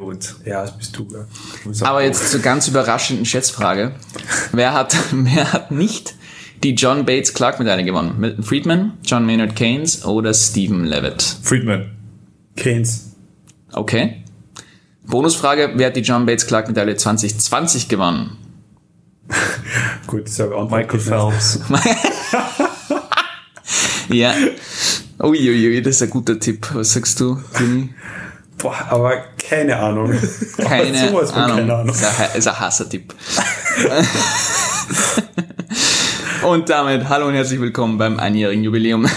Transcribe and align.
Gut, 0.00 0.36
ja, 0.46 0.62
das 0.62 0.78
bist 0.78 0.96
du. 0.96 1.06
Ja. 1.12 1.86
Aber 1.86 2.02
jetzt 2.02 2.30
zur 2.30 2.40
ganz 2.40 2.66
überraschenden 2.66 3.26
Schätzfrage. 3.26 3.92
Wer 4.50 4.72
hat, 4.72 4.96
wer 5.12 5.52
hat 5.52 5.70
nicht 5.70 6.14
die 6.62 6.74
John 6.74 7.04
Bates 7.04 7.34
Clark 7.34 7.58
Medaille 7.58 7.84
gewonnen? 7.84 8.14
Milton 8.18 8.42
Friedman, 8.42 8.92
John 9.04 9.26
Maynard 9.26 9.54
Keynes 9.54 10.06
oder 10.06 10.32
Stephen 10.32 10.86
Levitt? 10.86 11.22
Friedman. 11.42 11.90
Keynes. 12.56 13.14
Okay. 13.72 14.24
Bonusfrage, 15.06 15.72
wer 15.74 15.88
hat 15.88 15.96
die 15.96 16.00
John 16.00 16.24
Bates 16.24 16.46
Clark 16.46 16.68
Medaille 16.68 16.96
2020 16.96 17.88
gewonnen? 17.88 18.38
Gut, 20.06 20.26
das 20.26 20.40
habe 20.40 20.54
ich 20.54 20.70
Michael 20.70 20.98
Phelps. 20.98 21.60
Ja. 24.08 24.34
Uiuiui, 25.22 25.82
das 25.82 25.96
ist 25.96 26.02
ein 26.02 26.10
guter 26.10 26.40
Tipp. 26.40 26.68
Was 26.72 26.94
sagst 26.94 27.20
du, 27.20 27.40
Jimmy? 27.56 27.90
Boah, 28.58 28.76
aber 28.88 29.24
keine 29.50 29.76
Ahnung. 29.76 30.12
Keine, 30.58 31.08
Sowas 31.08 31.32
von 31.32 31.42
Ahnung. 31.42 31.56
keine 31.56 31.74
Ahnung. 31.74 31.92
Ist 31.92 32.04
ein, 32.04 32.38
ist 32.38 32.46
ein 32.46 32.60
Hassertipp. 32.60 33.12
und 36.46 36.68
damit 36.68 37.08
hallo 37.08 37.26
und 37.26 37.34
herzlich 37.34 37.60
willkommen 37.60 37.98
beim 37.98 38.20
einjährigen 38.20 38.62
Jubiläum 38.62 39.08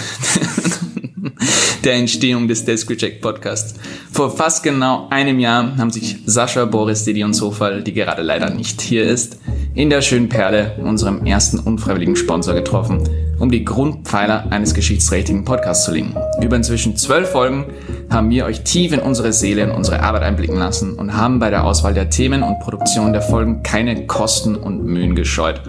der 1.83 1.93
Entstehung 1.93 2.47
des 2.47 2.65
Desk 2.65 2.89
Reject 2.89 3.21
Podcast. 3.21 3.79
Vor 4.11 4.35
fast 4.35 4.63
genau 4.63 5.07
einem 5.11 5.37
Jahr 5.37 5.77
haben 5.77 5.91
sich 5.91 6.17
Sascha, 6.25 6.65
Boris, 6.65 7.03
Didi 7.03 7.23
und 7.23 7.35
Sofal, 7.35 7.83
die 7.83 7.93
gerade 7.93 8.23
leider 8.23 8.49
nicht 8.49 8.81
hier 8.81 9.03
ist, 9.03 9.37
in 9.75 9.91
der 9.91 10.01
schönen 10.01 10.29
Perle, 10.29 10.77
unserem 10.79 11.27
ersten 11.27 11.59
unfreiwilligen 11.59 12.15
Sponsor, 12.15 12.55
getroffen, 12.55 13.07
um 13.43 13.51
die 13.51 13.65
Grundpfeiler 13.65 14.45
eines 14.51 14.73
geschichtsträchtigen 14.73 15.43
Podcasts 15.43 15.83
zu 15.83 15.91
legen. 15.91 16.15
Über 16.41 16.55
inzwischen 16.55 16.95
zwölf 16.95 17.29
Folgen 17.29 17.65
haben 18.09 18.29
wir 18.29 18.45
euch 18.45 18.63
tief 18.63 18.93
in 18.93 19.01
unsere 19.01 19.33
Seele 19.33 19.65
und 19.65 19.71
unsere 19.71 20.01
Arbeit 20.01 20.23
einblicken 20.23 20.55
lassen 20.55 20.93
und 20.93 21.17
haben 21.17 21.39
bei 21.39 21.49
der 21.49 21.65
Auswahl 21.65 21.93
der 21.93 22.09
Themen 22.09 22.41
und 22.41 22.61
Produktion 22.61 23.11
der 23.11 23.21
Folgen 23.21 23.61
keine 23.61 24.07
Kosten 24.07 24.55
und 24.55 24.85
Mühen 24.85 25.13
gescheut, 25.13 25.61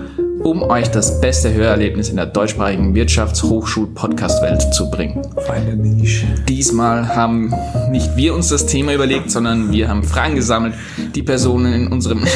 um 0.44 0.62
euch 0.62 0.88
das 0.88 1.20
beste 1.20 1.52
Hörerlebnis 1.52 2.10
in 2.10 2.16
der 2.16 2.26
deutschsprachigen 2.26 2.94
Wirtschafts-Hochschul-Podcast-Welt 2.94 4.74
zu 4.74 4.90
bringen. 4.90 5.22
Feine 5.46 5.74
Nische. 5.74 6.26
Diesmal 6.48 7.16
haben 7.16 7.52
nicht 7.90 8.14
wir 8.16 8.34
uns 8.34 8.50
das 8.50 8.66
Thema 8.66 8.94
überlegt, 8.94 9.30
sondern 9.30 9.72
wir 9.72 9.88
haben 9.88 10.02
Fragen 10.04 10.34
gesammelt, 10.34 10.74
die 11.14 11.22
Personen 11.22 11.72
in 11.72 11.86
unserem 11.88 12.24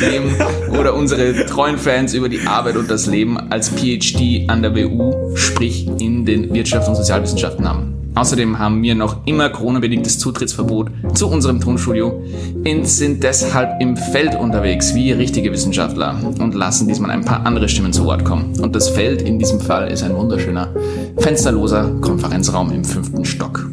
Leben 0.00 0.34
oder 0.76 0.94
unsere 0.94 1.46
treuen 1.46 1.78
Fans 1.78 2.12
über 2.12 2.28
die 2.28 2.40
Arbeit 2.44 2.76
und 2.76 2.90
das 2.90 3.06
Leben 3.06 3.38
als 3.52 3.68
PhD 3.68 4.48
an 4.48 4.62
der 4.62 4.74
WU, 4.74 5.36
sprich 5.36 5.86
in 6.00 6.26
den 6.26 6.52
Wirtschafts- 6.52 6.88
und 6.88 6.96
Sozialwissenschaften 6.96 7.68
haben. 7.68 7.95
Außerdem 8.16 8.58
haben 8.58 8.82
wir 8.82 8.94
noch 8.94 9.18
immer 9.26 9.50
Corona-bedingtes 9.50 10.18
Zutrittsverbot 10.18 10.88
zu 11.12 11.28
unserem 11.28 11.60
Tonstudio 11.60 12.22
und 12.64 12.88
sind 12.88 13.22
deshalb 13.22 13.80
im 13.82 13.94
Feld 13.94 14.34
unterwegs 14.34 14.94
wie 14.94 15.12
richtige 15.12 15.52
Wissenschaftler 15.52 16.16
und 16.40 16.54
lassen 16.54 16.88
diesmal 16.88 17.10
ein 17.10 17.26
paar 17.26 17.44
andere 17.44 17.68
Stimmen 17.68 17.92
zu 17.92 18.06
Wort 18.06 18.24
kommen. 18.24 18.58
Und 18.58 18.74
das 18.74 18.88
Feld 18.88 19.20
in 19.20 19.38
diesem 19.38 19.60
Fall 19.60 19.92
ist 19.92 20.02
ein 20.02 20.16
wunderschöner, 20.16 20.74
fensterloser 21.18 21.90
Konferenzraum 22.00 22.72
im 22.72 22.84
fünften 22.84 23.26
Stock. 23.26 23.68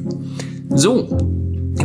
So, 0.75 1.17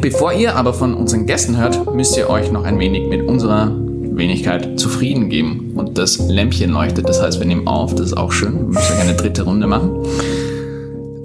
bevor 0.00 0.32
ihr 0.32 0.56
aber 0.56 0.74
von 0.74 0.94
unseren 0.94 1.26
Gästen 1.26 1.56
hört, 1.58 1.94
müsst 1.94 2.16
ihr 2.16 2.28
euch 2.28 2.50
noch 2.50 2.64
ein 2.64 2.80
wenig 2.80 3.08
mit 3.08 3.22
unserer 3.22 3.70
Wenigkeit 3.70 4.80
zufrieden 4.80 5.28
geben. 5.28 5.74
Und 5.76 5.96
das 5.96 6.18
Lämpchen 6.18 6.72
leuchtet, 6.72 7.08
das 7.08 7.22
heißt, 7.22 7.38
wir 7.38 7.46
nehmen 7.46 7.68
auf, 7.68 7.94
das 7.94 8.06
ist 8.06 8.16
auch 8.16 8.32
schön. 8.32 8.54
Wir 8.54 8.80
müssen 8.80 8.96
eine 9.00 9.14
dritte 9.14 9.42
Runde 9.42 9.68
machen. 9.68 9.90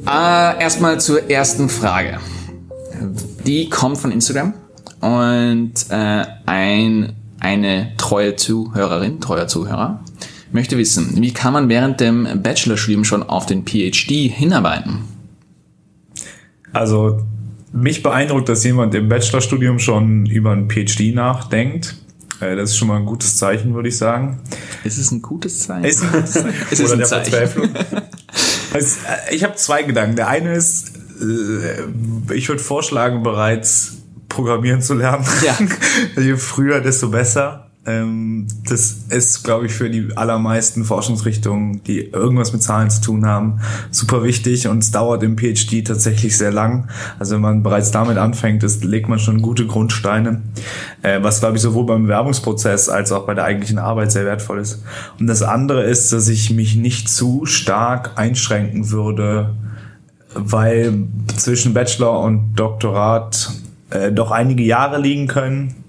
Äh, 0.06 0.62
erstmal 0.62 1.00
zur 1.00 1.30
ersten 1.30 1.70
Frage. 1.70 2.20
Die 3.46 3.70
kommt 3.70 3.98
von 3.98 4.12
Instagram 4.12 4.54
und 5.02 5.74
äh, 5.90 6.26
ein, 6.46 7.14
eine 7.40 7.92
treue 7.98 8.36
Zuhörerin, 8.36 9.20
treuer 9.22 9.48
Zuhörer, 9.48 10.04
möchte 10.52 10.78
wissen, 10.78 11.22
wie 11.22 11.34
kann 11.34 11.54
man 11.54 11.70
während 11.70 12.00
dem 12.00 12.28
Bachelorstudium 12.42 13.04
schon 13.04 13.24
auf 13.24 13.46
den 13.46 13.66
PhD 13.66 14.30
hinarbeiten? 14.32 15.00
Also, 16.72 17.22
mich 17.72 18.04
beeindruckt, 18.04 18.50
dass 18.50 18.64
jemand 18.64 18.94
im 18.96 19.10
Bachelorstudium 19.10 19.80
schon 19.80 20.26
über 20.26 20.52
ein 20.52 20.70
PhD 20.70 21.14
nachdenkt. 21.14 21.96
Äh, 22.40 22.56
Das 22.56 22.72
ist 22.72 22.78
schon 22.78 22.88
mal 22.88 22.98
ein 22.98 23.06
gutes 23.06 23.38
Zeichen, 23.38 23.74
würde 23.74 23.90
ich 23.90 23.98
sagen. 23.98 24.40
Ist 24.84 24.98
es 24.98 25.12
ein 25.12 25.22
gutes 25.22 25.60
Zeichen? 25.60 25.86
Ist 25.86 26.04
ein 26.04 26.12
gutes 26.12 26.32
Zeichen. 26.34 26.56
Es 26.72 26.80
ist 26.80 26.86
Oder 26.86 26.94
ein 26.94 26.98
der 27.00 27.08
Zeichen. 27.08 27.32
Verzweiflung. 27.32 27.70
Äh, 28.74 29.36
ich 29.36 29.44
habe 29.44 29.56
zwei 29.56 29.84
Gedanken. 29.84 30.16
Der 30.16 30.28
eine 30.28 30.54
ist, 30.54 30.94
äh, 31.22 32.34
ich 32.34 32.50
würde 32.50 32.62
vorschlagen, 32.62 33.24
bereits 33.24 33.98
programmieren 34.30 34.82
zu 34.82 34.96
lernen. 34.96 35.26
Ja. 35.46 35.58
Je 36.22 36.36
früher, 36.38 36.82
desto 36.82 37.10
besser. 37.10 37.63
Ähm, 37.86 38.48
Das 38.70 39.04
ist, 39.10 39.44
glaube 39.44 39.66
ich, 39.66 39.74
für 39.74 39.90
die 39.90 40.16
allermeisten 40.16 40.86
Forschungsrichtungen, 40.86 41.84
die 41.84 42.00
irgendwas 42.00 42.54
mit 42.54 42.64
Zahlen 42.64 42.90
zu 42.90 43.02
tun 43.02 43.26
haben, 43.26 43.60
super 43.92 44.24
wichtig 44.24 44.68
und 44.68 44.80
es 44.80 44.92
dauert 44.92 45.22
im 45.24 45.38
PhD 45.38 45.86
tatsächlich 45.86 46.38
sehr 46.38 46.52
lang. 46.52 46.88
Also 47.20 47.36
wenn 47.36 47.42
man 47.42 47.64
bereits 47.64 47.92
damit 47.92 48.18
anfängt, 48.18 48.64
ist, 48.64 48.86
legt 48.86 49.10
man 49.10 49.20
schon 49.20 49.42
gute 49.42 49.68
Grundsteine, 49.68 50.42
äh, 51.02 51.22
was, 51.22 51.42
glaube 51.42 51.58
ich, 51.58 51.62
sowohl 51.62 51.86
beim 51.86 52.04
Bewerbungsprozess 52.04 52.88
als 52.88 53.12
auch 53.12 53.26
bei 53.26 53.34
der 53.34 53.44
eigentlichen 53.44 53.80
Arbeit 53.80 54.14
sehr 54.14 54.24
wertvoll 54.24 54.60
ist. 54.60 54.82
Und 55.20 55.28
das 55.28 55.42
andere 55.42 55.84
ist, 55.84 56.14
dass 56.14 56.30
ich 56.30 56.52
mich 56.52 56.76
nicht 56.76 57.10
zu 57.10 57.46
stark 57.46 58.12
einschränken 58.16 58.92
würde, 58.92 59.56
weil 60.36 61.04
zwischen 61.36 61.74
Bachelor 61.74 62.22
und 62.22 62.56
Doktorat 62.56 63.52
äh, 63.90 64.12
doch 64.12 64.32
einige 64.32 64.64
Jahre 64.64 65.00
liegen 65.02 65.28
können 65.28 65.83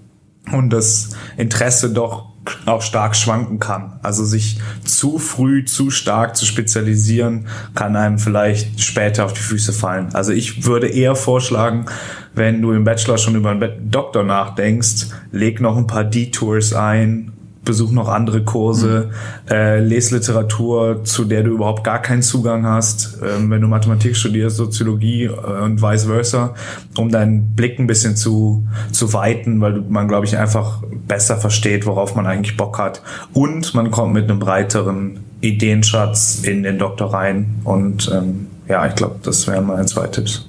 und 0.51 0.71
das 0.71 1.09
Interesse 1.37 1.89
doch 1.91 2.35
auch 2.65 2.81
stark 2.81 3.15
schwanken 3.15 3.59
kann. 3.59 3.99
Also 4.03 4.23
sich 4.23 4.59
zu 4.83 5.17
früh, 5.17 5.65
zu 5.65 5.89
stark 5.89 6.35
zu 6.35 6.45
spezialisieren, 6.45 7.47
kann 7.73 7.95
einem 7.95 8.19
vielleicht 8.19 8.81
später 8.81 9.25
auf 9.25 9.33
die 9.33 9.41
Füße 9.41 9.73
fallen. 9.73 10.13
Also 10.13 10.31
ich 10.31 10.65
würde 10.65 10.87
eher 10.87 11.15
vorschlagen, 11.15 11.85
wenn 12.33 12.61
du 12.61 12.71
im 12.71 12.83
Bachelor 12.83 13.17
schon 13.17 13.35
über 13.35 13.51
einen 13.51 13.89
Doktor 13.89 14.23
nachdenkst, 14.23 15.07
leg 15.31 15.61
noch 15.61 15.77
ein 15.77 15.87
paar 15.87 16.03
Detours 16.03 16.73
ein, 16.73 17.31
besuch 17.65 17.91
noch 17.91 18.07
andere 18.07 18.43
Kurse, 18.43 19.09
äh, 19.49 19.79
les 19.79 20.11
Literatur, 20.11 21.03
zu 21.03 21.25
der 21.25 21.43
du 21.43 21.51
überhaupt 21.51 21.83
gar 21.83 22.01
keinen 22.01 22.21
Zugang 22.21 22.65
hast, 22.65 23.17
ähm, 23.23 23.49
wenn 23.49 23.61
du 23.61 23.67
Mathematik 23.67 24.15
studierst, 24.15 24.57
Soziologie 24.57 25.25
äh, 25.25 25.63
und 25.63 25.81
vice 25.81 26.05
versa, 26.05 26.53
um 26.97 27.09
deinen 27.09 27.55
Blick 27.55 27.79
ein 27.79 27.87
bisschen 27.87 28.15
zu, 28.15 28.65
zu 28.91 29.11
weiten, 29.13 29.59
weil 29.59 29.81
man, 29.89 30.07
glaube 30.07 30.25
ich, 30.25 30.37
einfach 30.37 30.83
besser 31.07 31.37
versteht, 31.37 31.85
worauf 31.85 32.15
man 32.15 32.25
eigentlich 32.25 32.55
Bock 32.55 32.77
hat. 32.77 33.01
Und 33.33 33.73
man 33.73 33.91
kommt 33.91 34.13
mit 34.13 34.29
einem 34.29 34.39
breiteren 34.39 35.19
Ideenschatz 35.41 36.41
in 36.43 36.63
den 36.63 36.77
Doktor 36.77 37.13
rein. 37.13 37.55
Und 37.63 38.09
ähm, 38.13 38.47
ja, 38.67 38.85
ich 38.87 38.95
glaube, 38.95 39.15
das 39.23 39.47
wären 39.47 39.65
meine 39.65 39.85
zwei 39.85 40.07
Tipps. 40.07 40.47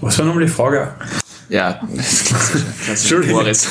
Was 0.00 0.18
war 0.18 0.26
nochmal 0.26 0.44
die 0.44 0.50
Frage? 0.50 0.88
Ja, 1.48 1.80
Entschuldigung. 2.88 3.38
Boris. 3.40 3.68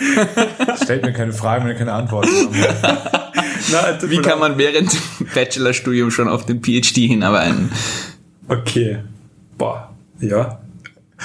Stellt 0.82 1.04
mir 1.04 1.12
keine 1.12 1.32
Fragen, 1.32 1.64
wenn 1.64 1.72
ihr 1.72 1.78
keine 1.78 1.92
Antworten 1.92 2.28
habt. 2.82 4.10
Wie 4.10 4.20
kann 4.20 4.40
man 4.40 4.58
während 4.58 4.92
dem 4.92 5.26
Bachelorstudium 5.32 6.10
schon 6.10 6.28
auf 6.28 6.46
den 6.46 6.62
PhD 6.62 6.96
hinarbeiten? 7.06 7.70
Okay. 8.48 8.98
Boah. 9.56 9.94
Ja. 10.20 10.58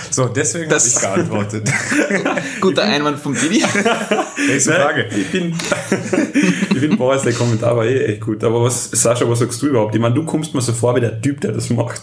So, 0.10 0.26
deswegen 0.26 0.66
habe 0.66 0.76
Das- 0.76 0.88
ich 0.88 1.00
geantwortet. 1.00 1.70
Guter 2.62 2.84
Einwand 2.84 3.20
vom 3.20 3.36
Didi. 3.36 3.64
Nächste 4.48 4.74
Frage. 4.74 5.06
Ich 5.16 5.32
bin, 5.32 5.54
ich 6.72 6.80
finde 6.80 6.98
Boris, 6.98 7.22
der 7.22 7.34
Kommentar 7.34 7.78
war 7.78 7.86
eh 7.86 8.06
echt 8.06 8.22
gut. 8.22 8.44
Aber 8.44 8.64
was, 8.64 8.90
Sascha, 8.92 9.30
was 9.30 9.40
sagst 9.40 9.62
du 9.62 9.68
überhaupt? 9.68 9.94
Ich 9.94 10.02
meine, 10.02 10.16
du 10.16 10.24
kommst 10.26 10.54
mir 10.56 10.62
so 10.62 10.74
vor 10.74 10.96
wie 10.96 11.02
der 11.02 11.22
Typ, 11.22 11.42
der 11.42 11.52
das 11.52 11.70
macht. 11.70 12.02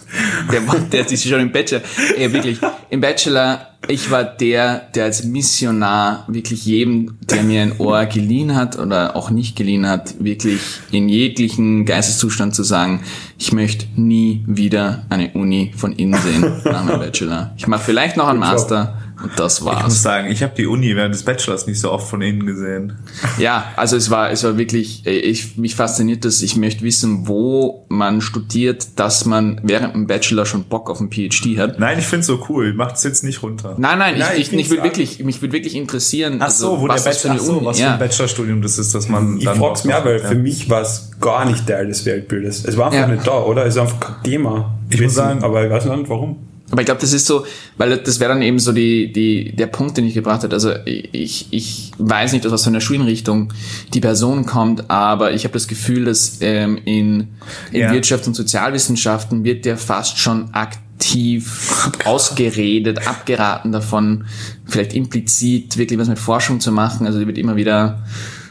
Der, 0.52 0.60
der 0.60 1.10
ist 1.10 1.26
schon 1.28 1.40
im 1.40 1.50
Bachelor. 1.50 1.82
Ey, 2.16 2.32
wirklich. 2.32 2.58
Im 2.90 3.00
Bachelor, 3.00 3.69
ich 3.88 4.10
war 4.10 4.24
der, 4.24 4.82
der 4.94 5.04
als 5.04 5.24
Missionar 5.24 6.24
wirklich 6.28 6.66
jedem, 6.66 7.16
der 7.22 7.42
mir 7.42 7.62
ein 7.62 7.78
Ohr 7.78 8.04
geliehen 8.06 8.54
hat 8.54 8.78
oder 8.78 9.16
auch 9.16 9.30
nicht 9.30 9.56
geliehen 9.56 9.86
hat, 9.86 10.22
wirklich 10.22 10.60
in 10.90 11.08
jeglichen 11.08 11.86
Geisteszustand 11.86 12.54
zu 12.54 12.62
sagen, 12.62 13.02
ich 13.38 13.52
möchte 13.52 13.86
nie 13.96 14.44
wieder 14.46 15.04
eine 15.08 15.30
Uni 15.32 15.72
von 15.76 15.92
innen 15.92 16.20
sehen 16.20 16.60
nach 16.64 16.84
meinem 16.84 17.00
Bachelor. 17.00 17.52
Ich 17.56 17.66
mache 17.66 17.84
vielleicht 17.84 18.16
noch 18.16 18.28
einen 18.28 18.38
Master 18.38 18.98
und 19.22 19.32
das 19.38 19.58
Ich 19.58 19.64
muss 19.64 19.74
war's. 19.74 20.02
sagen, 20.02 20.30
ich 20.30 20.42
habe 20.42 20.54
die 20.56 20.66
Uni 20.66 20.94
während 20.96 21.14
des 21.14 21.22
Bachelors 21.24 21.66
nicht 21.66 21.78
so 21.80 21.90
oft 21.92 22.08
von 22.08 22.22
innen 22.22 22.46
gesehen. 22.46 22.94
Ja, 23.38 23.64
also 23.76 23.96
es 23.96 24.10
war, 24.10 24.30
es 24.30 24.44
war 24.44 24.56
wirklich, 24.58 25.06
äh, 25.06 25.10
ich, 25.10 25.56
mich 25.56 25.74
fasziniert 25.74 26.24
das. 26.24 26.42
Ich 26.42 26.56
möchte 26.56 26.82
wissen, 26.84 27.26
wo 27.28 27.84
man 27.88 28.20
studiert, 28.20 28.98
dass 28.98 29.24
man 29.26 29.60
während 29.62 29.94
dem 29.94 30.06
Bachelor 30.06 30.46
schon 30.46 30.64
Bock 30.64 30.88
auf 30.90 31.00
einen 31.00 31.10
PhD 31.10 31.58
hat. 31.58 31.78
Nein, 31.78 31.98
ich 31.98 32.06
find's 32.06 32.26
so 32.26 32.44
cool. 32.48 32.72
Macht's 32.74 33.02
jetzt 33.04 33.24
nicht 33.24 33.42
runter. 33.42 33.74
Nein, 33.78 33.98
nein, 33.98 34.18
Nein, 34.18 34.28
ich, 34.34 34.40
ich 34.40 34.46
ich, 34.46 34.52
mich 34.52 34.68
find's 34.68 34.70
würde 34.70 34.82
wirklich, 34.84 35.24
mich 35.24 35.42
würde 35.42 35.52
wirklich 35.52 35.74
interessieren, 35.76 36.38
Ach 36.40 36.50
so, 36.50 36.72
also, 36.74 36.82
wo 36.82 36.88
was 36.88 37.02
der 37.04 37.12
das 37.12 37.20
für 37.22 37.28
Bachelor, 37.28 37.30
eine 37.32 37.40
ach 37.40 37.44
so, 37.46 37.52
Uni 37.58 37.66
was 37.66 37.80
für 37.80 37.90
ein 37.90 37.98
Bachelorstudium 37.98 38.62
das 38.62 38.78
ist, 38.78 38.94
dass 38.94 39.08
man 39.08 39.36
Ich 39.38 39.44
dann 39.44 39.58
frag's 39.58 39.84
mehr, 39.84 40.04
weil 40.04 40.20
ja. 40.20 40.28
für 40.28 40.34
mich 40.34 40.68
war 40.70 40.82
es 40.82 41.10
gar 41.20 41.44
nicht 41.44 41.66
Teil 41.66 41.86
des 41.88 42.04
Weltbildes. 42.06 42.64
Es 42.64 42.76
war 42.76 42.86
einfach 42.86 43.00
Ja. 43.00 43.06
nicht 43.08 43.26
da, 43.26 43.32
oder? 43.42 43.66
Es 43.66 43.74
ist 43.74 43.80
einfach 43.80 44.00
kein 44.00 44.22
Thema. 44.24 44.74
Ich 44.88 45.00
muss 45.00 45.14
sagen- 45.14 45.42
aber 45.44 45.64
ich 45.64 45.70
weiß 45.70 45.84
nicht 45.84 46.08
warum. 46.08 46.36
Aber 46.70 46.82
ich 46.82 46.86
glaube, 46.86 47.00
das 47.00 47.12
ist 47.12 47.26
so, 47.26 47.44
weil 47.76 47.98
das 47.98 48.20
wäre 48.20 48.32
dann 48.32 48.42
eben 48.42 48.58
so 48.58 48.72
die, 48.72 49.12
die, 49.12 49.52
der 49.56 49.66
Punkt, 49.66 49.96
den 49.96 50.06
ich 50.06 50.14
gebracht 50.14 50.42
habe. 50.44 50.54
Also 50.54 50.72
ich, 50.84 51.48
ich 51.50 51.90
weiß 51.98 52.32
nicht, 52.32 52.46
aus 52.46 52.52
was 52.52 52.62
für 52.62 52.70
einer 52.70 52.80
Schulinrichtung 52.80 53.52
die 53.92 54.00
Person 54.00 54.46
kommt, 54.46 54.88
aber 54.90 55.32
ich 55.32 55.44
habe 55.44 55.52
das 55.54 55.66
Gefühl, 55.66 56.04
dass 56.04 56.38
ähm, 56.40 56.78
in, 56.84 57.28
in 57.72 57.80
Ja. 57.80 57.92
Wirtschafts- 57.92 58.26
und 58.26 58.34
Sozialwissenschaften 58.34 59.42
wird 59.42 59.64
der 59.64 59.76
fast 59.76 60.18
schon 60.18 60.54
aktiv 60.54 61.90
ausgeredet, 62.04 63.06
abgeraten 63.06 63.72
davon, 63.72 64.26
vielleicht 64.66 64.92
implizit 64.94 65.76
wirklich 65.76 65.98
was 65.98 66.08
mit 66.08 66.18
Forschung 66.18 66.60
zu 66.60 66.70
machen. 66.72 67.06
Also 67.06 67.18
die 67.18 67.26
wird 67.26 67.38
immer 67.38 67.56
wieder 67.56 68.04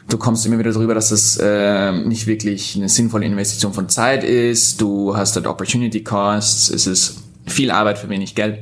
Du 0.10 0.18
kommst 0.18 0.44
immer 0.48 0.58
wieder 0.58 0.72
darüber, 0.72 0.96
dass 0.96 1.10
das 1.10 1.38
äh, 1.38 1.92
nicht 1.92 2.26
wirklich 2.26 2.76
eine 2.76 2.90
sinnvolle 2.90 3.28
Investition 3.28 3.74
von 3.74 3.90
Zeit 3.90 4.24
ist. 4.24 4.82
Du 4.82 5.16
hast 5.16 5.36
halt 5.36 5.46
Opportunity 5.46 6.04
Costs. 6.04 6.72
Es 6.72 6.88
ist 6.88 7.18
viel 7.50 7.72
Arbeit 7.72 7.98
für 7.98 8.10
wenig 8.10 8.36
Geld. 8.36 8.60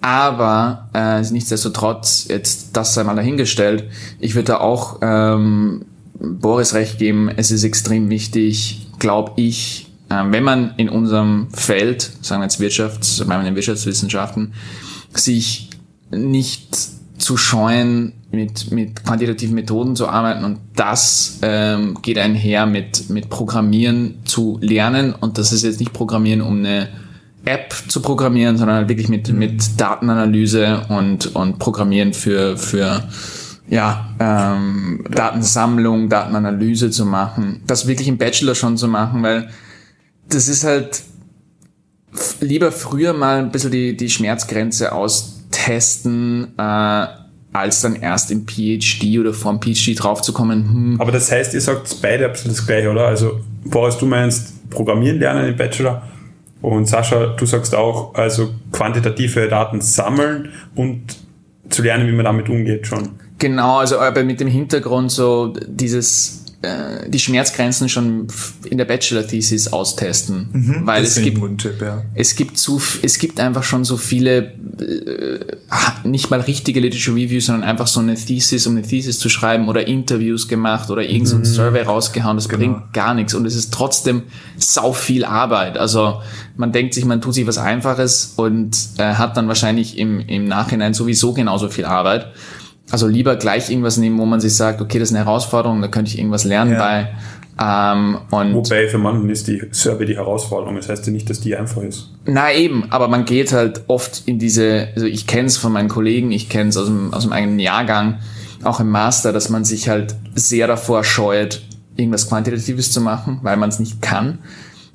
Aber 0.00 0.88
äh, 0.94 1.20
nichtsdestotrotz, 1.20 2.26
jetzt 2.28 2.76
das 2.76 2.94
sei 2.94 3.04
mal 3.04 3.16
dahingestellt, 3.16 3.84
ich 4.18 4.34
würde 4.34 4.52
da 4.52 4.60
auch 4.60 4.98
ähm, 5.02 5.84
Boris 6.18 6.74
recht 6.74 6.98
geben, 6.98 7.30
es 7.34 7.50
ist 7.50 7.64
extrem 7.64 8.08
wichtig, 8.08 8.88
glaube 8.98 9.32
ich, 9.36 9.90
äh, 10.08 10.24
wenn 10.30 10.42
man 10.42 10.74
in 10.78 10.88
unserem 10.88 11.48
Feld, 11.52 12.10
sagen 12.22 12.40
wir 12.40 12.46
jetzt 12.46 12.60
Wirtschafts-, 12.60 13.24
man 13.26 13.44
in 13.44 13.54
Wirtschaftswissenschaften, 13.54 14.54
sich 15.12 15.68
nicht 16.10 16.78
zu 17.18 17.36
scheuen, 17.36 18.14
mit, 18.32 18.70
mit 18.70 19.04
quantitativen 19.04 19.54
Methoden 19.54 19.96
zu 19.96 20.08
arbeiten 20.08 20.44
und 20.44 20.58
das 20.76 21.40
ähm, 21.42 21.98
geht 22.00 22.18
einher 22.18 22.66
mit, 22.66 23.10
mit 23.10 23.28
Programmieren 23.28 24.20
zu 24.24 24.58
lernen. 24.62 25.14
Und 25.14 25.36
das 25.36 25.52
ist 25.52 25.64
jetzt 25.64 25.80
nicht 25.80 25.92
Programmieren, 25.92 26.40
um 26.40 26.58
eine 26.58 26.88
App 27.44 27.74
zu 27.88 28.02
programmieren, 28.02 28.56
sondern 28.58 28.76
halt 28.76 28.88
wirklich 28.88 29.08
mit, 29.08 29.32
mit 29.32 29.80
Datenanalyse 29.80 30.86
und, 30.88 31.34
und 31.34 31.58
Programmieren 31.58 32.12
für, 32.12 32.56
für 32.56 33.04
ja, 33.68 34.08
ähm, 34.18 35.04
Datensammlung, 35.10 36.08
Datenanalyse 36.08 36.90
zu 36.90 37.06
machen. 37.06 37.62
Das 37.66 37.86
wirklich 37.86 38.08
im 38.08 38.18
Bachelor 38.18 38.54
schon 38.54 38.76
zu 38.76 38.88
machen, 38.88 39.22
weil 39.22 39.48
das 40.28 40.48
ist 40.48 40.64
halt 40.64 41.02
lieber 42.40 42.72
früher 42.72 43.12
mal 43.12 43.38
ein 43.38 43.52
bisschen 43.52 43.70
die, 43.70 43.96
die 43.96 44.10
Schmerzgrenze 44.10 44.92
austesten, 44.92 46.48
äh, 46.58 47.06
als 47.52 47.80
dann 47.80 47.96
erst 47.96 48.30
im 48.30 48.46
PhD 48.46 49.18
oder 49.18 49.32
vorm 49.32 49.60
PhD 49.60 49.96
draufzukommen, 49.96 50.68
hm, 50.68 51.00
Aber 51.00 51.10
das 51.12 51.30
heißt, 51.32 51.54
ihr 51.54 51.60
sagt 51.60 51.96
beide 52.02 52.28
bisschen 52.28 52.50
das 52.50 52.64
Gleiche, 52.66 52.90
oder? 52.90 53.06
Also, 53.06 53.40
Boris, 53.64 53.96
du 53.96 54.06
meinst 54.06 54.70
Programmieren 54.70 55.18
lernen 55.18 55.48
im 55.48 55.56
Bachelor 55.56 56.02
und 56.62 56.86
Sascha, 56.86 57.34
du 57.36 57.46
sagst 57.46 57.74
auch, 57.74 58.14
also 58.14 58.50
quantitative 58.72 59.48
Daten 59.48 59.80
sammeln 59.80 60.50
und 60.74 61.16
zu 61.68 61.82
lernen, 61.82 62.06
wie 62.08 62.12
man 62.12 62.24
damit 62.24 62.48
umgeht 62.48 62.86
schon. 62.86 63.10
Genau, 63.38 63.78
also 63.78 63.98
aber 63.98 64.22
mit 64.22 64.40
dem 64.40 64.48
Hintergrund 64.48 65.10
so 65.10 65.54
dieses 65.66 66.39
äh, 66.62 67.08
die 67.08 67.18
Schmerzgrenzen 67.18 67.88
schon 67.88 68.26
in 68.64 68.76
der 68.76 68.84
Bachelor-Thesis 68.84 69.72
austesten, 69.72 70.82
weil 70.84 71.02
Das 71.02 71.16
es 71.16 71.22
gibt 71.22 71.58
Tipp, 71.58 71.80
ja. 71.80 72.02
es 72.14 72.34
gibt 72.34 72.58
zu 72.58 72.82
es 73.02 73.18
gibt 73.18 73.40
einfach 73.40 73.62
schon 73.62 73.84
so 73.84 73.96
viele 73.96 74.52
äh, 74.78 75.38
nicht 76.04 76.30
mal 76.30 76.40
richtige 76.40 76.80
Literature 76.80 77.16
Reviews, 77.16 77.46
sondern 77.46 77.66
einfach 77.66 77.86
so 77.86 78.00
eine 78.00 78.14
Thesis, 78.14 78.66
um 78.66 78.76
eine 78.76 78.86
Thesis 78.86 79.18
zu 79.18 79.30
schreiben 79.30 79.68
oder 79.68 79.86
Interviews 79.86 80.48
gemacht 80.48 80.90
oder 80.90 81.00
irgendein 81.02 81.26
so 81.26 81.36
ein 81.36 81.44
Survey 81.46 81.80
rausgehauen, 81.82 82.36
das 82.36 82.46
bringt 82.48 82.92
gar 82.92 83.14
nichts 83.14 83.32
und 83.32 83.46
es 83.46 83.54
ist 83.54 83.72
trotzdem 83.72 84.24
sau 84.58 84.92
viel 84.92 85.24
Arbeit. 85.24 85.78
Also 85.78 86.20
man 86.56 86.72
denkt 86.72 86.92
sich, 86.92 87.06
man 87.06 87.22
tut 87.22 87.32
sich 87.32 87.46
was 87.46 87.56
Einfaches 87.56 88.34
und 88.36 88.76
äh, 88.98 89.14
hat 89.14 89.36
dann 89.38 89.48
wahrscheinlich 89.48 89.96
im, 89.96 90.20
im 90.20 90.44
Nachhinein 90.44 90.92
sowieso 90.92 91.32
genauso 91.32 91.70
viel 91.70 91.86
Arbeit. 91.86 92.26
Also 92.90 93.06
lieber 93.06 93.36
gleich 93.36 93.70
irgendwas 93.70 93.96
nehmen, 93.96 94.18
wo 94.18 94.26
man 94.26 94.40
sich 94.40 94.54
sagt, 94.56 94.80
okay, 94.80 94.98
das 94.98 95.10
ist 95.10 95.14
eine 95.16 95.24
Herausforderung, 95.24 95.80
da 95.80 95.88
könnte 95.88 96.10
ich 96.10 96.18
irgendwas 96.18 96.44
lernen 96.44 96.72
Ja. 96.72 96.78
bei. 96.78 97.08
Ähm, 97.62 98.18
und 98.30 98.54
Wobei 98.54 98.88
für 98.88 98.96
manchen 98.98 99.28
ist 99.28 99.46
die 99.46 99.62
Survey 99.70 100.06
die 100.06 100.16
Herausforderung. 100.16 100.76
Das 100.76 100.88
heißt 100.88 101.06
ja 101.06 101.12
nicht, 101.12 101.28
dass 101.28 101.40
die 101.40 101.54
einfach 101.54 101.82
ist. 101.82 102.08
Na 102.24 102.52
eben, 102.52 102.90
aber 102.90 103.08
man 103.08 103.26
geht 103.26 103.52
halt 103.52 103.82
oft 103.86 104.22
in 104.26 104.38
diese, 104.38 104.88
also 104.94 105.06
ich 105.06 105.26
kenne 105.26 105.46
es 105.48 105.58
von 105.58 105.72
meinen 105.72 105.88
Kollegen, 105.88 106.32
ich 106.32 106.48
kenne 106.48 106.70
es 106.70 106.76
aus 106.78 106.86
dem, 106.86 107.12
aus 107.12 107.24
dem 107.24 107.32
eigenen 107.32 107.58
Jahrgang, 107.58 108.18
auch 108.64 108.80
im 108.80 108.88
Master, 108.90 109.32
dass 109.32 109.50
man 109.50 109.64
sich 109.64 109.88
halt 109.90 110.14
sehr 110.34 110.66
davor 110.66 111.04
scheut, 111.04 111.62
irgendwas 111.96 112.28
Quantitatives 112.28 112.92
zu 112.92 113.00
machen, 113.02 113.40
weil 113.42 113.58
man 113.58 113.68
es 113.68 113.78
nicht 113.78 114.00
kann. 114.00 114.38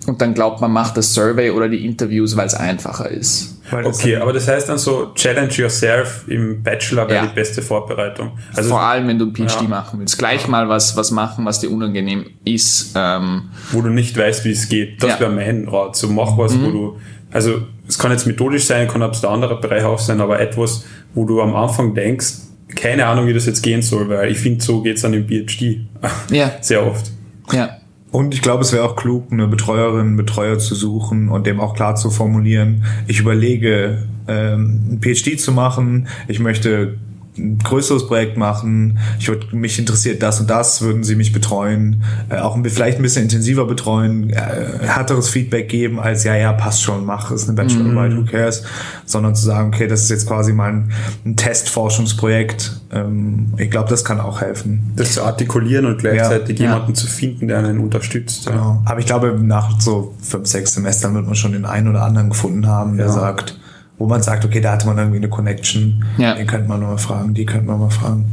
Und 0.08 0.22
dann 0.22 0.34
glaubt 0.34 0.62
man, 0.62 0.72
macht 0.72 0.98
das 0.98 1.14
Survey 1.14 1.50
oder 1.50 1.68
die 1.68 1.86
Interviews, 1.86 2.36
weil 2.38 2.46
es 2.48 2.54
einfacher 2.54 3.10
ist. 3.10 3.60
Okay, 3.72 4.18
aber 4.18 4.34
das 4.34 4.48
heißt 4.48 4.70
dann 4.70 4.78
so, 4.78 5.12
challenge 5.16 5.54
yourself 5.54 6.26
im 6.28 6.62
Bachelor 6.62 7.08
wäre 7.08 7.24
Ja. 7.24 7.26
die 7.26 7.34
beste 7.34 7.62
Vorbereitung. 7.64 8.32
Also 8.56 8.70
Vor 8.70 8.82
allem, 8.82 9.08
wenn 9.08 9.18
du 9.18 9.26
ein 9.26 9.34
PhD 9.34 9.62
Ja. 9.64 9.68
machen 9.68 10.00
willst. 10.00 10.18
Gleich 10.20 10.48
mal 10.48 10.70
was, 10.70 10.96
was 10.96 11.10
machen, 11.10 11.46
was 11.46 11.60
dir 11.60 11.72
unangenehm 11.72 12.26
ist. 12.44 12.92
Ähm, 12.96 13.50
wo 13.72 13.82
du 13.82 13.90
nicht 13.90 14.16
weißt, 14.16 14.46
wie 14.46 14.52
es 14.52 14.70
geht. 14.70 15.02
Das 15.02 15.12
Ja. 15.20 15.30
Mhm. 15.30 15.38
wäre 15.38 15.52
mein 15.54 15.68
Rat. 15.68 15.96
So 15.96 16.08
mach 16.10 16.38
was, 16.38 16.54
wo 16.60 16.70
du, 16.70 16.98
also 17.32 17.64
es 17.88 17.98
kann 17.98 18.12
jetzt 18.12 18.28
methodisch 18.28 18.66
sein, 18.66 18.88
kann 18.88 19.02
ein 19.02 19.12
anderer 19.26 19.60
Bereich 19.60 19.84
auch 19.84 20.00
sein, 20.00 20.22
aber 20.22 20.40
etwas, 20.40 20.86
wo 21.16 21.26
du 21.26 21.42
am 21.42 21.56
Anfang 21.56 21.96
denkst, 21.96 22.34
keine 22.76 23.06
Ahnung, 23.08 23.26
wie 23.28 23.34
das 23.34 23.46
jetzt 23.48 23.62
gehen 23.64 23.82
soll, 23.82 24.10
weil 24.10 24.32
ich 24.32 24.38
finde, 24.38 24.64
so 24.64 24.82
geht's 24.82 25.02
dann 25.02 25.14
im 25.14 25.26
PhD. 25.28 25.82
ja, 26.30 26.52
Sehr 26.62 26.86
oft. 26.86 27.10
ja. 27.52 27.78
Und 28.16 28.34
ich 28.34 28.42
glaube, 28.42 28.62
es 28.62 28.72
wäre 28.72 28.86
auch 28.86 28.96
klug, 28.96 29.30
eine 29.30 29.46
Betreuerin, 29.46 30.16
Betreuer 30.16 30.58
zu 30.58 30.74
suchen 30.74 31.28
und 31.28 31.46
dem 31.46 31.60
auch 31.60 31.74
klar 31.76 31.98
zu 31.98 32.10
formulieren, 32.10 32.86
ich 33.08 33.20
überlege, 33.20 34.08
ähm, 34.30 34.80
ein 34.90 35.02
PhD 35.02 35.38
zu 35.38 35.52
machen, 35.52 36.08
ich 36.30 36.40
möchte 36.40 36.98
ein 37.38 37.60
größeres 37.60 38.08
Projekt 38.08 38.38
machen, 38.38 38.98
ich 39.20 39.28
würde 39.28 39.56
mich 39.56 39.78
interessiert 39.78 40.24
das 40.24 40.40
und 40.40 40.50
das, 40.50 40.82
würden 40.82 41.04
sie 41.04 41.16
mich 41.16 41.34
betreuen, 41.34 42.04
äh, 42.30 42.38
auch 42.38 42.56
ein, 42.56 42.64
vielleicht 42.66 42.98
ein 42.98 43.02
bisschen 43.02 43.24
intensiver 43.24 43.66
betreuen, 43.66 44.30
äh, 44.30 44.36
härteres 44.82 45.30
Feedback 45.30 45.68
geben 45.70 46.00
als, 46.00 46.24
ja, 46.24 46.36
ja, 46.36 46.54
passt 46.54 46.82
schon, 46.84 47.06
mach, 47.06 47.32
ist 47.32 47.48
eine 47.50 47.56
Bachelorarbeit, 47.56 48.16
who 48.16 48.24
cares, 48.26 48.64
sondern 49.06 49.36
zu 49.36 49.46
sagen, 49.46 49.70
okay, 49.74 49.88
das 49.88 50.04
ist 50.04 50.10
jetzt 50.10 50.28
quasi 50.28 50.54
mal 50.54 50.70
ein, 50.72 50.92
ein 51.26 51.36
Testforschungsprojekt. 51.36 52.80
Ähm, 52.92 53.54
ich 53.58 53.70
glaube, 53.70 53.90
das 53.90 54.04
kann 54.06 54.20
auch 54.20 54.42
helfen. 54.42 54.92
Das 54.96 55.14
zu 55.14 55.24
artikulieren 55.24 55.86
und 55.86 55.98
gleichzeitig 56.00 56.60
Ja. 56.60 56.72
jemanden 56.72 56.96
zu 56.96 57.08
finden, 57.08 57.48
der 57.48 57.60
einen 57.60 57.80
unterstützt. 57.80 58.46
Ja. 58.46 58.52
Genau. 58.52 58.82
Aber 58.86 59.00
ich 59.00 59.06
glaube, 59.06 59.38
nach 59.42 59.80
so 59.80 60.16
fünf, 60.22 60.48
sechs 60.48 60.74
Semestern 60.74 61.14
wird 61.16 61.26
man 61.26 61.36
schon 61.36 61.52
den 61.52 61.66
einen 61.66 61.88
oder 61.88 62.04
anderen 62.04 62.30
gefunden 62.30 62.68
haben, 62.68 62.98
der 62.98 63.08
Ja. 63.08 63.12
sagt, 63.12 63.60
wo 63.98 64.08
man 64.08 64.22
sagt, 64.22 64.46
okay, 64.46 64.62
da 64.62 64.74
hatte 64.74 64.86
man 64.86 64.98
irgendwie 64.98 65.18
eine 65.18 65.30
Connection. 65.30 66.04
Ja. 66.18 66.36
Den 66.36 66.48
könnte 66.48 66.68
man 66.68 66.82
mal 66.82 66.98
fragen, 66.98 67.34
die 67.34 67.46
könnte 67.46 67.68
man 67.68 67.80
mal 67.80 67.90
fragen. 67.90 68.26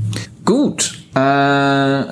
Gut. 0.44 0.98
Äh, 1.14 2.04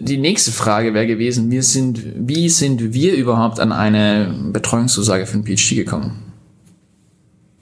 die 0.00 0.16
nächste 0.16 0.50
Frage 0.50 0.94
wäre 0.94 1.06
gewesen, 1.06 1.50
wir 1.50 1.62
sind, 1.62 2.02
wie 2.16 2.48
sind 2.48 2.92
wir 2.92 3.14
überhaupt 3.14 3.60
an 3.60 3.70
eine 3.72 4.34
Betreuungszusage 4.52 5.26
für 5.26 5.38
ein 5.38 5.44
PhD 5.44 5.76
gekommen? 5.76 6.22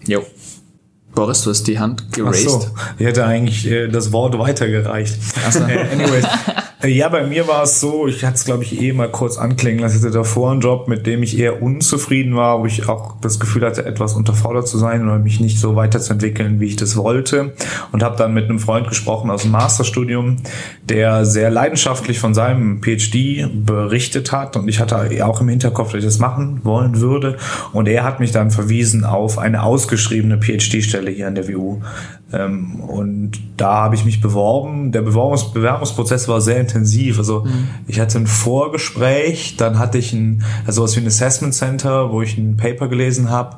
Jo. 0.06 0.22
Boris, 1.14 1.42
du 1.42 1.50
hast 1.50 1.64
die 1.64 1.78
Hand 1.78 2.04
Ach 2.08 2.12
geraced. 2.16 2.50
so, 2.50 2.66
ich 2.98 3.06
hätte 3.06 3.24
eigentlich 3.24 3.66
äh, 3.70 3.88
das 3.88 4.12
Wort 4.12 4.38
weitergereicht. 4.38 5.16
so. 5.50 5.60
Äh, 5.60 5.88
Anyways. 5.92 6.24
Ja, 6.86 7.08
bei 7.08 7.24
mir 7.26 7.48
war 7.48 7.62
es 7.62 7.80
so, 7.80 8.06
ich 8.06 8.24
hatte 8.24 8.34
es, 8.34 8.44
glaube 8.44 8.62
ich, 8.62 8.82
eh 8.82 8.92
mal 8.92 9.08
kurz 9.08 9.38
anklingen 9.38 9.80
lassen. 9.80 9.96
Ich 9.96 10.02
hatte 10.02 10.12
davor 10.12 10.50
einen 10.50 10.60
Job, 10.60 10.86
mit 10.86 11.06
dem 11.06 11.22
ich 11.22 11.38
eher 11.38 11.62
unzufrieden 11.62 12.36
war, 12.36 12.60
wo 12.60 12.66
ich 12.66 12.88
auch 12.88 13.18
das 13.22 13.40
Gefühl 13.40 13.64
hatte, 13.64 13.86
etwas 13.86 14.12
unterfordert 14.12 14.68
zu 14.68 14.76
sein 14.76 15.02
oder 15.02 15.18
mich 15.18 15.40
nicht 15.40 15.58
so 15.58 15.76
weiterzuentwickeln, 15.76 16.60
wie 16.60 16.66
ich 16.66 16.76
das 16.76 16.96
wollte. 16.96 17.54
Und 17.92 18.02
habe 18.02 18.16
dann 18.16 18.34
mit 18.34 18.44
einem 18.44 18.58
Freund 18.58 18.88
gesprochen 18.88 19.30
aus 19.30 19.42
dem 19.42 19.52
Masterstudium, 19.52 20.36
der 20.82 21.24
sehr 21.24 21.50
leidenschaftlich 21.50 22.18
von 22.18 22.34
seinem 22.34 22.82
PhD 22.82 23.48
berichtet 23.64 24.32
hat. 24.32 24.56
Und 24.56 24.68
ich 24.68 24.78
hatte 24.78 25.24
auch 25.24 25.40
im 25.40 25.48
Hinterkopf, 25.48 25.92
dass 25.92 26.00
ich 26.00 26.04
das 26.04 26.18
machen 26.18 26.60
wollen 26.64 27.00
würde. 27.00 27.38
Und 27.72 27.88
er 27.88 28.04
hat 28.04 28.20
mich 28.20 28.32
dann 28.32 28.50
verwiesen 28.50 29.04
auf 29.04 29.38
eine 29.38 29.62
ausgeschriebene 29.62 30.38
PhD-Stelle 30.38 31.10
hier 31.10 31.28
an 31.28 31.34
der 31.34 31.48
WU. 31.48 31.80
Ähm, 32.34 32.80
und 32.80 33.32
da 33.56 33.74
habe 33.74 33.94
ich 33.94 34.04
mich 34.04 34.20
beworben. 34.20 34.92
Der 34.92 35.02
Bewerbungs 35.02 35.52
Bewerbungsprozess 35.52 36.28
war 36.28 36.40
sehr 36.40 36.60
intensiv. 36.60 36.73
Also 37.18 37.46
ich 37.86 38.00
hatte 38.00 38.18
ein 38.18 38.26
Vorgespräch, 38.26 39.56
dann 39.56 39.78
hatte 39.78 39.98
ich 39.98 40.12
ein, 40.12 40.42
also 40.66 40.82
was 40.82 40.96
wie 40.96 41.00
ein 41.00 41.06
Assessment 41.06 41.54
Center, 41.54 42.10
wo 42.10 42.22
ich 42.22 42.36
ein 42.36 42.56
Paper 42.56 42.88
gelesen 42.88 43.30
habe, 43.30 43.56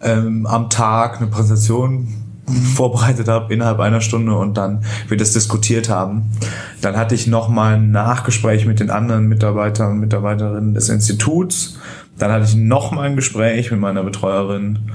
ähm, 0.00 0.46
am 0.46 0.70
Tag 0.70 1.18
eine 1.18 1.26
Präsentation 1.26 2.08
vorbereitet 2.74 3.28
habe 3.28 3.52
innerhalb 3.52 3.80
einer 3.80 4.00
Stunde 4.00 4.36
und 4.36 4.56
dann 4.56 4.84
wir 5.08 5.16
das 5.16 5.32
diskutiert 5.32 5.88
haben. 5.88 6.30
Dann 6.80 6.96
hatte 6.96 7.14
ich 7.14 7.26
noch 7.26 7.48
mal 7.48 7.74
ein 7.74 7.90
Nachgespräch 7.90 8.66
mit 8.66 8.80
den 8.80 8.90
anderen 8.90 9.28
Mitarbeitern 9.28 9.92
und 9.92 10.00
Mitarbeiterinnen 10.00 10.74
des 10.74 10.88
Instituts. 10.88 11.78
Dann 12.18 12.30
hatte 12.30 12.44
ich 12.44 12.54
noch 12.54 12.92
mal 12.92 13.02
ein 13.02 13.16
Gespräch 13.16 13.70
mit 13.70 13.80
meiner 13.80 14.04
Betreuerin 14.04 14.90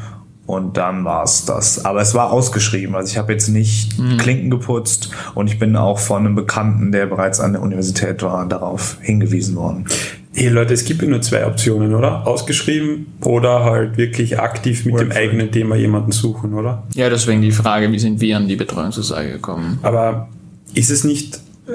und 0.49 0.77
dann 0.77 1.05
war 1.05 1.23
es 1.23 1.45
das. 1.45 1.85
Aber 1.85 2.01
es 2.01 2.15
war 2.15 2.33
ausgeschrieben. 2.33 2.95
Also 2.95 3.11
ich 3.11 3.19
habe 3.19 3.31
jetzt 3.31 3.49
nicht 3.49 3.91
Klinken 4.17 4.49
geputzt 4.49 5.11
und 5.35 5.47
ich 5.47 5.59
bin 5.59 5.75
auch 5.75 5.99
von 5.99 6.25
einem 6.25 6.33
Bekannten, 6.33 6.91
der 6.91 7.05
bereits 7.05 7.39
an 7.39 7.53
der 7.53 7.61
Universität 7.61 8.23
war, 8.23 8.47
darauf 8.47 8.97
hingewiesen 9.01 9.55
worden. 9.55 9.85
Hey 10.33 10.49
Leute, 10.49 10.73
es 10.73 10.85
gibt 10.85 11.03
ja 11.03 11.07
nur 11.07 11.21
zwei 11.21 11.45
Optionen, 11.45 11.93
oder? 11.93 12.25
Ausgeschrieben 12.25 13.05
oder 13.21 13.63
halt 13.63 13.97
wirklich 13.97 14.39
aktiv 14.39 14.85
mit 14.85 14.95
dem 14.95 15.09
Workflow. 15.09 15.21
eigenen 15.21 15.51
Thema 15.51 15.75
jemanden 15.75 16.11
suchen, 16.11 16.55
oder? 16.55 16.81
Ja, 16.95 17.11
deswegen 17.11 17.43
die 17.43 17.51
Frage, 17.51 17.91
wie 17.91 17.99
sind 17.99 18.19
wir 18.19 18.35
an 18.35 18.47
die 18.47 18.55
Betreuungszusage 18.55 19.33
gekommen? 19.33 19.77
Aber 19.83 20.29
ist 20.73 20.89
es 20.89 21.03
nicht 21.03 21.41
äh, 21.67 21.71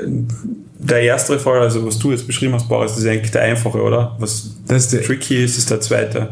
der 0.80 1.02
erste 1.02 1.38
Fall, 1.38 1.60
also 1.60 1.86
was 1.86 2.00
du 2.00 2.10
jetzt 2.10 2.26
beschrieben 2.26 2.54
hast, 2.54 2.68
Boris, 2.68 2.92
das 2.92 3.04
ist 3.04 3.08
eigentlich 3.08 3.30
der 3.30 3.42
einfache, 3.42 3.80
oder? 3.80 4.16
Was 4.18 4.56
Das 4.66 4.82
ist 4.84 4.92
der, 4.94 5.02
tricky 5.02 5.44
ist, 5.44 5.58
ist 5.58 5.70
der 5.70 5.80
zweite. 5.80 6.30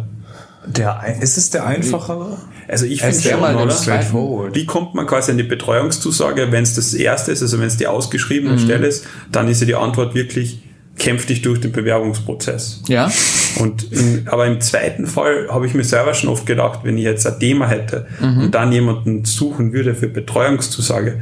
Der, 0.67 1.01
ein- 1.01 1.21
ist 1.21 1.37
es 1.39 1.51
der 1.51 1.67
einfachere? 1.67 2.39
Also 2.69 2.87
ich 2.87 3.03
finde 3.03 3.21
schon, 3.21 3.41
mal 3.41 3.57
oder? 3.57 3.71
straightforward. 3.71 4.55
Wie 4.55 4.65
kommt 4.67 4.95
man 4.95 5.07
quasi 5.07 5.33
an 5.33 5.37
die 5.37 5.43
Betreuungszusage, 5.43 6.53
wenn 6.53 6.63
es 6.63 6.75
das 6.75 6.95
erste 6.95 7.33
ist, 7.33 7.43
also 7.43 7.59
wenn 7.59 7.67
es 7.67 7.77
die 7.77 7.87
ausgeschriebene 7.87 8.59
Stelle 8.59 8.87
ist, 8.87 9.07
dann 9.31 9.49
ist 9.49 9.61
ja 9.61 9.67
die 9.67 9.75
Antwort 9.75 10.15
wirklich, 10.15 10.63
kämpf 10.99 11.27
dich 11.27 11.43
durch 11.43 11.61
den 11.61 11.73
Bewerbungsprozess. 11.73 12.83
Ja? 12.87 13.11
Und 13.59 13.91
in, 13.93 14.29
aber 14.29 14.47
im 14.47 14.61
zweiten 14.61 15.07
Fall 15.07 15.49
habe 15.51 15.67
ich 15.67 15.75
mir 15.75 15.85
selber 15.85 16.15
schon 16.15 16.31
oft 16.31 16.47
gedacht, 16.47 16.81
wenn 16.85 16.97
ich 16.99 17.05
jetzt 17.05 17.27
ein 17.27 17.39
Thema 17.41 17.67
hätte 17.69 18.07
und 18.21 18.51
dann 18.53 18.73
jemanden 18.73 19.25
suchen 19.25 19.73
würde 19.73 19.95
für 19.95 20.09
Betreuungszusage, 20.09 21.21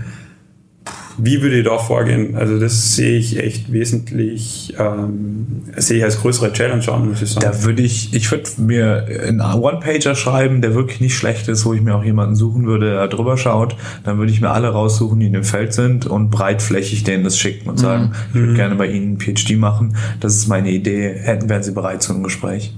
wie 1.23 1.43
würde 1.43 1.59
ich 1.59 1.65
da 1.65 1.79
vorgehen? 1.79 2.35
Also 2.37 2.59
das 2.59 2.97
sehe 2.97 3.19
ich 3.19 3.39
echt 3.39 3.73
wesentlich, 3.73 4.75
ähm, 4.79 5.63
sehe 5.77 5.99
ich 5.99 6.05
als 6.05 6.21
größere 6.21 6.53
Challenge 6.53 6.87
an, 6.93 7.09
muss 7.09 7.23
ich 7.23 7.31
sagen. 7.31 7.47
Da 7.47 7.65
würde 7.65 7.83
ich, 7.83 8.15
ich 8.15 8.31
würde 8.31 8.49
mir 8.59 9.07
einen 9.27 9.41
One-Pager 9.41 10.15
schreiben, 10.15 10.61
der 10.63 10.75
wirklich 10.75 11.01
nicht 11.01 11.17
schlecht 11.17 11.49
ist, 11.49 11.65
wo 11.65 11.75
ich 11.75 11.81
mir 11.81 11.95
auch 11.95 12.05
jemanden 12.05 12.37
suchen 12.37 12.67
würde, 12.67 12.91
der 12.91 13.09
drüber 13.09 13.37
schaut. 13.37 13.77
Dann 14.05 14.19
würde 14.19 14.33
ich 14.33 14.41
mir 14.41 14.51
alle 14.51 14.69
raussuchen, 14.69 15.21
die 15.21 15.27
in 15.27 15.33
dem 15.33 15.45
Feld 15.45 15.73
sind 15.73 16.07
und 16.07 16.31
breitflächig 16.31 17.05
denen 17.05 17.25
das 17.25 17.39
schicken 17.39 17.69
und 17.69 17.79
sagen, 17.79 18.13
ich 18.29 18.35
würde 18.35 18.55
gerne 18.55 18.75
bei 18.75 18.87
Ihnen 18.87 19.19
einen 19.21 19.21
PhD 19.21 19.57
machen. 19.57 19.97
Das 20.21 20.35
ist 20.35 20.49
meine 20.49 20.71
Idee. 20.71 21.15
Hätten, 21.15 21.49
wären 21.49 21.63
Sie 21.63 21.73
bereit 21.73 22.03
zu 22.03 22.13
einem 22.13 22.23
Gespräch? 22.23 22.75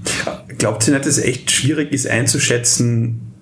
Glaubt 0.57 0.87
ihr 0.87 0.93
nicht, 0.93 1.05
dass 1.05 1.17
es 1.17 1.23
echt 1.23 1.51
schwierig 1.51 1.91
ist 1.91 2.07
einzuschätzen, 2.07 3.32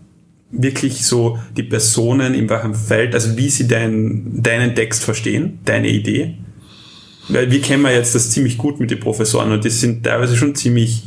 wirklich 0.52 1.06
so 1.06 1.40
die 1.56 1.64
Personen 1.64 2.34
in 2.34 2.50
welchem 2.50 2.76
Feld, 2.76 3.14
also 3.14 3.38
wie 3.38 3.50
sie 3.50 3.68
dein, 3.68 4.42
deinen 4.44 4.76
Text 4.76 5.04
verstehen, 5.04 5.60
deine 5.66 5.90
Idee? 5.90 6.36
Weil 7.30 7.52
wir 7.52 7.62
kennen 7.62 7.84
ja 7.84 7.92
jetzt 7.92 8.16
das 8.16 8.32
ziemlich 8.32 8.58
gut 8.58 8.80
mit 8.80 8.92
den 8.92 9.00
Professoren 9.00 9.52
und 9.52 9.64
die 9.64 9.70
sind 9.70 10.04
teilweise 10.04 10.36
schon 10.36 10.56
ziemlich 10.56 11.04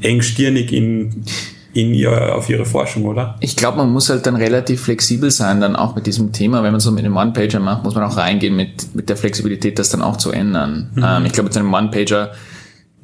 engstirnig 0.00 0.72
in, 0.72 1.24
in 1.72 1.94
ihr, 1.94 2.34
auf 2.34 2.50
ihre 2.50 2.66
Forschung, 2.66 3.04
oder? 3.04 3.36
Ich 3.40 3.56
glaube, 3.56 3.78
man 3.78 3.90
muss 3.90 4.10
halt 4.10 4.26
dann 4.26 4.36
relativ 4.36 4.82
flexibel 4.82 5.30
sein, 5.30 5.60
dann 5.60 5.76
auch 5.76 5.94
mit 5.94 6.06
diesem 6.06 6.32
Thema. 6.32 6.62
Wenn 6.62 6.72
man 6.72 6.80
so 6.80 6.90
mit 6.90 7.04
einem 7.04 7.16
One-Pager 7.16 7.60
macht, 7.60 7.84
muss 7.84 7.94
man 7.94 8.04
auch 8.04 8.16
reingehen 8.16 8.56
mit, 8.56 8.94
mit 8.94 9.08
der 9.08 9.16
Flexibilität, 9.16 9.78
das 9.78 9.90
dann 9.90 10.02
auch 10.02 10.16
zu 10.16 10.30
ändern. 10.30 10.90
Ähm, 10.96 11.24
ich 11.24 11.32
glaube, 11.32 11.48
mit 11.48 11.56
einem 11.56 11.72
One-Pager 11.72 12.32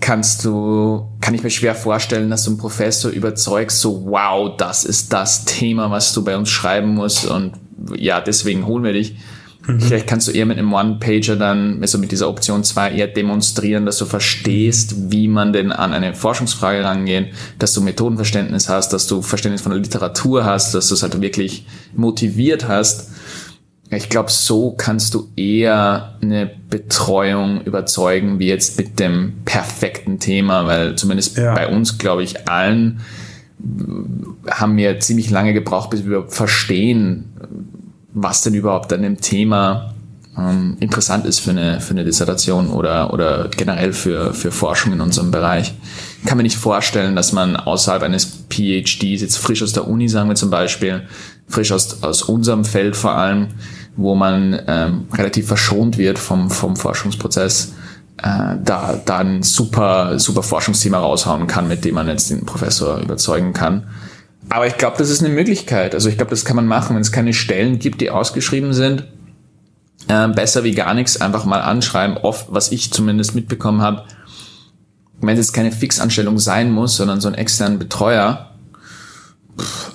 kannst 0.05 0.45
du, 0.45 1.07
kann 1.23 1.35
ich 1.35 1.43
mir 1.43 1.49
schwer 1.49 1.75
vorstellen, 1.75 2.29
dass 2.29 2.45
du 2.45 2.51
einen 2.51 2.59
Professor 2.59 3.11
überzeugst, 3.11 3.81
so 3.81 4.05
wow, 4.05 4.55
das 4.55 4.85
ist 4.85 5.15
das 5.15 5.47
Thema, 5.47 5.91
was 5.91 6.13
du 6.13 6.23
bei 6.23 6.37
uns 6.37 6.51
schreiben 6.51 6.95
musst 6.95 7.25
und 7.25 7.55
ja, 7.97 8.21
deswegen 8.21 8.67
holen 8.67 8.85
wir 8.85 8.93
dich. 8.93 9.17
Vielleicht 9.63 10.07
kannst 10.07 10.29
du 10.29 10.33
eher 10.33 10.45
mit 10.45 10.59
einem 10.59 10.75
One-Pager 10.75 11.37
dann, 11.37 11.79
also 11.81 11.97
mit 11.97 12.13
dieser 12.13 12.29
Option 12.29 12.65
2 12.65 12.93
eher 12.93 13.07
demonstrieren, 13.07 13.87
dass 13.87 13.97
du 13.97 14.05
verstehst, 14.05 15.11
wie 15.11 15.27
man 15.27 15.55
denn 15.55 15.73
an 15.73 15.95
eine 15.95 16.13
Forschungsfrage 16.13 16.85
rangeht, 16.85 17.33
dass 17.59 17.73
du 17.73 17.81
Methodenverständnis 17.81 18.69
hast, 18.69 18.93
dass 18.93 19.07
du 19.07 19.23
Verständnis 19.23 19.63
von 19.63 19.73
der 19.73 19.81
Literatur 19.81 20.45
hast, 20.45 20.75
dass 20.75 20.89
du 20.89 20.95
es 20.95 21.03
halt 21.03 21.19
wirklich 21.19 21.65
motiviert 21.97 22.69
hast. 22.69 23.09
Ich 23.91 24.09
glaube, 24.09 24.31
so 24.31 24.73
kannst 24.73 25.15
du 25.15 25.29
eher 25.37 26.17
eine 26.21 26.51
Betreuung 26.71 27.61
überzeugen, 27.63 28.39
wie 28.39 28.49
jetzt 28.49 28.77
mit 28.79 28.99
dem 28.99 29.35
perfekten 29.45 30.19
Thema, 30.19 30.67
weil 30.67 30.97
zumindest 30.97 31.37
Ja. 31.37 31.55
bei 31.55 31.69
uns, 31.69 31.99
glaube 31.99 32.23
ich, 32.23 32.49
allen 32.49 33.01
haben 34.51 34.77
wir 34.77 35.01
ziemlich 35.01 35.31
lange 35.31 35.53
gebraucht, 35.55 35.91
bis 35.91 36.05
wir 36.07 36.25
verstehen, 36.29 37.33
was 38.13 38.43
denn 38.43 38.55
überhaupt 38.55 38.93
an 38.93 39.03
dem 39.03 39.21
Thema 39.21 39.95
ähm, 40.37 40.77
interessant 40.81 41.25
ist 41.27 41.39
für 41.39 41.51
eine, 41.51 41.81
für 41.81 41.93
eine 41.93 42.05
Dissertation 42.05 42.69
oder, 42.71 43.13
oder 43.13 43.49
generell 43.57 43.93
für, 43.93 44.35
für 44.35 44.51
Forschung 44.51 44.93
in 44.93 45.01
unserem 45.01 45.31
Bereich. 45.31 45.73
Ich 46.21 46.27
kann 46.27 46.37
mir 46.37 46.43
nicht 46.43 46.57
vorstellen, 46.57 47.15
dass 47.15 47.33
man 47.33 47.57
außerhalb 47.57 48.03
eines 48.03 48.25
PhDs, 48.51 49.21
jetzt 49.23 49.37
frisch 49.39 49.63
aus 49.63 49.73
der 49.73 49.87
Uni, 49.87 50.09
sagen 50.09 50.29
wir 50.29 50.35
zum 50.37 50.51
Beispiel, 50.51 51.03
frisch 51.49 51.73
aus, 51.73 52.03
aus 52.03 52.23
unserem 52.23 52.65
Feld 52.65 52.97
vor 52.97 53.13
allem, 53.13 53.49
wo 53.97 54.15
man 54.15 54.61
ähm, 54.67 55.07
relativ 55.13 55.47
verschont 55.49 55.99
wird 55.99 56.19
vom, 56.19 56.51
vom 56.51 56.77
Forschungsprozess, 56.77 57.75
äh, 58.23 58.57
da, 58.63 59.01
da 59.05 59.19
ein 59.19 59.43
super, 59.43 60.19
super 60.19 60.43
Forschungsthema 60.43 60.99
raushauen 60.99 61.47
kann, 61.47 61.69
mit 61.69 61.85
dem 61.85 61.95
man 61.95 62.09
jetzt 62.09 62.31
den 62.31 62.45
Professor 62.45 62.99
überzeugen 62.99 63.53
kann. 63.53 63.87
Aber 64.49 64.67
ich 64.67 64.77
glaube, 64.77 64.97
das 64.99 65.11
ist 65.11 65.25
eine 65.25 65.33
Möglichkeit. 65.33 65.95
Also 65.95 66.09
ich 66.09 66.17
glaube, 66.17 66.31
das 66.31 66.45
kann 66.45 66.57
man 66.57 66.67
machen, 66.67 66.95
wenn 66.95 67.03
es 67.03 67.13
keine 67.13 67.33
Stellen 67.33 67.79
gibt, 67.79 68.01
die 68.01 68.11
ausgeschrieben 68.11 68.73
sind. 68.73 69.07
Ähm, 70.09 70.33
besser 70.33 70.65
wie 70.65 70.73
gar 70.73 70.93
nichts, 70.93 71.21
einfach 71.21 71.45
mal 71.47 71.61
anschreiben. 71.61 72.19
Oft, 72.19 72.49
was 72.51 72.73
ich 72.73 72.93
zumindest 72.93 73.35
mitbekommen 73.35 73.81
habe, 73.81 74.05
wenn 75.21 75.31
es 75.31 75.47
jetzt 75.47 75.53
keine 75.55 75.73
Fixanstellung 75.73 76.39
sein 76.39 76.71
muss, 76.71 76.97
sondern 76.97 77.21
so 77.21 77.29
einen 77.29 77.37
externen 77.37 77.79
Betreuer, 77.79 78.51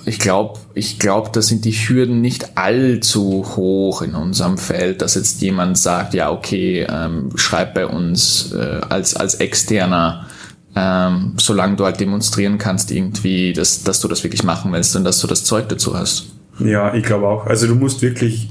ich 0.06 0.18
glaube, 0.18 0.58
ich 0.74 0.98
glaube, 0.98 1.30
da 1.32 1.42
sind 1.42 1.64
die 1.64 1.72
Hürden 1.72 2.20
nicht 2.20 2.56
allzu 2.56 3.44
hoch 3.56 4.02
in 4.02 4.14
unserem 4.14 4.58
Feld, 4.58 5.02
dass 5.02 5.14
jetzt 5.14 5.42
jemand 5.42 5.76
sagt, 5.78 6.14
ja, 6.14 6.30
okay, 6.30 6.86
ähm, 6.88 7.30
schreib 7.34 7.74
bei 7.74 7.86
uns 7.86 8.52
äh, 8.52 8.80
als, 8.88 9.14
als 9.14 9.34
externer, 9.34 10.26
ähm, 10.74 11.34
solange 11.38 11.76
du 11.76 11.84
halt 11.84 12.00
demonstrieren 12.00 12.58
kannst 12.58 12.90
irgendwie, 12.90 13.52
dass, 13.52 13.82
dass 13.82 14.00
du 14.00 14.08
das 14.08 14.24
wirklich 14.24 14.44
machen 14.44 14.72
willst 14.72 14.96
und 14.96 15.04
dass 15.04 15.20
du 15.20 15.26
das 15.26 15.44
Zeug 15.44 15.68
dazu 15.68 15.96
hast. 15.96 16.26
Ja, 16.58 16.94
ich 16.94 17.04
glaube 17.04 17.26
auch. 17.26 17.46
Also 17.46 17.66
du 17.66 17.74
musst 17.74 18.02
wirklich 18.02 18.48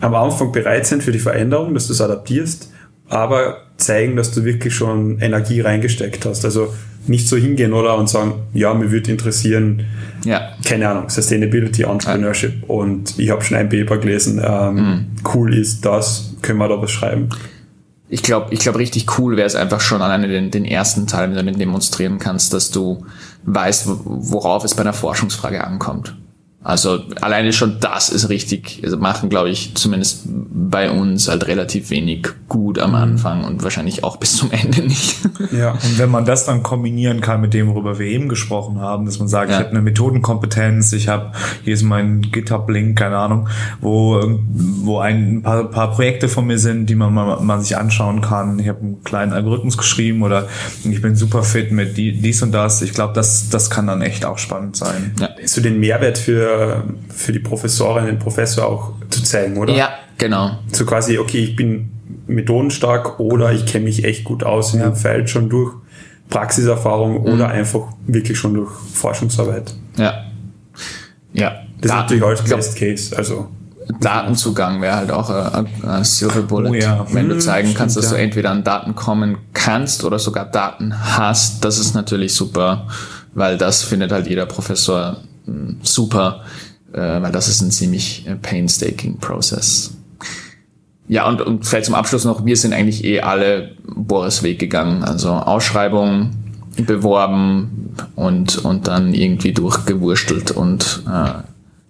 am 0.00 0.14
Anfang 0.14 0.52
bereit 0.52 0.86
sein 0.86 1.00
für 1.00 1.12
die 1.12 1.18
Veränderung, 1.18 1.74
dass 1.74 1.86
du 1.86 1.92
es 1.92 2.00
adaptierst, 2.00 2.70
aber 3.08 3.58
zeigen, 3.76 4.16
dass 4.16 4.32
du 4.32 4.44
wirklich 4.44 4.74
schon 4.74 5.18
Energie 5.20 5.60
reingesteckt 5.60 6.24
hast. 6.26 6.44
Also 6.44 6.72
nicht 7.06 7.28
so 7.28 7.36
hingehen 7.36 7.72
oder 7.72 7.96
und 7.96 8.08
sagen, 8.08 8.34
ja, 8.52 8.74
mir 8.74 8.90
würde 8.90 9.10
interessieren, 9.12 9.84
Ja, 10.24 10.50
keine 10.64 10.88
Ahnung, 10.88 11.08
Sustainability, 11.08 11.82
Entrepreneurship 11.84 12.68
und 12.68 13.16
ich 13.18 13.30
habe 13.30 13.42
schon 13.44 13.56
ein 13.58 13.68
Paper 13.68 13.98
gelesen, 13.98 14.40
ähm, 14.44 14.74
Mhm. 14.74 15.06
cool 15.34 15.54
ist 15.56 15.84
das, 15.84 16.34
können 16.42 16.58
wir 16.58 16.68
da 16.68 16.80
was 16.82 16.90
schreiben. 16.90 17.28
ich 18.08 18.22
glaube, 18.22 18.52
ich 18.54 18.60
glaube, 18.60 18.78
richtig 18.78 19.18
cool 19.18 19.36
wäre 19.36 19.46
es 19.46 19.54
einfach 19.56 19.80
schon 19.80 20.00
alleine 20.02 20.26
den, 20.28 20.50
den 20.52 20.64
ersten 20.64 21.06
Teil, 21.06 21.28
wenn 21.28 21.36
du 21.36 21.44
den 21.52 21.58
demonstrieren 21.58 22.18
kannst, 22.18 22.52
dass 22.52 22.70
du 22.70 23.04
weißt, 23.44 23.88
wo- 23.88 24.00
worauf 24.04 24.64
es 24.64 24.74
bei 24.74 24.82
einer 24.82 24.92
Forschungsfrage 24.92 25.64
ankommt. 25.64 26.16
Also 26.66 26.98
alleine 27.20 27.52
schon 27.52 27.76
das 27.78 28.08
ist 28.08 28.28
richtig, 28.28 28.80
also 28.82 28.96
machen, 28.96 29.28
glaube 29.28 29.50
ich, 29.50 29.76
zumindest 29.76 30.24
bei 30.26 30.90
uns 30.90 31.28
halt 31.28 31.46
relativ 31.46 31.90
wenig 31.90 32.26
gut 32.48 32.80
am 32.80 32.96
Anfang 32.96 33.44
und 33.44 33.62
wahrscheinlich 33.62 34.02
auch 34.02 34.16
bis 34.16 34.36
zum 34.36 34.50
Ende 34.62 34.82
nicht. 34.82 35.16
Ja. 35.56 35.72
Und 35.72 35.96
wenn 35.98 36.10
man 36.10 36.24
das 36.24 36.44
dann 36.44 36.64
kombinieren 36.64 37.20
kann 37.20 37.40
mit 37.40 37.54
dem, 37.54 37.68
worüber 37.68 38.00
wir 38.00 38.06
eben 38.06 38.28
gesprochen 38.28 38.80
haben, 38.80 39.06
dass 39.06 39.20
man 39.20 39.28
sagt, 39.28 39.50
Ja. 39.50 39.58
ich 39.58 39.60
habe 39.60 39.70
eine 39.70 39.80
Methodenkompetenz, 39.82 40.92
ich 40.92 41.06
habe, 41.06 41.30
hier 41.62 41.72
ist 41.72 41.84
mein 41.84 42.20
GitHub-Link, 42.22 42.98
keine 42.98 43.18
Ahnung, 43.18 43.48
wo, 43.80 44.20
wo 44.48 44.98
ein 44.98 45.42
paar, 45.42 45.70
paar 45.70 45.92
Projekte 45.92 46.26
von 46.28 46.48
mir 46.48 46.58
sind, 46.58 46.86
die 46.90 46.96
man 46.96 47.14
mal, 47.14 47.40
mal 47.42 47.60
sich 47.60 47.76
anschauen 47.76 48.22
kann. 48.22 48.58
Ich 48.58 48.66
habe 48.68 48.80
einen 48.80 49.04
kleinen 49.04 49.32
Algorithmus 49.32 49.78
geschrieben 49.78 50.24
oder 50.24 50.48
ich 50.82 51.00
bin 51.00 51.14
super 51.14 51.44
fit 51.44 51.70
mit 51.70 51.96
die, 51.96 52.20
dies 52.20 52.42
und 52.42 52.50
das. 52.50 52.82
Ich 52.82 52.92
glaube, 52.92 53.12
das, 53.14 53.50
das 53.50 53.70
kann 53.70 53.86
dann 53.86 54.02
echt 54.02 54.24
auch 54.24 54.38
spannend 54.38 54.74
sein. 54.74 55.12
ja. 55.20 55.28
So 55.44 55.60
den 55.60 55.78
Mehrwert 55.78 56.18
für, 56.18 56.55
für 57.08 57.32
die 57.32 57.38
Professorin, 57.40 58.06
den 58.06 58.18
Professor 58.18 58.66
auch 58.66 58.92
zu 59.10 59.22
zeigen, 59.22 59.56
oder? 59.56 59.74
ja, 59.74 59.90
genau. 60.18 60.58
So 60.72 60.84
quasi, 60.86 61.18
okay, 61.18 61.38
ich 61.44 61.56
bin 61.56 61.90
methodenstark 62.26 63.18
oder 63.20 63.52
ich 63.52 63.66
kenne 63.66 63.84
mich 63.84 64.04
echt 64.04 64.24
gut 64.24 64.44
aus 64.44 64.74
in 64.74 64.80
Ja. 64.80 64.86
dem 64.88 64.96
Feld 64.96 65.30
schon 65.30 65.48
durch 65.48 65.72
Praxiserfahrung 66.28 67.20
Mhm. 67.22 67.32
oder 67.34 67.48
einfach 67.48 67.82
wirklich 68.06 68.38
schon 68.38 68.54
durch 68.54 68.70
Forschungsarbeit. 68.94 69.74
Ja. 69.96 70.24
Ja. 71.32 71.52
Das 71.80 71.90
ist 71.92 71.96
natürlich 71.96 72.22
alles 72.24 72.44
glaub, 72.44 72.58
Best 72.58 72.76
Case. 72.76 73.16
Also 73.16 73.48
Datenzugang 74.00 74.80
wäre 74.82 74.96
halt 74.96 75.10
auch 75.12 75.30
ein, 75.30 75.66
ein 75.86 76.02
Silver 76.04 76.42
Bullet. 76.42 76.70
Oh 76.70 76.74
ja. 76.74 77.06
Wenn 77.12 77.28
du 77.28 77.34
Hm, 77.34 77.40
zeigen 77.40 77.74
kannst, 77.74 77.92
stimmt, 77.94 78.04
dass 78.04 78.10
du 78.10 78.16
ja. 78.16 78.22
entweder 78.22 78.50
an 78.50 78.64
Daten 78.64 78.94
kommen 78.96 79.38
kannst 79.52 80.02
oder 80.04 80.18
sogar 80.18 80.46
Daten 80.46 80.92
hast, 81.16 81.64
das 81.64 81.78
ist 81.78 81.94
natürlich 81.94 82.34
super, 82.34 82.88
weil 83.34 83.56
das 83.58 83.84
findet 83.84 84.10
halt 84.10 84.26
jeder 84.26 84.46
Professor 84.46 85.18
super, 85.82 86.44
äh, 86.92 86.98
weil 86.98 87.32
das 87.32 87.48
ist 87.48 87.60
ein 87.60 87.70
ziemlich 87.70 88.26
äh, 88.26 88.36
painstaking 88.36 89.18
Process. 89.18 89.94
Ja, 91.08 91.28
und, 91.28 91.40
und 91.40 91.64
vielleicht 91.64 91.86
zum 91.86 91.94
Abschluss 91.94 92.24
noch, 92.24 92.44
wir 92.44 92.56
sind 92.56 92.72
eigentlich 92.72 93.04
eh 93.04 93.20
alle 93.20 93.76
Boris 93.94 94.42
Weg 94.42 94.58
gegangen. 94.58 95.04
Also 95.04 95.30
Ausschreibung, 95.30 96.32
beworben 96.84 97.94
und, 98.16 98.58
und 98.58 98.86
dann 98.86 99.14
irgendwie 99.14 99.52
durchgewurstelt 99.52 100.50
und 100.50 101.04
äh, 101.06 101.42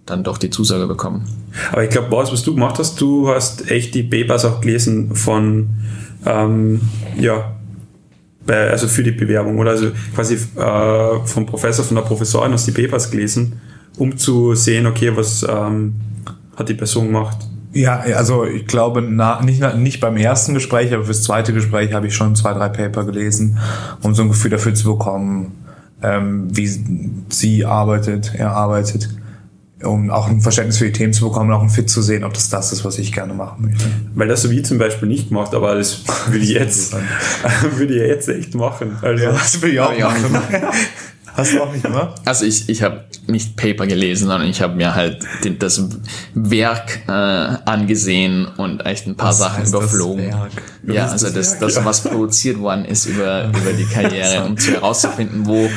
dann 0.05 0.23
doch 0.23 0.37
die 0.37 0.49
Zusage 0.49 0.87
bekommen. 0.87 1.27
Aber 1.71 1.83
ich 1.83 1.89
glaube, 1.89 2.09
Boris, 2.09 2.31
was 2.31 2.43
du 2.43 2.53
gemacht 2.53 2.79
hast, 2.79 3.01
du 3.01 3.27
hast 3.27 3.69
echt 3.69 3.93
die 3.95 4.03
Papers 4.03 4.45
auch 4.45 4.61
gelesen 4.61 5.15
von, 5.15 5.69
ähm, 6.25 6.81
ja, 7.19 7.56
bei, 8.47 8.71
also 8.71 8.87
für 8.87 9.03
die 9.03 9.11
Bewerbung 9.11 9.59
oder 9.59 9.71
also 9.71 9.91
quasi 10.15 10.35
äh, 10.35 11.25
vom 11.25 11.45
Professor, 11.45 11.85
von 11.85 11.95
der 11.95 12.03
Professorin 12.03 12.53
aus 12.53 12.65
die 12.65 12.71
Papers 12.71 13.11
gelesen, 13.11 13.61
um 13.97 14.17
zu 14.17 14.55
sehen, 14.55 14.87
okay, 14.87 15.15
was 15.15 15.45
ähm, 15.47 15.95
hat 16.55 16.69
die 16.69 16.73
Person 16.73 17.07
gemacht. 17.07 17.37
Ja, 17.73 17.99
also 17.99 18.45
ich 18.45 18.65
glaube, 18.65 19.01
na, 19.01 19.41
nicht, 19.43 19.61
nicht 19.75 19.99
beim 19.99 20.17
ersten 20.17 20.55
Gespräch, 20.55 20.93
aber 20.93 21.03
fürs 21.03 21.21
zweite 21.21 21.53
Gespräch 21.53 21.93
habe 21.93 22.07
ich 22.07 22.15
schon 22.15 22.35
zwei, 22.35 22.53
drei 22.53 22.69
Paper 22.69 23.03
gelesen, 23.03 23.59
um 24.01 24.15
so 24.15 24.23
ein 24.23 24.29
Gefühl 24.29 24.49
dafür 24.49 24.73
zu 24.73 24.97
bekommen, 24.97 25.51
ähm, 26.01 26.47
wie 26.49 26.67
sie 27.29 27.65
arbeitet, 27.65 28.33
er 28.35 28.51
arbeitet, 28.51 29.09
um 29.83 30.09
auch 30.09 30.27
ein 30.27 30.41
Verständnis 30.41 30.77
für 30.79 30.85
die 30.85 30.91
Themen 30.91 31.13
zu 31.13 31.25
bekommen, 31.25 31.51
auch 31.51 31.61
ein 31.61 31.69
Fit 31.69 31.89
zu 31.89 32.01
sehen, 32.01 32.23
ob 32.23 32.33
das 32.33 32.49
das 32.49 32.71
ist, 32.73 32.83
was 32.83 32.97
ich 32.97 33.11
gerne 33.13 33.33
machen 33.33 33.65
möchte. 33.65 33.85
Weil 34.15 34.27
das 34.27 34.41
so 34.41 34.49
wie 34.49 34.63
zum 34.63 34.77
Beispiel 34.77 35.07
nicht 35.07 35.29
gemacht, 35.29 35.53
aber 35.53 35.75
das 35.75 36.03
würde 36.27 36.43
ich 36.43 36.49
jetzt, 36.51 36.95
würde 37.77 37.93
ich 37.93 38.01
jetzt 38.01 38.27
echt 38.29 38.55
machen. 38.55 38.97
Also, 39.01 39.23
Ja, 39.23 39.31
das 39.31 39.61
will 39.61 39.73
ich 39.73 39.79
auch 39.79 39.93
Ja, 39.93 40.09
machen. 40.09 40.41
Hast 41.37 41.53
du 41.53 41.61
auch 41.61 41.71
nicht 41.71 41.83
gemacht? 41.83 42.19
Also 42.25 42.45
ich, 42.45 42.67
ich 42.67 42.81
habe 42.81 43.05
nicht 43.27 43.55
Paper 43.55 43.85
gelesen, 43.87 44.27
sondern 44.27 44.49
ich 44.49 44.61
habe 44.61 44.75
mir 44.75 44.95
halt 44.95 45.19
den, 45.43 45.59
das 45.59 45.81
Werk 46.33 46.99
äh, 47.07 47.11
angesehen 47.11 48.47
und 48.57 48.85
echt 48.85 49.07
ein 49.07 49.15
paar 49.15 49.29
Was 49.29 49.37
Sachen 49.39 49.61
heißt 49.63 49.73
das 49.73 49.81
überflogen. 49.83 50.25
Werk? 50.31 50.51
Ja, 50.87 51.07
also 51.07 51.27
das 51.27 51.35
das, 51.35 51.51
Werk? 51.51 51.59
das, 51.61 51.75
Ja. 51.75 51.85
was 51.85 52.01
produziert 52.01 52.59
worden 52.59 52.85
ist 52.85 53.05
über, 53.05 53.45
über 53.49 53.73
die 53.77 53.85
Karriere, 53.85 54.45
um 54.45 54.57
zu 54.57 54.71
herauszufinden, 54.71 55.45
wo, 55.45 55.69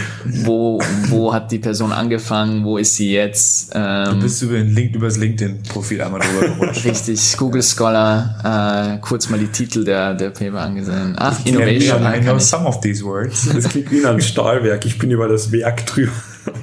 wo, 0.45 0.81
wo 1.09 1.33
hat 1.35 1.51
die 1.53 1.59
Person 1.59 1.93
angefangen, 1.93 2.65
wo 2.65 2.79
ist 2.79 2.95
sie 2.95 3.13
jetzt. 3.13 3.73
Ähm, 3.75 4.21
Bist 4.21 4.41
du 4.43 4.47
über 4.47 4.59
den 4.59 4.75
Link, 4.75 4.95
übers 4.95 5.17
LinkedIn-Profil 5.19 6.01
einmal 6.03 6.21
drüber 6.21 6.55
gerutscht? 6.55 6.85
richtig, 6.85 7.37
Google 7.37 7.63
Scholar, 7.63 8.95
äh, 8.97 8.99
kurz 9.01 9.29
mal 9.29 9.39
die 9.39 9.49
Titel 9.49 9.85
der, 9.85 10.15
der 10.15 10.31
Paper 10.31 10.61
angesehen. 10.61 11.15
Ach, 11.19 11.37
Innovation, 11.45 11.99
know, 11.99 12.09
I 12.09 12.13
kann 12.15 12.23
know 12.23 12.37
ich 12.37 12.43
some 12.45 12.65
of 12.67 12.81
these 12.81 13.05
words. 13.05 13.49
das 13.53 13.69
klingt 13.69 13.91
wie 13.91 14.05
ein 14.07 14.21
Stahlwerk. 14.21 14.87
Ich 14.87 14.99
bin 14.99 15.11
über 15.11 15.29
das 15.29 15.50
Werk 15.53 15.87
drüber. 15.87 16.13
ein 16.47 16.61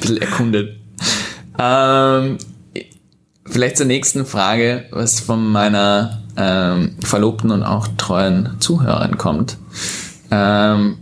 bisschen 0.00 0.16
erkundet. 0.18 0.78
Ähm, 1.58 2.38
vielleicht 3.46 3.76
zur 3.76 3.86
nächsten 3.86 4.26
Frage, 4.26 4.86
was 4.90 5.20
von 5.20 5.50
meiner 5.50 6.22
ähm, 6.36 6.96
Verlobten 7.04 7.50
und 7.50 7.62
auch 7.62 7.88
treuen 7.96 8.56
Zuhörerin 8.60 9.18
kommt. 9.18 9.58
Ähm, 10.30 10.98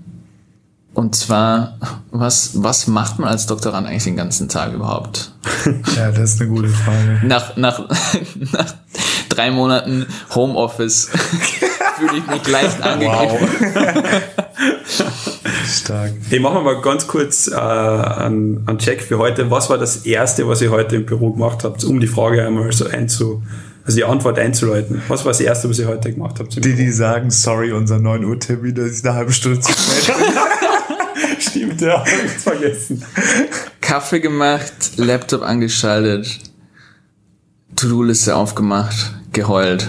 und 0.94 1.14
zwar, 1.14 1.78
was, 2.10 2.62
was 2.62 2.88
macht 2.88 3.20
man 3.20 3.28
als 3.28 3.46
Doktorand 3.46 3.86
eigentlich 3.86 4.04
den 4.04 4.16
ganzen 4.16 4.48
Tag 4.48 4.72
überhaupt? 4.72 5.32
Ja, 5.96 6.10
das 6.10 6.34
ist 6.34 6.40
eine 6.40 6.50
gute 6.50 6.68
Frage. 6.68 7.20
Nach, 7.24 7.56
nach, 7.56 7.88
nach 8.52 8.74
drei 9.28 9.50
Monaten 9.50 10.06
Homeoffice 10.34 11.10
fühle 11.98 12.18
ich 12.18 12.26
mich 12.26 12.48
leicht 12.48 12.82
angegriffen. 12.82 13.48
Stark. 15.78 16.12
Hey, 16.28 16.40
machen 16.40 16.56
wir 16.56 16.62
mal 16.62 16.80
ganz 16.80 17.06
kurz 17.06 17.48
äh, 17.48 17.54
einen, 17.54 18.66
einen 18.66 18.78
Check 18.78 19.02
für 19.02 19.18
heute. 19.18 19.50
Was 19.50 19.70
war 19.70 19.78
das 19.78 20.04
Erste, 20.04 20.48
was 20.48 20.60
ihr 20.60 20.70
heute 20.70 20.96
im 20.96 21.06
Büro 21.06 21.32
gemacht 21.32 21.64
habt, 21.64 21.84
um 21.84 22.00
die 22.00 22.06
Frage 22.06 22.44
einmal 22.44 22.70
so 22.72 22.86
einzu, 22.86 23.42
also 23.84 23.96
die 23.96 24.04
Antwort 24.04 24.38
einzuleiten? 24.38 25.02
Was 25.08 25.24
war 25.24 25.32
das 25.32 25.40
Erste, 25.40 25.70
was 25.70 25.78
ihr 25.78 25.86
heute 25.86 26.12
gemacht 26.12 26.36
habt? 26.40 26.54
Die, 26.56 26.60
Büro? 26.60 26.76
die 26.76 26.90
sagen, 26.90 27.30
sorry, 27.30 27.72
unser 27.72 27.98
9 27.98 28.24
Uhr 28.24 28.38
Termin, 28.38 28.74
das 28.74 28.90
ist 28.90 29.06
eine 29.06 29.16
halbe 29.16 29.32
Stunde 29.32 29.60
zu 29.60 29.72
spät. 29.72 30.14
Stimmt, 31.38 31.80
ja, 31.80 32.00
hab 32.00 32.06
ich 32.06 32.32
vergessen. 32.32 33.04
Kaffee 33.80 34.20
gemacht, 34.20 34.72
Laptop 34.96 35.42
angeschaltet, 35.42 36.40
To-Do-Liste 37.76 38.34
aufgemacht, 38.34 39.14
geheult 39.32 39.88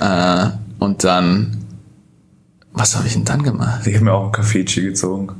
äh, 0.00 0.46
und 0.78 1.04
dann, 1.04 1.59
was 2.80 2.96
habe 2.96 3.06
ich 3.06 3.12
denn 3.12 3.26
dann 3.26 3.42
gemacht? 3.42 3.86
Ich 3.86 3.94
habe 3.94 4.06
mir 4.06 4.12
auch 4.14 4.22
einen 4.22 4.32
Kaffeechi 4.32 4.80
gezogen. 4.80 5.34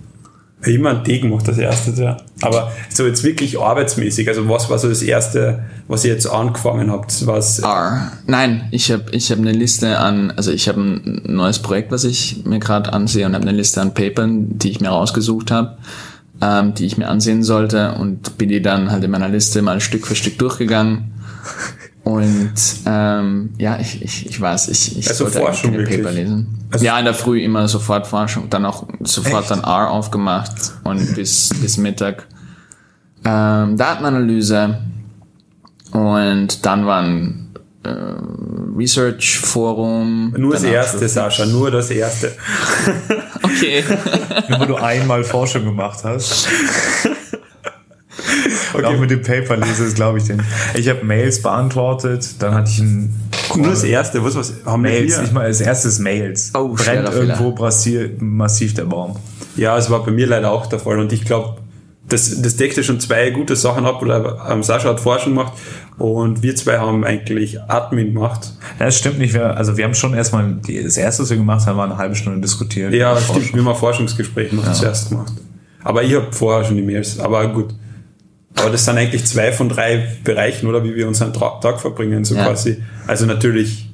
Immer 0.62 0.90
einen 0.90 1.04
Tee 1.04 1.20
gemacht, 1.20 1.48
das 1.48 1.56
Erste, 1.56 1.90
ja. 2.02 2.18
Aber 2.42 2.70
so 2.90 3.06
jetzt 3.06 3.24
wirklich 3.24 3.58
arbeitsmäßig, 3.58 4.28
also 4.28 4.46
was 4.46 4.68
war 4.68 4.78
so 4.78 4.90
das 4.90 5.00
Erste, 5.00 5.64
was 5.88 6.04
ihr 6.04 6.12
jetzt 6.12 6.26
angefangen 6.26 6.90
habt? 6.90 7.26
Was, 7.26 7.60
R. 7.60 8.12
Nein, 8.26 8.68
ich 8.72 8.92
habe 8.92 9.04
ich 9.12 9.32
hab 9.32 9.38
eine 9.38 9.52
Liste 9.52 9.98
an, 9.98 10.32
also 10.32 10.52
ich 10.52 10.68
habe 10.68 10.82
ein 10.82 11.22
neues 11.24 11.60
Projekt, 11.60 11.92
was 11.92 12.04
ich 12.04 12.44
mir 12.44 12.58
gerade 12.58 12.92
ansehe 12.92 13.24
und 13.24 13.32
habe 13.32 13.48
eine 13.48 13.56
Liste 13.56 13.80
an 13.80 13.94
Papern, 13.94 14.58
die 14.58 14.72
ich 14.72 14.82
mir 14.82 14.90
rausgesucht 14.90 15.50
habe, 15.50 15.78
ähm, 16.42 16.74
die 16.74 16.84
ich 16.84 16.98
mir 16.98 17.08
ansehen 17.08 17.42
sollte 17.42 17.94
und 17.94 18.36
bin 18.36 18.50
die 18.50 18.60
dann 18.60 18.90
halt 18.90 19.02
in 19.02 19.10
meiner 19.10 19.30
Liste 19.30 19.62
mal 19.62 19.80
Stück 19.80 20.06
für 20.06 20.14
Stück 20.14 20.38
durchgegangen. 20.38 21.12
Und 22.02 22.52
ähm, 22.86 23.50
ja, 23.58 23.78
ich, 23.78 24.02
ich, 24.02 24.26
ich 24.26 24.40
weiß, 24.40 24.68
ich, 24.68 24.98
ich 24.98 25.08
Also 25.08 25.24
sollte 25.24 25.40
Forschung 25.40 25.70
keine 25.72 25.82
wirklich? 25.82 26.02
Paper 26.02 26.12
lesen. 26.14 26.58
Also- 26.72 26.84
ja, 26.84 26.98
in 26.98 27.04
der 27.04 27.14
Früh 27.14 27.40
immer 27.42 27.68
sofort 27.68 28.06
Forschung, 28.06 28.48
dann 28.50 28.64
auch 28.64 28.86
sofort 29.00 29.42
Echt? 29.42 29.50
dann 29.50 29.60
R 29.60 29.90
aufgemacht 29.90 30.72
und 30.84 31.14
bis, 31.14 31.50
bis 31.60 31.76
Mittag 31.76 32.26
ähm, 33.24 33.76
Datenanalyse 33.76 34.78
und 35.92 36.64
dann 36.64 36.86
waren 36.86 37.50
äh, 37.82 37.90
Research 38.76 39.38
Forum. 39.40 40.32
nur 40.38 40.52
das 40.54 40.62
Erste. 40.62 41.06
Sascha, 41.08 41.44
nur 41.46 41.70
das 41.70 41.90
Erste. 41.90 42.32
Okay. 43.42 43.82
Nur 44.48 44.60
weil 44.60 44.66
du 44.68 44.76
einmal 44.76 45.24
Forschung 45.24 45.64
gemacht 45.64 46.00
hast. 46.04 46.46
Und 48.74 48.84
auch 48.84 48.98
mit 48.98 49.10
dem 49.10 49.22
Paper 49.22 49.56
lese 49.56 49.84
ist, 49.84 49.96
glaube 49.96 50.18
ich, 50.18 50.24
den. 50.24 50.42
Ich 50.74 50.88
habe 50.88 51.04
Mails 51.04 51.42
beantwortet, 51.42 52.34
dann 52.38 52.54
hatte 52.54 52.70
ich 52.70 52.80
ein 52.80 53.14
Nur 53.56 53.68
das 53.68 53.84
Erste, 53.84 54.24
was, 54.24 54.36
was 54.36 54.54
haben 54.64 54.84
wir 54.84 54.90
Mails, 54.90 55.14
hier? 55.14 55.22
nicht 55.22 55.32
mal 55.32 55.44
als 55.44 55.60
erstes 55.60 55.98
Mails. 55.98 56.52
Oh, 56.54 56.68
Brennt 56.68 57.12
irgendwo 57.12 57.50
massiv, 57.52 58.10
massiv 58.18 58.74
der 58.74 58.84
Baum. 58.84 59.16
Ja, 59.56 59.76
es 59.76 59.90
war 59.90 60.04
bei 60.04 60.12
mir 60.12 60.26
leider 60.26 60.50
auch 60.50 60.66
der 60.66 60.78
Fall 60.78 60.98
und 60.98 61.12
ich 61.12 61.24
glaube, 61.24 61.56
das, 62.12 62.42
das 62.42 62.56
deckt 62.56 62.76
ja 62.76 62.82
schon 62.82 63.00
zwei 63.00 63.30
gute 63.30 63.56
Sachen 63.56 63.86
ab. 63.86 64.02
Oder 64.02 64.46
ähm, 64.50 64.62
Sascha 64.62 64.88
hat 64.90 65.00
Forschung 65.00 65.34
gemacht 65.34 65.54
und 65.98 66.42
wir 66.42 66.54
zwei 66.56 66.78
haben 66.78 67.04
eigentlich 67.04 67.60
Admin 67.62 68.14
gemacht. 68.14 68.52
Ja, 68.78 68.86
das 68.86 68.98
stimmt 68.98 69.18
nicht. 69.18 69.34
Wir, 69.34 69.56
also 69.56 69.76
wir 69.76 69.84
haben 69.84 69.94
schon 69.94 70.14
erstmal, 70.14 70.54
die, 70.66 70.82
das 70.82 70.96
erste, 70.96 71.22
was 71.22 71.30
wir 71.30 71.36
gemacht 71.36 71.66
haben, 71.66 71.76
war 71.76 71.84
eine 71.84 71.96
halbe 71.96 72.14
Stunde 72.14 72.40
diskutiert. 72.40 72.92
Ja, 72.92 73.14
Forschung. 73.14 73.42
stimmt, 73.42 73.54
wir 73.54 73.62
haben 73.62 73.72
ein 73.72 73.78
Forschungsgespräch 73.78 74.52
noch 74.52 74.72
zuerst 74.72 75.10
gemacht. 75.10 75.32
Aber 75.82 76.02
ich 76.02 76.14
habe 76.14 76.26
vorher 76.30 76.64
schon 76.64 76.76
die 76.76 76.82
Mails, 76.82 77.18
aber 77.18 77.46
gut. 77.48 77.74
Aber 78.56 78.70
das 78.70 78.84
sind 78.84 78.98
eigentlich 78.98 79.24
zwei 79.24 79.52
von 79.52 79.68
drei 79.68 80.06
Bereichen, 80.24 80.66
oder 80.66 80.82
wie 80.84 80.94
wir 80.94 81.06
unseren 81.08 81.32
Tra 81.32 81.60
Tag 81.60 81.80
verbringen, 81.80 82.24
so 82.24 82.34
Ja. 82.34 82.44
quasi. 82.46 82.82
Also 83.06 83.26
natürlich 83.26 83.88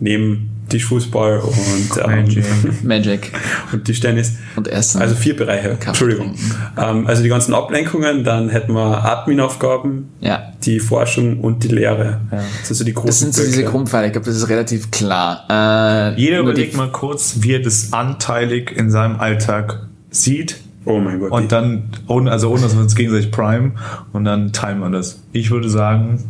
neben 0.00 0.50
Tischfußball 0.68 1.38
und, 1.40 1.90
ähm, 2.02 2.10
Magic. 2.10 2.44
Magic 2.82 3.32
und 3.72 3.84
Tischtennis. 3.84 4.34
und 4.56 4.68
Essen. 4.68 5.00
Also 5.02 5.14
vier 5.14 5.36
Bereiche, 5.36 5.70
Kaffee 5.76 5.88
Entschuldigung. 5.88 6.34
Ähm, 6.78 7.06
also 7.06 7.22
die 7.22 7.28
ganzen 7.28 7.52
Ablenkungen, 7.54 8.24
dann 8.24 8.48
hätten 8.48 8.72
wir 8.72 9.04
Admin-Aufgaben, 9.04 10.08
ja. 10.20 10.52
die 10.64 10.80
Forschung 10.80 11.40
und 11.40 11.62
die 11.64 11.68
Lehre. 11.68 12.20
Das 12.30 12.68
sind 12.68 12.76
so 12.76 12.84
die 12.84 12.94
großen 12.94 13.06
Das 13.08 13.18
sind 13.18 13.34
so 13.34 13.42
diese 13.42 13.56
Blöcke. 13.58 13.70
Grundpfeiler. 13.70 14.06
Ich 14.06 14.12
glaube, 14.12 14.26
das 14.26 14.36
ist 14.36 14.48
relativ 14.48 14.90
klar. 14.90 15.44
Äh, 16.16 16.20
Jeder 16.20 16.38
überlegt 16.40 16.76
mal 16.76 16.90
kurz, 16.90 17.36
wie 17.40 17.52
er 17.54 17.60
das 17.62 17.92
anteilig 17.92 18.72
in 18.74 18.90
seinem 18.90 19.20
Alltag 19.20 19.86
sieht. 20.10 20.56
Oh 20.84 20.98
mein 20.98 21.20
Gott. 21.20 21.30
Und 21.30 21.52
dann, 21.52 21.90
ohne, 22.08 22.30
also 22.30 22.50
ohne 22.50 22.62
dass 22.62 22.74
wir 22.74 22.82
uns 22.82 22.94
gegenseitig 22.94 23.30
prime, 23.30 23.72
und 24.12 24.24
dann 24.24 24.52
teilen 24.52 24.80
wir 24.80 24.90
das. 24.90 25.20
Ich 25.32 25.50
würde 25.50 25.68
sagen, 25.70 26.22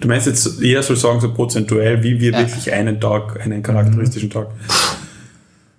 du 0.00 0.08
meinst 0.08 0.26
jetzt, 0.26 0.60
jeder 0.60 0.82
soll 0.82 0.96
sagen, 0.96 1.20
so 1.20 1.32
prozentuell, 1.32 2.02
wie 2.02 2.20
wir 2.20 2.32
Ja. 2.32 2.38
wirklich 2.40 2.72
einen 2.72 3.00
Tag, 3.00 3.40
einen 3.40 3.62
charakteristischen 3.62 4.30
Tag. 4.30 4.48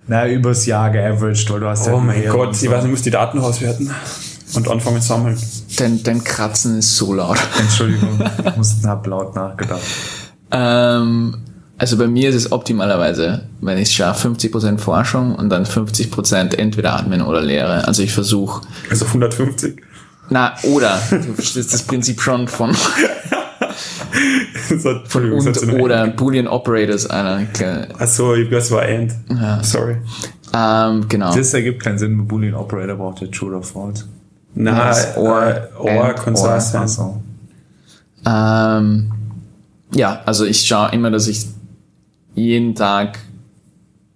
na, 0.08 0.28
übers 0.28 0.66
Jahr 0.66 0.90
geaveraged, 0.90 1.52
weil 1.52 1.60
du 1.60 1.68
hast 1.68 1.86
ja 1.88 1.94
Oh 1.94 2.00
mein 2.00 2.26
Gott, 2.28 2.52
ich 2.54 2.62
so. 2.62 2.68
weiß 2.72 2.78
nicht, 2.78 2.86
ich 2.86 2.92
muss 2.92 3.02
die 3.04 3.12
Daten 3.12 3.40
auswerten 3.40 3.92
und 4.56 4.68
anfangen 4.68 5.02
zu 5.02 5.08
sammeln. 5.10 5.38
dein, 5.78 6.02
dein 6.02 6.24
Kratzen 6.24 6.80
ist 6.80 6.96
so 6.96 7.14
laut. 7.14 7.38
Entschuldigung, 7.60 8.20
ich 8.46 8.56
muss 8.58 8.76
hab 8.86 9.06
laut 9.06 9.36
nachgedacht. 9.36 9.82
Ähm, 10.52 11.36
also 11.80 11.98
bei 11.98 12.08
mir 12.08 12.30
ist 12.30 12.36
es 12.36 12.52
optimalerweise, 12.52 13.44
wenn 13.62 13.78
ich 13.78 13.90
es 13.90 13.94
schaffe, 13.94 14.28
50% 14.30 14.78
Forschung 14.78 15.34
und 15.36 15.50
dann 15.50 15.66
50% 15.66 16.56
entweder 16.56 16.94
Admin 17.00 17.22
oder 17.22 17.42
Lehre. 17.42 17.88
Also 17.88 18.04
ich 18.04 18.12
versuche, 18.14 18.62
Also 18.90 19.06
150. 19.06 19.82
na, 20.30 20.54
oder, 20.64 21.00
du 21.10 21.34
verstehst 21.34 21.74
das 21.74 21.82
Prinzip 21.84 22.22
schon 22.22 22.48
von, 22.48 22.72
das 24.70 24.86
hat 24.86 25.10
sie 25.12 25.20
und, 25.32 25.82
oder 25.82 26.08
Boolean 26.08 26.48
Operators 26.48 27.10
einer, 27.10 27.48
Achso, 27.98 28.36
ich 28.36 28.50
das 28.50 28.70
war 28.72 28.84
End. 28.86 29.14
Sorry. 29.62 29.98
ähm, 30.54 31.06
genau. 31.08 31.34
Das 31.36 31.54
ergibt 31.54 31.84
keinen 31.84 31.98
Sinn, 31.98 32.16
mit 32.18 32.28
Boolean 32.28 32.54
Operator 32.56 32.96
braucht 32.96 33.22
der 33.22 33.32
True 33.32 33.50
oder 33.56 33.64
False. 33.64 34.06
Na, 34.56 34.88
Das 34.90 35.16
or, 35.16 35.42
äh, 35.48 35.62
or, 35.78 36.16
and, 36.26 36.38
or. 36.38 36.60
sein. 36.60 36.82
Achso. 36.82 37.22
Ähm, 38.26 39.12
ja, 39.94 40.22
also 40.26 40.46
ich 40.46 40.62
schaue 40.68 40.90
immer, 40.92 41.10
dass 41.12 41.28
ich 41.28 41.46
jeden 42.36 42.76
Tag 42.76 43.20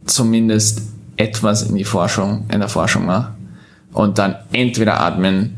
zumindest 0.05 0.81
etwas 1.17 1.63
in 1.63 1.75
die 1.75 1.83
Forschung, 1.83 2.45
in 2.51 2.59
der 2.59 2.69
Forschung 2.69 3.05
mache. 3.05 3.33
Und 3.93 4.17
dann 4.17 4.35
entweder 4.51 4.99
Admin 4.99 5.55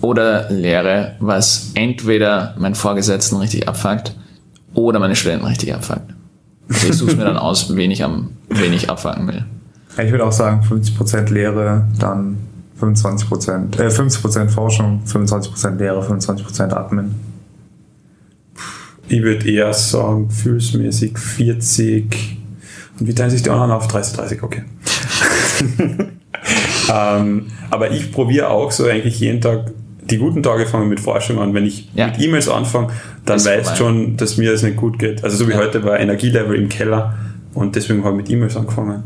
oder 0.00 0.50
Lehre, 0.50 1.16
was 1.20 1.70
entweder 1.74 2.54
meinen 2.58 2.74
Vorgesetzten 2.74 3.36
richtig 3.36 3.68
abfuckt 3.68 4.14
oder 4.74 4.98
meine 4.98 5.16
Studenten 5.16 5.46
richtig 5.46 5.74
abfuckt. 5.74 6.14
Also 6.68 6.88
ich 6.88 6.94
suche 6.94 7.16
mir 7.16 7.24
dann 7.24 7.36
aus, 7.36 7.74
wen 7.76 7.90
ich 7.90 8.02
am, 8.02 8.30
wen 8.48 8.72
ich 8.72 8.90
abfucken 8.90 9.28
will. 9.28 9.44
Ich 10.04 10.10
würde 10.10 10.24
auch 10.24 10.32
sagen 10.32 10.62
50% 10.68 11.32
Lehre, 11.32 11.86
dann 11.98 12.36
25%, 12.80 13.80
äh, 13.80 13.88
50% 13.88 14.48
Forschung, 14.48 15.02
25% 15.06 15.76
Lehre, 15.78 16.02
25% 16.02 16.72
Admin. 16.72 17.14
Ich 19.08 19.22
würde 19.22 19.48
eher 19.50 19.72
sagen, 19.72 20.28
gefühlsmäßig 20.28 21.18
40. 21.18 22.36
Und 22.98 23.06
wie 23.06 23.14
teilen 23.14 23.30
sich 23.30 23.42
die 23.42 23.50
anderen 23.50 23.70
auf? 23.70 23.86
30, 23.88 24.16
30, 24.16 24.42
okay. 24.42 24.62
ähm, 26.92 27.46
aber 27.70 27.90
ich 27.90 28.12
probiere 28.12 28.48
auch 28.48 28.70
so 28.72 28.84
eigentlich 28.86 29.20
jeden 29.20 29.40
Tag, 29.40 29.72
die 30.02 30.18
guten 30.18 30.42
Tage 30.42 30.66
fangen 30.66 30.88
mit 30.88 31.00
Forschung 31.00 31.38
an. 31.38 31.52
Wenn 31.54 31.66
ich 31.66 31.90
Ja. 31.94 32.06
mit 32.08 32.20
E-Mails 32.20 32.48
anfange, 32.48 32.88
dann 33.24 33.36
Ist 33.36 33.46
weiß 33.46 33.62
vorbei. 33.64 33.76
schon, 33.76 34.16
dass 34.16 34.36
mir 34.36 34.52
das 34.52 34.62
nicht 34.62 34.76
gut 34.76 34.98
geht. 34.98 35.24
Also 35.24 35.36
so 35.36 35.48
wie 35.48 35.52
Ja. 35.52 35.58
heute 35.58 35.82
war 35.84 35.98
Energielevel 35.98 36.56
im 36.56 36.68
Keller 36.68 37.14
und 37.54 37.74
deswegen 37.76 38.04
habe 38.04 38.16
ich 38.16 38.22
mit 38.22 38.30
E-Mails 38.30 38.56
angefangen. 38.56 39.02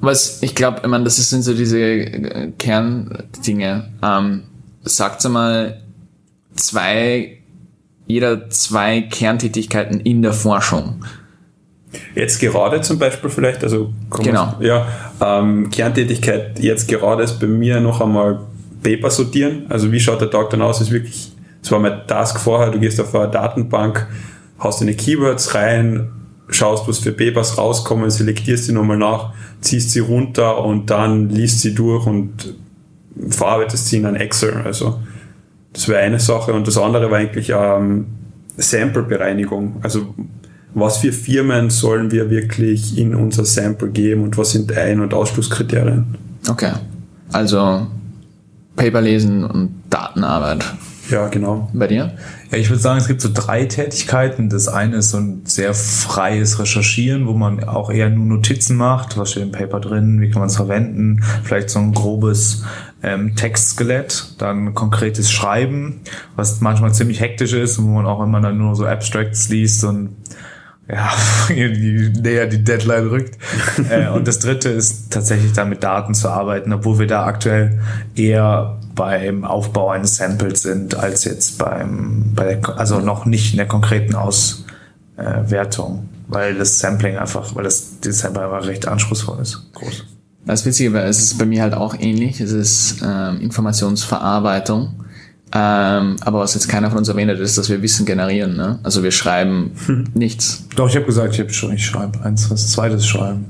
Was 0.00 0.42
ich 0.42 0.54
glaube, 0.54 0.80
ich 0.82 0.88
meine, 0.88 1.04
das 1.04 1.16
sind 1.16 1.42
so 1.42 1.54
diese 1.54 1.80
äh, 1.80 2.52
Kerndinge. 2.58 3.88
Ähm, 4.02 4.42
sagt 4.84 5.28
mal 5.28 5.82
zwei, 6.54 7.37
jeder 8.08 8.50
zwei 8.50 9.02
Kerntätigkeiten 9.02 10.00
in 10.00 10.22
der 10.22 10.32
Forschung. 10.32 11.04
Jetzt 12.14 12.38
gerade 12.40 12.80
zum 12.80 12.98
Beispiel 12.98 13.30
vielleicht, 13.30 13.62
also 13.62 13.92
Genau. 14.22 14.46
man's- 14.46 14.56
ja, 14.60 14.86
ähm, 15.20 15.70
Kerntätigkeit 15.70 16.58
jetzt 16.58 16.88
gerade 16.88 17.22
ist 17.22 17.38
bei 17.38 17.46
mir 17.46 17.80
noch 17.80 18.00
einmal 18.00 18.40
Paper 18.82 19.10
sortieren. 19.10 19.66
Also 19.68 19.90
wie 19.92 20.00
schaut 20.00 20.20
der 20.20 20.30
Tag 20.30 20.50
dann 20.50 20.62
aus? 20.62 20.80
Ist 20.80 20.90
wirklich, 20.90 21.32
das 21.62 21.70
war 21.72 21.78
mein 21.78 22.06
Task 22.06 22.38
vorher, 22.40 22.70
du 22.70 22.78
gehst 22.78 23.00
auf 23.00 23.14
eine 23.14 23.30
Datenbank, 23.30 24.06
haust 24.62 24.80
deine 24.80 24.94
Keywords 24.94 25.54
rein, 25.54 26.08
schaust, 26.50 26.86
was 26.88 26.98
für 26.98 27.12
Papers 27.12 27.56
rauskommen, 27.58 28.10
selektierst 28.10 28.64
sie 28.66 28.72
nochmal 28.72 28.98
nach, 28.98 29.32
ziehst 29.60 29.90
sie 29.90 30.00
runter 30.00 30.64
und 30.64 30.90
dann 30.90 31.28
liest 31.30 31.60
sie 31.60 31.74
durch 31.74 32.06
und 32.06 32.54
verarbeitest 33.30 33.88
sie 33.88 33.96
in 33.98 34.06
ein 34.06 34.16
Excel. 34.16 34.62
Also 34.64 34.98
das 35.72 35.88
wäre 35.88 36.00
eine 36.00 36.20
Sache. 36.20 36.52
Und 36.52 36.66
das 36.66 36.78
andere 36.78 37.10
war 37.10 37.18
eigentlich 37.18 37.50
ähm, 37.50 38.06
Sample-Bereinigung. 38.56 39.76
Also 39.82 40.14
was 40.74 40.98
für 40.98 41.12
Firmen 41.12 41.70
sollen 41.70 42.10
wir 42.10 42.30
wirklich 42.30 42.98
in 42.98 43.14
unser 43.14 43.44
Sample 43.44 43.88
geben 43.88 44.22
und 44.22 44.36
was 44.36 44.52
sind 44.52 44.76
Ein- 44.76 45.00
und 45.00 45.14
Ausschlusskriterien? 45.14 46.16
Okay. 46.48 46.72
Also 47.32 47.86
Paper 48.76 49.00
lesen 49.00 49.44
und 49.44 49.82
Datenarbeit. 49.90 50.64
Ja, 51.10 51.28
genau. 51.28 51.70
Bei 51.72 51.86
dir? 51.86 52.12
Ja, 52.50 52.58
ich 52.58 52.68
würde 52.68 52.82
sagen, 52.82 52.98
es 52.98 53.08
gibt 53.08 53.22
so 53.22 53.30
drei 53.32 53.64
Tätigkeiten. 53.64 54.50
Das 54.50 54.68
eine 54.68 54.96
ist 54.96 55.10
so 55.10 55.18
ein 55.18 55.40
sehr 55.44 55.72
freies 55.72 56.58
Recherchieren, 56.58 57.26
wo 57.26 57.32
man 57.32 57.64
auch 57.64 57.90
eher 57.90 58.10
nur 58.10 58.26
Notizen 58.26 58.76
macht. 58.76 59.16
Was 59.16 59.30
steht 59.30 59.42
im 59.42 59.52
Paper 59.52 59.80
drin? 59.80 60.20
Wie 60.20 60.30
kann 60.30 60.40
man 60.40 60.48
es 60.48 60.56
verwenden? 60.56 61.22
Vielleicht 61.44 61.70
so 61.70 61.78
ein 61.78 61.92
grobes 61.92 62.64
ähm, 63.02 63.36
Textskelett. 63.36 64.34
Dann 64.38 64.74
konkretes 64.74 65.30
Schreiben, 65.30 66.00
was 66.36 66.60
manchmal 66.60 66.92
ziemlich 66.92 67.20
hektisch 67.20 67.52
ist, 67.52 67.82
wo 67.82 67.86
man 67.86 68.06
auch 68.06 68.22
immer 68.22 68.40
dann 68.40 68.58
nur 68.58 68.74
so 68.74 68.86
Abstracts 68.86 69.48
liest 69.48 69.84
und 69.84 70.16
ja, 70.88 71.10
je 71.54 72.10
näher 72.20 72.46
die 72.46 72.64
Deadline 72.64 73.08
rückt. 73.08 73.38
äh, 73.90 74.08
und 74.08 74.26
das 74.26 74.38
dritte 74.38 74.70
ist 74.70 75.12
tatsächlich 75.12 75.52
dann 75.52 75.68
mit 75.68 75.82
Daten 75.82 76.14
zu 76.14 76.28
arbeiten, 76.28 76.72
obwohl 76.72 76.98
wir 76.98 77.06
da 77.06 77.24
aktuell 77.24 77.80
eher 78.14 78.78
beim 78.94 79.44
Aufbau 79.44 79.90
eines 79.90 80.16
Samples 80.16 80.62
sind, 80.62 80.96
als 80.96 81.24
jetzt 81.24 81.58
beim, 81.58 82.32
bei 82.34 82.54
der, 82.54 82.78
also 82.78 82.98
noch 82.98 83.26
nicht 83.26 83.52
in 83.52 83.58
der 83.58 83.68
konkreten 83.68 84.16
Auswertung, 84.16 86.08
weil 86.26 86.56
das 86.56 86.80
Sampling 86.80 87.16
einfach, 87.16 87.54
weil 87.54 87.64
das, 87.64 88.00
das 88.00 88.18
Sample 88.18 88.42
einfach 88.42 88.66
recht 88.66 88.88
anspruchsvoll 88.88 89.40
ist. 89.40 89.72
Groß. 89.74 90.17
Das 90.48 90.64
Witzige 90.64 90.94
war, 90.94 91.04
es 91.04 91.22
ist 91.22 91.38
bei 91.38 91.44
mir 91.44 91.62
halt 91.62 91.74
auch 91.74 91.94
ähnlich. 91.98 92.40
Es 92.40 92.52
ist 92.52 93.02
ähm, 93.04 93.40
Informationsverarbeitung. 93.40 95.04
Ähm, 95.52 96.16
aber 96.20 96.40
was 96.40 96.54
jetzt 96.54 96.68
keiner 96.68 96.88
von 96.88 96.98
uns 96.98 97.08
erwähnt 97.08 97.30
hat, 97.30 97.38
ist, 97.38 97.58
dass 97.58 97.68
wir 97.68 97.82
Wissen 97.82 98.06
generieren. 98.06 98.56
Ne? 98.56 98.78
Also 98.82 99.02
wir 99.02 99.10
schreiben 99.10 99.72
nichts. 100.14 100.66
Doch, 100.74 100.88
ich 100.88 100.96
habe 100.96 101.04
gesagt, 101.04 101.34
ich 101.34 101.40
habe 101.40 101.52
schon, 101.52 101.72
ich 101.72 101.84
schreibe 101.84 102.22
eins, 102.22 102.50
was 102.50 102.72
zweites 102.72 103.06
schreiben. 103.06 103.46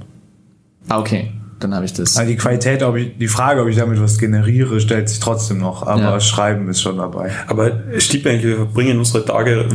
Ah, 0.88 0.98
okay. 0.98 1.32
Dann 1.60 1.72
habe 1.74 1.84
ich 1.84 1.92
das. 1.92 2.16
Also 2.16 2.30
die 2.30 2.36
Qualität, 2.36 2.82
ob 2.82 2.96
ich, 2.96 3.16
die 3.16 3.28
Frage, 3.28 3.62
ob 3.62 3.68
ich 3.68 3.76
damit 3.76 4.00
was 4.00 4.18
generiere, 4.18 4.80
stellt 4.80 5.08
sich 5.08 5.20
trotzdem 5.20 5.58
noch, 5.58 5.86
aber 5.86 6.00
Ja. 6.00 6.20
Schreiben 6.20 6.68
ist 6.68 6.80
schon 6.80 6.96
dabei. 6.98 7.30
Aber 7.46 7.72
stimmt 7.98 8.26
eigentlich, 8.26 8.44
wir 8.44 8.56
verbringen 8.56 8.98
unsere 8.98 9.24
Tage 9.24 9.68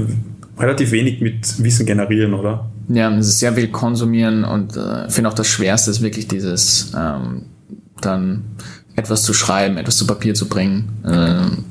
relativ 0.58 0.92
wenig 0.92 1.22
mit 1.22 1.64
Wissen 1.64 1.86
generieren, 1.86 2.34
oder? 2.34 2.70
Ja, 2.90 3.12
es 3.18 3.28
ist 3.28 3.40
sehr 3.40 3.54
viel 3.54 3.70
konsumieren 3.70 4.44
und 4.44 4.76
äh, 4.76 5.08
ich 5.08 5.14
finde 5.14 5.30
auch 5.30 5.34
das 5.34 5.48
Schwerste 5.48 5.92
ist 5.92 6.02
wirklich 6.02 6.28
dieses 6.28 6.92
ähm, 6.98 7.44
dann 8.02 8.44
etwas 8.96 9.24
zu 9.24 9.34
schreiben, 9.34 9.78
etwas 9.78 9.98
zu 9.98 10.06
Papier 10.06 10.34
zu 10.34 10.48
bringen. 10.48 10.90
Ähm, 11.06 11.66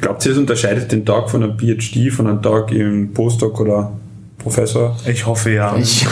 Glaubt 0.00 0.24
ihr, 0.26 0.32
es 0.32 0.38
unterscheidet 0.38 0.92
den 0.92 1.04
Tag 1.04 1.28
von 1.28 1.42
einem 1.42 1.58
PhD 1.58 2.12
von 2.12 2.26
einem 2.28 2.42
Tag 2.42 2.70
im 2.70 3.12
Postdoc 3.12 3.60
oder 3.60 3.92
Professor? 4.38 4.96
Ich 5.06 5.26
hoffe 5.26 5.50
ja. 5.50 5.76
ich, 5.76 6.06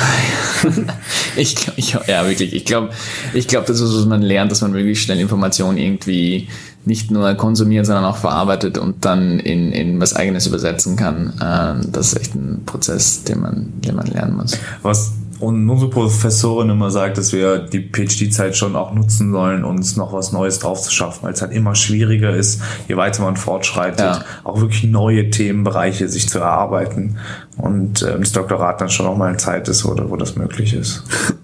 ich, 1.37 1.55
glaub- 1.55 1.79
ich, 1.79 1.93
ja, 2.09 2.27
wirklich. 2.27 2.53
Ich 2.53 2.65
glaube, 2.65 2.91
ich 3.33 3.47
glaube, 3.47 3.67
das 3.67 3.81
ist, 3.81 3.95
was 3.95 4.07
man 4.07 4.23
lernt, 4.23 4.51
dass 4.51 4.63
man 4.63 4.75
wirklich 4.75 5.01
schnell 5.01 5.21
Informationen 5.21 5.79
irgendwie 5.79 6.49
nicht 6.87 7.11
nur 7.11 7.35
konsumiert, 7.35 7.85
sondern 7.87 8.05
auch 8.05 8.17
verarbeitet 8.17 8.79
und 8.79 9.05
dann 9.05 9.39
in, 9.41 9.73
in 9.73 10.01
was 10.01 10.15
eigenes 10.17 10.47
übersetzen 10.47 10.97
kann. 10.97 11.35
Ähm, 11.43 11.93
das 11.93 12.09
ist 12.13 12.21
echt 12.21 12.35
ein 12.35 12.63
Prozess, 12.65 13.25
den 13.25 13.41
man, 13.41 13.73
den 13.81 13.97
man 13.97 14.07
lernen 14.07 14.37
muss. 14.37 14.59
Was 14.83 15.13
und 15.39 15.69
unsere 15.69 15.91
Professorin 15.91 16.71
immer 16.71 16.91
sagt, 16.91 17.19
dass 17.19 17.35
wir 17.35 17.59
die 17.59 17.81
PhD-Zeit 17.81 18.57
schon 18.57 18.75
auch 18.75 18.95
nutzen 18.95 19.33
sollen, 19.33 19.65
uns 19.65 19.95
noch 19.97 20.15
was 20.15 20.33
Neues 20.33 20.61
drauf 20.61 20.81
zu 20.81 20.91
schaffen, 20.91 21.25
weil 21.25 21.35
es 21.35 21.43
halt 21.43 21.53
immer 21.53 21.75
schwieriger 21.75 22.35
ist, 22.35 22.63
je 22.89 22.97
weiter 22.97 23.23
man 23.23 23.37
fortschreitet, 23.37 23.99
Ja. 24.01 24.25
auch 24.45 24.63
wirklich 24.63 24.85
neue 24.85 25.29
Themenbereiche 25.29 26.09
sich 26.09 26.31
zu 26.31 26.39
erarbeiten 26.39 27.19
und 27.59 28.03
ähm, 28.03 28.21
das 28.21 28.33
Doktorat 28.33 28.81
dann 28.81 28.89
schon 28.89 29.05
auch 29.05 29.17
mal 29.19 29.29
eine 29.29 29.37
Zeit 29.37 29.69
ist, 29.69 29.85
wo, 29.85 29.95
wo 30.09 30.17
das 30.17 30.37
möglich 30.37 30.73
ist. 30.73 31.03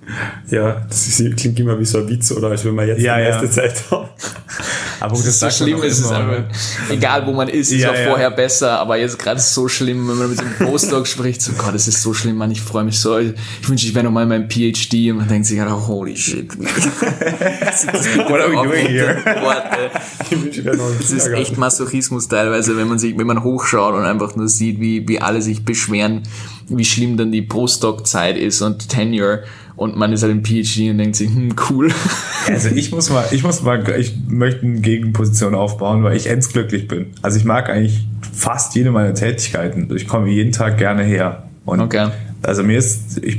Ja, 0.51 0.83
das 0.91 1.07
ist, 1.09 1.37
klingt 1.39 1.59
immer 1.59 1.79
wie 1.79 1.87
so 1.87 1.99
ein 1.99 2.09
Witz, 2.09 2.33
oder? 2.33 2.49
Als 2.49 2.65
wenn 2.67 2.75
wir 2.75 2.85
jetzt 2.87 3.01
Ja, 3.01 3.17
die 3.17 3.23
ja. 3.23 3.31
meiste 3.31 3.49
Zeit 3.51 3.83
haben. 3.91 4.09
Aber 5.03 5.17
gut, 5.17 5.27
das 5.27 5.41
so 5.41 5.47
sagt 5.47 5.61
man 5.61 5.69
schlimm 5.69 5.79
doch 5.81 5.85
ist 5.87 5.99
es 6.01 6.07
immer. 6.11 6.19
einfach. 6.19 6.45
Egal 6.91 7.27
wo 7.27 7.33
man 7.33 7.49
ist, 7.49 7.73
es 7.73 7.81
Ja, 7.81 7.89
war 7.89 7.99
ja. 8.01 8.09
vorher 8.09 8.31
besser, 8.31 8.79
aber 8.79 8.97
jetzt 8.99 9.19
gerade 9.19 9.39
ist 9.39 9.47
es 9.47 9.55
so 9.55 9.69
schlimm, 9.69 10.09
wenn 10.09 10.17
man 10.19 10.31
mit 10.31 10.39
einem 10.39 10.55
Postdoc 10.71 11.07
spricht, 11.09 11.43
so 11.43 11.53
Gott, 11.53 11.75
es 11.75 11.89
ist 11.89 12.03
so 12.03 12.15
schlimm, 12.15 12.37
Mann, 12.37 12.51
ich 12.51 12.61
freue 12.63 12.85
mich 12.85 12.99
so. 13.01 13.19
Ich 13.19 13.35
wünsche, 13.67 13.87
ich 13.87 13.95
wäre 13.95 14.05
noch 14.05 14.13
mal 14.13 14.23
in 14.23 14.29
meinem 14.29 14.49
PhD 14.49 15.11
und 15.11 15.19
man 15.19 15.29
denkt 15.29 15.47
sich 15.47 15.59
gerade, 15.59 15.87
holy 15.87 16.17
shit. 16.17 16.57
What 16.59 18.41
are 18.41 18.51
we 18.51 18.63
doing 18.69 18.87
here? 18.87 19.23
Es 21.01 21.11
ist 21.11 21.27
echt 21.29 21.57
Masochismus 21.59 22.29
teilweise, 22.29 22.77
wenn 22.77 22.89
man 22.89 22.99
sich, 22.99 23.17
wenn 23.19 23.27
man 23.27 23.43
hochschaut 23.43 23.95
und 23.95 24.05
einfach 24.05 24.37
nur 24.37 24.49
sieht, 24.49 24.81
wie, 24.81 25.07
wie 25.09 25.21
alle 25.21 25.43
sich 25.43 25.65
beschweren, 25.65 26.23
wie 26.69 26.85
schlimm 26.85 27.17
dann 27.17 27.33
die 27.33 27.43
Postdoc-Zeit 27.43 28.37
ist 28.37 28.63
und 28.63 28.89
Tenure 28.89 29.43
und 29.83 29.97
man 29.97 30.13
ist 30.13 30.23
halt 30.23 30.33
im 30.33 30.45
PhD 30.45 30.91
und 30.91 30.99
denkt 30.99 31.17
sich, 31.17 31.29
hm, 31.29 31.55
cool. 31.71 31.93
Also 32.49 32.71
ich 32.71 32.91
muss 32.91 33.09
mal, 33.09 33.25
ich 33.31 33.45
muss 33.45 33.63
mal, 33.63 33.89
ich 33.97 34.17
möchte 34.27 34.67
eine 34.67 34.81
Gegenposition 34.81 35.55
aufbauen, 35.55 36.03
weil 36.03 36.17
ich 36.17 36.27
endglücklich 36.27 36.89
bin. 36.89 37.13
Also 37.23 37.39
ich 37.39 37.45
mag 37.45 37.71
eigentlich 37.71 38.05
fast 38.33 38.75
jede 38.75 38.91
meiner 38.91 39.15
Tätigkeiten. 39.15 39.89
Ich 39.95 40.09
komme 40.09 40.29
jeden 40.29 40.51
Tag 40.51 40.77
gerne 40.77 41.05
her. 41.05 41.45
Und 41.65 41.81
Okay. 41.81 42.09
Also 42.43 42.65
mir 42.65 42.79
ist, 42.79 43.23
ich, 43.23 43.39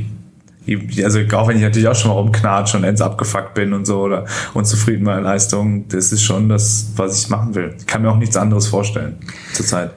also 1.03 1.19
auch 1.33 1.49
wenn 1.49 1.57
ich 1.57 1.63
natürlich 1.63 1.89
auch 1.89 1.95
schon 1.95 2.11
mal 2.11 2.17
rumknatsche 2.17 2.77
und 2.77 2.85
ends 2.85 3.01
abgefuckt 3.01 3.53
bin 3.55 3.73
und 3.73 3.85
so 3.85 3.99
oder 3.99 4.25
unzufrieden 4.53 4.99
mit 4.99 5.07
meiner 5.07 5.21
Leistung, 5.21 5.89
das 5.89 6.13
ist 6.13 6.23
schon 6.23 6.47
das, 6.47 6.93
was 6.95 7.21
ich 7.21 7.29
machen 7.29 7.55
will. 7.55 7.75
Ich 7.77 7.85
kann 7.85 8.03
mir 8.03 8.09
auch 8.09 8.17
nichts 8.17 8.37
anderes 8.37 8.67
vorstellen 8.67 9.17
zurzeit. 9.51 9.91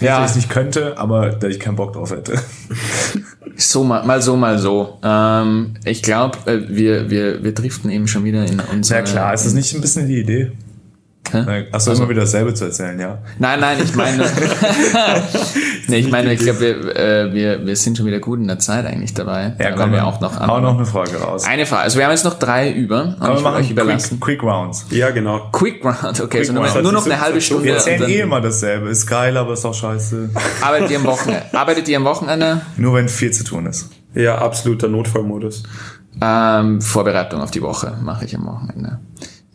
Ja. 0.00 0.24
ich 0.24 0.30
es 0.30 0.36
nicht 0.36 0.50
könnte, 0.50 0.96
aber 0.98 1.30
dass 1.30 1.50
ich 1.50 1.60
keinen 1.60 1.76
Bock 1.76 1.92
drauf 1.92 2.10
hätte. 2.10 2.38
So 3.60 3.82
mal, 3.82 4.04
mal 4.04 4.22
so, 4.22 4.36
mal 4.36 4.56
so. 4.56 4.98
Ähm, 5.02 5.74
ich 5.84 6.00
glaube, 6.04 6.38
äh, 6.46 6.60
wir, 6.68 7.10
wir, 7.10 7.42
wir 7.42 7.52
driften 7.52 7.90
eben 7.90 8.06
schon 8.06 8.22
wieder 8.22 8.44
in 8.44 8.60
unsere... 8.60 9.00
Ja 9.00 9.04
klar, 9.04 9.34
ist 9.34 9.46
das 9.46 9.52
nicht 9.52 9.74
ein 9.74 9.80
bisschen 9.80 10.06
die 10.06 10.20
Idee? 10.20 10.52
Hä? 11.32 11.66
Achso, 11.72 11.92
immer 11.92 12.08
wieder 12.08 12.22
dasselbe 12.22 12.54
zu 12.54 12.64
erzählen, 12.64 12.98
ja. 12.98 13.18
Nein, 13.38 13.60
nein, 13.60 13.78
ich 13.82 13.94
meine, 13.94 14.24
nee, 15.88 15.98
ich 15.98 16.10
meine, 16.10 16.32
ich 16.32 16.40
glaube, 16.40 16.60
wir, 16.60 16.96
äh, 16.96 17.32
wir, 17.32 17.66
wir 17.66 17.76
sind 17.76 17.96
schon 17.96 18.06
wieder 18.06 18.18
gut 18.18 18.38
in 18.40 18.48
der 18.48 18.58
Zeit 18.58 18.86
eigentlich 18.86 19.14
dabei. 19.14 19.54
Ja, 19.58 19.66
weil 19.66 19.74
komm, 19.74 19.92
wir 19.92 20.06
auch 20.06 20.20
noch 20.20 20.36
an. 20.40 20.48
hau 20.48 20.60
noch 20.60 20.76
eine 20.76 20.86
Frage 20.86 21.16
raus. 21.16 21.44
Eine 21.46 21.66
Frage. 21.66 21.82
Also 21.82 21.98
wir 21.98 22.04
haben 22.04 22.12
jetzt 22.12 22.24
noch 22.24 22.38
drei 22.38 22.70
über. 22.72 23.16
Aber 23.18 23.18
ich 23.18 23.20
wir 23.20 23.28
will 23.28 23.36
euch 23.36 23.42
machen 23.42 23.70
überlassen. 23.70 24.20
quick, 24.20 24.40
quick 24.40 24.50
Rounds. 24.50 24.86
Ja, 24.90 25.10
genau. 25.10 25.48
Quick 25.52 25.84
Round, 25.84 26.20
okay, 26.20 26.44
so 26.44 26.52
nur, 26.52 26.66
Round. 26.66 26.82
nur 26.82 26.92
noch 26.92 27.04
eine 27.04 27.20
halbe 27.20 27.40
Stunde. 27.40 27.64
Wir 27.64 27.74
erzählen 27.74 28.00
dann 28.00 28.10
eh 28.10 28.20
immer 28.20 28.40
dasselbe. 28.40 28.88
Ist 28.88 29.06
geil, 29.06 29.36
aber 29.36 29.52
ist 29.52 29.64
auch 29.64 29.74
scheiße. 29.74 30.30
arbeitet, 30.62 30.90
ihr 30.90 30.98
am 30.98 31.04
Wochenende, 31.04 31.44
arbeitet 31.52 31.88
ihr 31.88 31.96
am 31.96 32.04
Wochenende? 32.04 32.60
Nur 32.76 32.94
wenn 32.94 33.08
viel 33.08 33.30
zu 33.30 33.44
tun 33.44 33.66
ist. 33.66 33.90
Ja, 34.14 34.38
absoluter 34.38 34.88
Notfallmodus. 34.88 35.62
Ähm, 36.20 36.80
Vorbereitung 36.80 37.40
auf 37.40 37.50
die 37.50 37.62
Woche 37.62 37.96
mache 38.02 38.24
ich 38.24 38.34
am 38.34 38.46
Wochenende. 38.46 38.98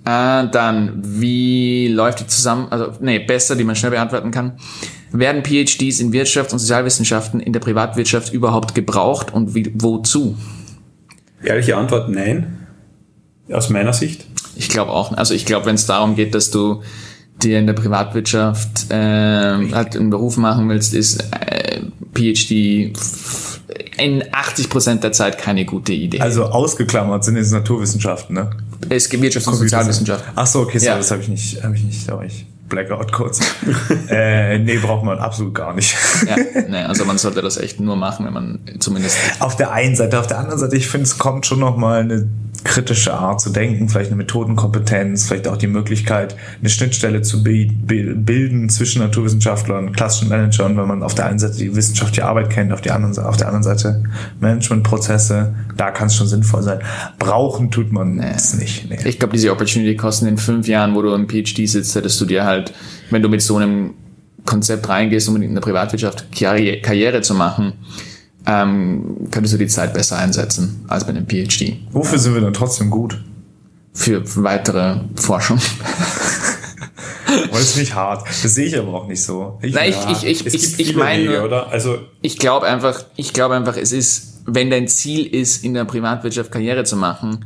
Äh, 0.05 0.47
dann, 0.49 0.99
wie 1.01 1.87
läuft 1.87 2.19
die 2.19 2.27
zusammen, 2.27 2.67
also, 2.69 2.91
nee, 2.99 3.19
besser, 3.19 3.55
die 3.55 3.63
man 3.63 3.75
schnell 3.75 3.91
beantworten 3.91 4.31
kann. 4.31 4.53
Werden 5.11 5.43
PhDs 5.43 5.99
in 5.99 6.11
Wirtschafts- 6.11 6.51
und 6.51 6.59
Sozialwissenschaften 6.59 7.39
in 7.39 7.53
der 7.53 7.59
Privatwirtschaft 7.61 8.33
überhaupt 8.33 8.75
gebraucht 8.75 9.33
und 9.33 9.55
wie, 9.55 9.71
wozu? 9.75 10.37
Ehrliche 11.43 11.77
Antwort, 11.77 12.09
nein. 12.09 12.67
Aus 13.51 13.69
meiner 13.69 13.93
Sicht. 13.93 14.25
Ich 14.55 14.69
glaube 14.69 14.91
auch. 14.91 15.13
Also 15.13 15.33
ich 15.33 15.45
glaube, 15.45 15.65
wenn 15.67 15.75
es 15.75 15.85
darum 15.85 16.15
geht, 16.15 16.35
dass 16.35 16.51
du 16.51 16.81
dir 17.41 17.59
in 17.59 17.67
der 17.67 17.73
Privatwirtschaft 17.73 18.91
äh, 18.91 19.71
halt 19.71 19.95
einen 19.95 20.09
Beruf 20.09 20.37
machen 20.37 20.69
willst, 20.69 20.93
ist 20.93 21.23
äh, 21.31 21.81
PhD 22.13 22.93
in 23.97 24.23
80 24.31 24.69
Prozent 24.69 25.03
der 25.03 25.11
Zeit 25.11 25.37
keine 25.37 25.65
gute 25.65 25.93
Idee. 25.93 26.19
Also 26.19 26.45
ausgeklammert 26.45 27.23
sind 27.23 27.37
jetzt 27.37 27.51
Naturwissenschaften, 27.51 28.35
ne? 28.35 28.49
Es 28.89 29.09
gibt 29.09 29.23
Wirtschafts- 29.23 29.47
und 29.47 29.55
Sozialwissenschaft. 29.55 30.23
Ach 30.35 30.47
so, 30.47 30.61
okay, 30.61 30.79
sorry, 30.79 30.91
Ja. 30.91 30.97
das 30.97 31.11
habe 31.11 31.21
ich 31.21 31.27
nicht, 31.27 31.63
habe 31.63 31.75
ich 31.75 31.83
nicht, 31.83 32.07
war 32.11 32.23
ich 32.23 32.45
Blackout 32.69 33.11
kurz. 33.11 33.39
äh, 34.09 34.57
nee, 34.59 34.77
braucht 34.77 35.03
man 35.03 35.19
absolut 35.19 35.53
gar 35.53 35.73
nicht. 35.73 35.95
Ja, 36.27 36.35
nee, 36.69 36.77
also 36.83 37.05
man 37.05 37.17
sollte 37.17 37.41
das 37.41 37.57
echt 37.57 37.79
nur 37.79 37.95
machen, 37.95 38.25
wenn 38.25 38.33
man 38.33 38.59
zumindest 38.79 39.17
Auf 39.39 39.55
der 39.55 39.71
einen 39.71 39.95
Seite, 39.95 40.19
auf 40.19 40.27
der 40.27 40.39
anderen 40.39 40.59
Seite, 40.59 40.75
ich 40.75 40.87
finde, 40.87 41.03
es 41.03 41.17
kommt 41.17 41.45
schon 41.45 41.59
noch 41.59 41.77
mal 41.77 42.01
eine 42.01 42.27
kritische 42.63 43.13
Art 43.13 43.41
zu 43.41 43.49
denken, 43.49 43.89
vielleicht 43.89 44.09
eine 44.09 44.15
Methodenkompetenz, 44.17 45.27
vielleicht 45.27 45.47
auch 45.47 45.57
die 45.57 45.67
Möglichkeit, 45.67 46.35
eine 46.59 46.69
Schnittstelle 46.69 47.21
zu 47.21 47.43
bi- 47.43 47.65
bi- 47.71 48.13
bilden 48.15 48.69
zwischen 48.69 49.01
Naturwissenschaftlern 49.01 49.87
und 49.87 49.95
klassischen 49.95 50.29
Managern, 50.29 50.77
wenn 50.77 50.87
man 50.87 51.03
auf 51.03 51.15
der 51.15 51.25
einen 51.25 51.39
Seite 51.39 51.57
die 51.57 51.75
wissenschaftliche 51.75 52.25
Arbeit 52.25 52.49
kennt, 52.49 52.71
auf, 52.71 52.81
die 52.81 52.91
anderen, 52.91 53.17
auf 53.25 53.37
der 53.37 53.47
anderen 53.47 53.63
Seite 53.63 54.03
Managementprozesse, 54.39 55.53
da 55.77 55.91
kann 55.91 56.07
es 56.07 56.15
schon 56.15 56.27
sinnvoll 56.27 56.63
sein. 56.63 56.79
Brauchen 57.19 57.71
tut 57.71 57.91
man 57.91 58.19
es 58.19 58.53
nicht. 58.53 58.89
Nee. 58.89 58.97
Ich 59.05 59.19
glaube, 59.19 59.33
diese 59.33 59.51
Opportunity 59.51 59.95
kosten 59.95 60.27
in 60.27 60.37
fünf 60.37 60.67
Jahren, 60.67 60.95
wo 60.95 61.01
du 61.01 61.13
im 61.13 61.27
PhD 61.27 61.67
sitzt, 61.67 61.95
hättest 61.95 62.19
du 62.21 62.25
dir 62.25 62.45
halt, 62.45 62.73
wenn 63.09 63.21
du 63.21 63.29
mit 63.29 63.41
so 63.41 63.57
einem 63.57 63.91
Konzept 64.45 64.89
reingehst, 64.89 65.29
um 65.29 65.41
in 65.41 65.53
der 65.53 65.61
Privatwirtschaft 65.61 66.25
Karriere 66.31 67.21
zu 67.21 67.33
machen, 67.33 67.73
ähm, 68.45 69.27
könntest 69.31 69.53
du 69.53 69.57
die 69.57 69.67
Zeit 69.67 69.93
besser 69.93 70.17
einsetzen 70.17 70.85
als 70.87 71.05
bei 71.05 71.11
einem 71.11 71.25
PhD 71.27 71.77
Wofür 71.91 72.19
sind 72.19 72.33
wir 72.33 72.41
dann 72.41 72.53
trotzdem 72.53 72.89
gut? 72.89 73.19
für 73.93 74.23
weitere 74.43 75.01
Forschung. 75.15 75.59
Weil 77.51 77.61
es 77.61 77.77
nicht 77.77 77.95
hart. 77.95 78.27
Das 78.27 78.53
sehe 78.53 78.67
ich 78.67 78.77
aber 78.77 78.93
auch 78.93 79.07
nicht 79.07 79.23
so. 79.23 79.59
Ich, 79.61 79.73
Nein, 79.73 79.91
Ja, 79.91 80.11
ich, 80.11 80.23
ich, 80.23 80.45
ich, 80.45 80.53
ich, 80.53 80.79
ich 80.79 80.95
meine, 80.95 81.23
Wege, 81.23 81.43
oder? 81.43 81.69
Also 81.69 81.99
ich 82.21 82.37
glaube 82.37 82.65
einfach, 82.67 83.05
ich 83.15 83.33
glaube 83.33 83.55
einfach, 83.55 83.77
es 83.77 83.91
ist, 83.91 84.41
wenn 84.45 84.69
dein 84.69 84.87
Ziel 84.87 85.25
ist, 85.25 85.63
in 85.63 85.73
der 85.73 85.85
Privatwirtschaft 85.85 86.51
Karriere 86.51 86.83
zu 86.83 86.95
machen, 86.95 87.45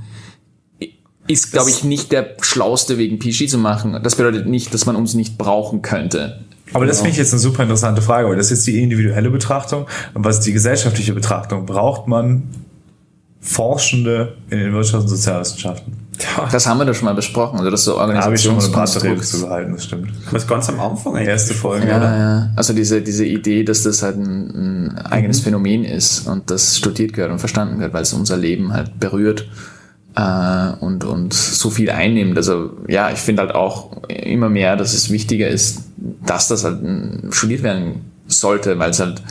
ist, 1.27 1.51
glaube 1.51 1.69
ich, 1.69 1.83
nicht 1.83 2.11
der 2.13 2.35
schlauste 2.41 2.97
Weg, 2.97 3.11
ein 3.11 3.21
PhD 3.21 3.49
zu 3.49 3.57
machen. 3.57 3.99
Das 4.01 4.15
bedeutet 4.15 4.47
nicht, 4.47 4.73
dass 4.73 4.85
man 4.85 4.95
uns 4.95 5.13
nicht 5.13 5.37
brauchen 5.37 5.81
könnte. 5.81 6.45
Aber 6.73 6.85
das 6.85 6.97
finde 6.97 7.11
ich 7.11 7.17
jetzt 7.17 7.31
eine 7.33 7.39
super 7.39 7.63
interessante 7.63 8.01
Frage, 8.01 8.27
weil 8.29 8.35
das 8.35 8.51
ist 8.51 8.65
die 8.67 8.81
individuelle 8.81 9.29
Betrachtung. 9.29 9.85
Und 10.13 10.25
was 10.25 10.39
ist 10.39 10.45
die 10.45 10.53
gesellschaftliche 10.53 11.13
Betrachtung? 11.13 11.65
Braucht 11.65 12.07
man 12.07 12.43
Forschende 13.39 14.35
in 14.49 14.59
den 14.59 14.73
Wirtschafts- 14.73 15.01
und 15.01 15.07
Sozialwissenschaften? 15.07 15.93
Das 16.51 16.65
haben 16.65 16.79
wir 16.79 16.85
doch 16.85 16.95
schon 16.95 17.05
mal 17.05 17.13
besprochen, 17.13 17.59
also 17.59 17.69
das 17.69 17.83
so 17.83 17.93
Da 17.95 17.99
habe 18.23 18.33
ich 18.35 18.41
schon 18.41 18.55
mal 18.55 18.63
eine 18.63 18.67
Rede 18.67 18.77
Organisationskonstrukt. 18.77 19.25
zu 19.25 19.41
gehalten, 19.45 19.71
das 19.73 19.83
stimmt. 19.83 20.09
was 20.31 20.47
ganz 20.47 20.67
am 20.67 20.79
Anfang 20.79 21.15
eigentlich. 21.15 21.27
Erste 21.29 21.53
Folge, 21.53 21.87
Ja, 21.87 21.97
oder? 21.97 22.17
ja. 22.17 22.51
Also 22.55 22.73
diese, 22.73 23.01
diese 23.03 23.23
Idee, 23.25 23.63
dass 23.63 23.83
das 23.83 24.01
halt 24.01 24.17
ein, 24.17 24.87
ein 24.95 24.97
eigenes 24.97 25.41
Phänomen 25.41 25.83
ist 25.85 26.27
und 26.27 26.49
das 26.49 26.77
studiert 26.77 27.13
gehört 27.13 27.31
und 27.31 27.39
verstanden 27.39 27.75
gehört, 27.77 27.93
weil 27.93 28.01
es 28.01 28.13
unser 28.13 28.35
Leben 28.35 28.73
halt 28.73 28.99
berührt 28.99 29.47
äh, 30.15 30.69
und, 30.79 31.03
und 31.05 31.33
so 31.35 31.69
viel 31.69 31.91
einnimmt. 31.91 32.35
Also 32.35 32.71
ja, 32.87 33.11
ich 33.11 33.19
finde 33.19 33.43
halt 33.43 33.53
auch 33.53 34.01
immer 34.09 34.49
mehr, 34.49 34.75
dass 34.75 34.95
es 34.95 35.11
wichtiger 35.11 35.47
ist, 35.47 35.83
dass 36.25 36.47
das 36.47 36.63
halt 36.63 36.81
mm, 36.81 37.31
studiert 37.31 37.63
werden 37.63 38.01
sollte, 38.27 38.77
weil 38.79 38.91
es 38.91 38.99
halt 38.99 39.21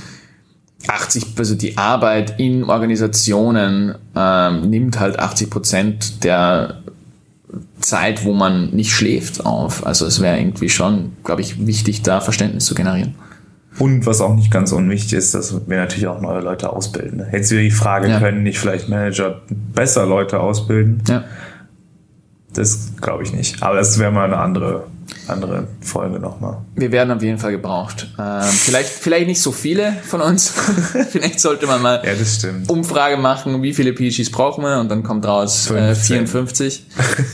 80, 0.89 1.27
also 1.39 1.55
die 1.55 1.77
Arbeit 1.79 2.39
in 2.39 2.65
Organisationen 2.65 3.95
ähm, 4.15 4.71
nimmt 4.71 5.01
halt 5.01 5.19
80 5.19 5.51
Prozent 5.51 6.25
der 6.25 6.83
Zeit, 7.81 8.25
wo 8.25 8.33
man 8.33 8.71
nicht 8.71 8.93
schläft, 8.93 9.47
auf. 9.47 9.87
Also 9.87 10.07
es 10.07 10.21
wäre 10.21 10.39
irgendwie 10.39 10.69
schon, 10.69 11.13
glaube 11.25 11.41
ich, 11.43 11.67
wichtig, 11.67 12.03
da 12.03 12.21
Verständnis 12.21 12.65
zu 12.67 12.75
generieren. 12.75 13.15
Und 13.79 14.07
was 14.07 14.21
auch 14.21 14.35
nicht 14.35 14.51
ganz 14.51 14.73
unwichtig 14.73 15.15
ist, 15.15 15.35
dass 15.35 15.69
wir 15.69 15.77
natürlich 15.77 16.07
auch 16.07 16.21
neue 16.21 16.41
Leute 16.41 16.73
ausbilden. 16.73 17.23
Jetzt 17.33 17.51
wieder 17.51 17.61
die 17.61 17.71
Frage, 17.71 18.09
Ja. 18.09 18.19
können 18.19 18.43
nicht 18.43 18.59
vielleicht 18.59 18.89
Manager 18.89 19.43
besser 19.75 20.07
Leute 20.07 20.41
ausbilden? 20.41 21.03
Ja. 21.09 21.25
Das 22.55 22.93
glaube 23.01 23.23
ich 23.23 23.33
nicht. 23.33 23.63
Aber 23.63 23.77
das 23.77 23.99
wäre 23.99 24.11
mal 24.11 24.25
eine 24.25 24.39
andere, 24.39 24.87
andere 25.29 25.67
Folge 25.81 26.19
nochmal. 26.19 26.59
Wir 26.75 26.93
werden 26.93 27.11
auf 27.11 27.23
jeden 27.23 27.39
Fall 27.39 27.53
gebraucht. 27.53 28.09
Ähm, 28.19 28.43
vielleicht, 28.43 28.89
vielleicht 28.89 29.27
nicht 29.27 29.41
so 29.41 29.53
viele 29.53 29.93
von 30.05 30.21
uns. 30.21 30.49
vielleicht 31.11 31.41
sollte 31.41 31.67
man 31.67 31.83
mal 31.83 32.03
Ja. 32.05 32.13
Umfrage 32.69 33.17
machen, 33.17 33.63
wie 33.63 33.73
viele 33.73 33.93
PhDs 33.95 34.31
brauchen 34.31 34.63
wir 34.65 34.79
und 34.81 34.89
dann 34.89 35.03
kommt 35.03 35.27
raus 35.27 35.71
äh, 35.71 35.95
15. 35.95 36.27
54 36.27 36.87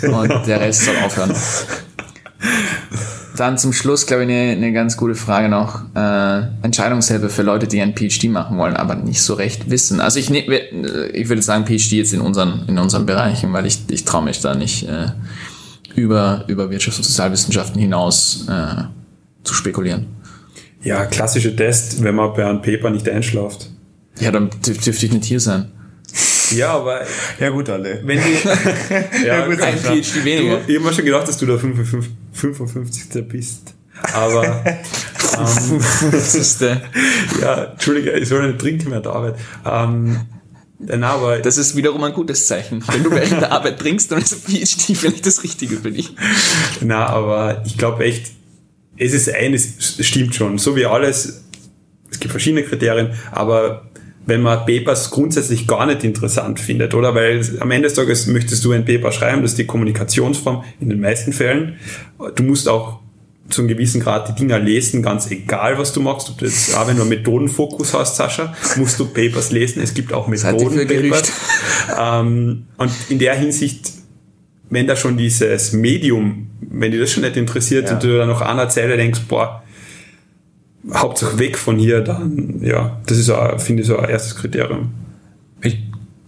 und 0.02 0.46
der 0.46 0.60
Rest 0.60 0.84
soll 0.84 0.96
aufhören. 1.04 1.34
Dann 3.36 3.56
zum 3.56 3.72
Schluss, 3.72 4.06
glaube 4.06 4.24
ich, 4.24 4.28
eine, 4.28 4.52
eine 4.52 4.72
ganz 4.72 4.96
gute 4.96 5.14
Frage 5.14 5.48
noch. 5.48 5.80
Äh, 5.94 6.42
Entscheidungshilfe 6.62 7.30
für 7.30 7.42
Leute, 7.42 7.66
die 7.66 7.80
ein 7.80 7.94
PhD 7.96 8.24
machen 8.24 8.58
wollen, 8.58 8.76
aber 8.76 8.94
nicht 8.94 9.22
so 9.22 9.34
recht 9.34 9.70
wissen. 9.70 10.00
Also 10.00 10.18
ich, 10.18 10.28
ne, 10.28 10.40
ich 11.12 11.28
würde 11.28 11.40
sagen 11.40 11.64
PhD 11.64 11.92
jetzt 11.92 12.12
in 12.12 12.20
unseren, 12.20 12.64
in 12.68 12.78
unseren 12.78 13.06
Bereichen, 13.06 13.52
weil 13.52 13.64
ich, 13.64 13.80
ich 13.88 14.04
traue 14.04 14.24
mich 14.24 14.40
da 14.40 14.54
nicht 14.54 14.86
äh, 14.86 15.06
über, 15.96 16.44
über 16.48 16.64
Wirtschafts- 16.70 16.98
und 16.98 17.04
Sozialwissenschaften 17.04 17.80
hinaus 17.80 18.46
äh, 18.48 18.82
zu 19.44 19.54
spekulieren. 19.54 20.06
Ja, 20.82 21.04
klassische 21.06 21.54
Test, 21.54 22.02
wenn 22.02 22.14
man 22.16 22.32
bei 22.34 22.44
einem 22.44 22.60
Paper 22.62 22.90
nicht 22.90 23.08
einschlaft. 23.08 23.70
Ja, 24.18 24.30
dann 24.30 24.50
dürf- 24.50 24.82
dürfte 24.84 25.06
ich 25.06 25.12
nicht 25.12 25.24
hier 25.24 25.40
sein. 25.40 25.70
Ja, 26.50 26.72
aber 26.74 27.02
Ja 27.40 27.48
gut, 27.50 27.68
alle. 27.70 28.00
wenn 28.04 28.18
die... 28.18 29.24
ja, 29.26 29.46
gut, 29.46 29.60
Ein. 29.60 29.78
PhD 29.78 30.24
weniger. 30.24 30.60
Ich 30.66 30.76
habe 30.76 30.86
mir 30.86 30.92
schon 30.92 31.04
gedacht, 31.04 31.26
dass 31.28 31.38
du 31.38 31.46
der 31.46 31.58
55. 31.58 32.12
55. 32.32 33.28
bist. 33.28 33.74
Aber 34.12 34.44
ähm, 34.66 35.80
Das 36.10 36.34
ist 36.34 36.60
der, 36.60 36.82
ja, 37.40 37.64
Entschuldige, 37.64 38.10
ich 38.12 38.28
soll 38.28 38.46
nicht 38.48 38.58
trinken 38.60 38.90
mehr 38.90 39.00
der 39.00 39.12
Arbeit. 39.12 39.36
Ähm, 39.64 40.20
nein, 40.86 41.04
aber 41.04 41.38
das 41.38 41.58
ist 41.58 41.76
wiederum 41.76 42.02
ein 42.04 42.12
gutes 42.12 42.46
Zeichen. 42.46 42.82
Wenn 42.86 43.02
du 43.02 43.10
während 43.10 43.40
der 43.40 43.52
Arbeit 43.52 43.78
trinkst, 43.78 44.10
dann 44.10 44.20
ist 44.20 44.34
PhD 44.34 44.96
vielleicht 44.96 45.26
das 45.26 45.42
Richtige 45.42 45.76
für 45.76 45.90
dich. 45.90 46.14
Na, 46.80 47.06
aber 47.06 47.62
ich 47.64 47.78
glaube 47.78 48.04
echt, 48.04 48.32
es 48.96 49.12
ist 49.12 49.32
eines, 49.32 49.98
es 49.98 50.06
stimmt 50.06 50.34
schon, 50.34 50.58
so 50.58 50.76
wie 50.76 50.86
alles, 50.86 51.44
es 52.10 52.20
gibt 52.20 52.30
verschiedene 52.30 52.62
Kriterien, 52.62 53.10
aber 53.30 53.90
wenn 54.26 54.42
man 54.42 54.64
Papers 54.66 55.10
grundsätzlich 55.10 55.66
gar 55.66 55.86
nicht 55.86 56.04
interessant 56.04 56.60
findet, 56.60 56.94
oder? 56.94 57.14
Weil 57.14 57.44
am 57.60 57.70
Ende 57.70 57.88
des 57.88 57.96
Tages 57.96 58.26
möchtest 58.26 58.64
du 58.64 58.72
ein 58.72 58.84
Paper 58.84 59.10
schreiben, 59.10 59.42
das 59.42 59.52
ist 59.52 59.58
die 59.58 59.66
Kommunikationsform 59.66 60.62
in 60.80 60.90
den 60.90 61.00
meisten 61.00 61.32
Fällen. 61.32 61.76
Du 62.36 62.42
musst 62.44 62.68
auch 62.68 63.01
zu 63.52 63.60
einem 63.62 63.68
gewissen 63.68 64.00
Grad 64.00 64.28
die 64.28 64.34
Dinger 64.34 64.58
lesen, 64.58 65.02
ganz 65.02 65.30
egal, 65.30 65.78
was 65.78 65.92
du 65.92 66.00
machst. 66.00 66.30
Ob 66.30 66.38
du 66.38 66.46
jetzt, 66.46 66.76
auch 66.76 66.88
wenn 66.88 66.96
du 66.96 67.02
einen 67.02 67.10
Methodenfokus 67.10 67.94
hast, 67.94 68.16
Sascha, 68.16 68.54
musst 68.76 68.98
du 68.98 69.06
Papers 69.06 69.52
lesen. 69.52 69.82
Es 69.82 69.94
gibt 69.94 70.12
auch 70.12 70.26
Methodenpapers. 70.26 71.32
Ähm, 71.98 72.66
und 72.76 72.90
in 73.08 73.18
der 73.18 73.34
Hinsicht 73.34 73.92
wenn 74.72 74.86
da 74.86 74.96
schon 74.96 75.18
dieses 75.18 75.74
Medium, 75.74 76.48
wenn 76.62 76.92
dir 76.92 77.00
das 77.00 77.12
schon 77.12 77.22
nicht 77.24 77.36
interessiert 77.36 77.88
Ja. 77.88 77.94
und 77.94 78.02
du 78.02 78.16
dann 78.16 78.28
noch 78.28 78.40
einer 78.40 78.70
Zeile 78.70 78.96
denkst, 78.96 79.20
boah, 79.28 79.62
Hauptsache 80.94 81.38
weg 81.38 81.58
von 81.58 81.78
hier, 81.78 82.00
dann, 82.00 82.58
ja, 82.62 82.98
das 83.04 83.18
ist, 83.18 83.28
auch, 83.28 83.60
finde 83.60 83.82
ich, 83.82 83.88
so 83.88 83.98
ein 83.98 84.08
erstes 84.08 84.34
Kriterium. 84.34 84.90
Ich, 85.60 85.78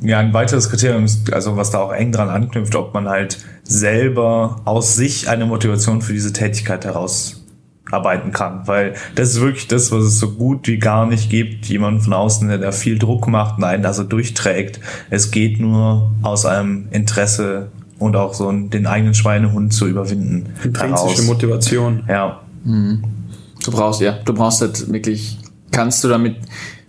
ja, 0.00 0.18
ein 0.18 0.34
weiteres 0.34 0.68
Kriterium 0.68 1.06
ist, 1.06 1.32
also 1.32 1.56
was 1.56 1.70
da 1.70 1.78
auch 1.78 1.92
eng 1.92 2.12
dran 2.12 2.28
anknüpft, 2.28 2.74
ob 2.76 2.92
man 2.92 3.08
halt 3.08 3.38
selber 3.64 4.60
aus 4.64 4.94
sich 4.94 5.28
eine 5.28 5.46
Motivation 5.46 6.02
für 6.02 6.12
diese 6.12 6.32
Tätigkeit 6.32 6.84
herausarbeiten 6.84 8.32
kann. 8.32 8.66
Weil 8.66 8.94
das 9.14 9.30
ist 9.30 9.40
wirklich 9.40 9.66
das, 9.66 9.90
was 9.90 10.04
es 10.04 10.18
so 10.18 10.32
gut 10.32 10.68
wie 10.68 10.78
gar 10.78 11.06
nicht 11.06 11.30
gibt. 11.30 11.66
Jemand 11.66 12.02
von 12.02 12.12
außen, 12.12 12.48
der 12.48 12.58
da 12.58 12.72
viel 12.72 12.98
Druck 12.98 13.26
macht 13.26 13.58
und 13.58 13.64
einen 13.64 13.86
also 13.86 14.04
durchträgt. 14.04 14.80
Es 15.10 15.30
geht 15.30 15.60
nur 15.60 16.12
aus 16.22 16.46
einem 16.46 16.88
Interesse 16.90 17.68
und 17.98 18.16
auch 18.16 18.34
so 18.34 18.50
den 18.52 18.86
eigenen 18.86 19.14
Schweinehund 19.14 19.72
zu 19.72 19.86
überwinden. 19.86 20.50
Intrinsische 20.62 21.22
Motivation. 21.22 22.04
Ja. 22.08 22.42
Du 22.64 23.70
brauchst, 23.70 24.00
ja, 24.00 24.18
du 24.24 24.34
brauchst 24.34 24.60
halt 24.60 24.92
wirklich, 24.92 25.38
kannst 25.70 26.04
du 26.04 26.08
damit, 26.08 26.36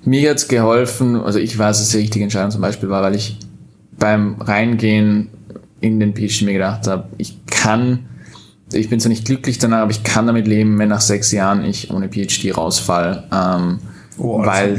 mir 0.03 0.29
hat's 0.29 0.47
geholfen, 0.47 1.15
also 1.15 1.39
ich 1.39 1.57
weiß, 1.57 1.77
dass 1.77 1.87
es 1.87 1.91
die 1.91 1.99
richtige 1.99 2.23
Entscheidung 2.23 2.51
zum 2.51 2.61
Beispiel 2.61 2.89
war, 2.89 3.01
weil 3.01 3.15
ich 3.15 3.37
beim 3.97 4.41
Reingehen 4.41 5.29
in 5.81 5.99
den 5.99 6.13
PhD 6.15 6.43
mir 6.43 6.53
gedacht 6.53 6.87
habe, 6.87 7.09
ich 7.17 7.45
kann, 7.45 8.05
ich 8.71 8.89
bin 8.89 8.99
zwar 8.99 9.09
nicht 9.09 9.25
glücklich 9.25 9.59
danach, 9.59 9.79
aber 9.79 9.91
ich 9.91 10.03
kann 10.03 10.27
damit 10.27 10.47
leben, 10.47 10.77
wenn 10.79 10.89
nach 10.89 11.01
sechs 11.01 11.31
Jahren 11.31 11.63
ich 11.63 11.91
ohne 11.91 12.09
PhD 12.09 12.55
rausfall. 12.55 13.27
Ähm, 13.31 13.79
Oh, 14.17 14.45
weil 14.45 14.77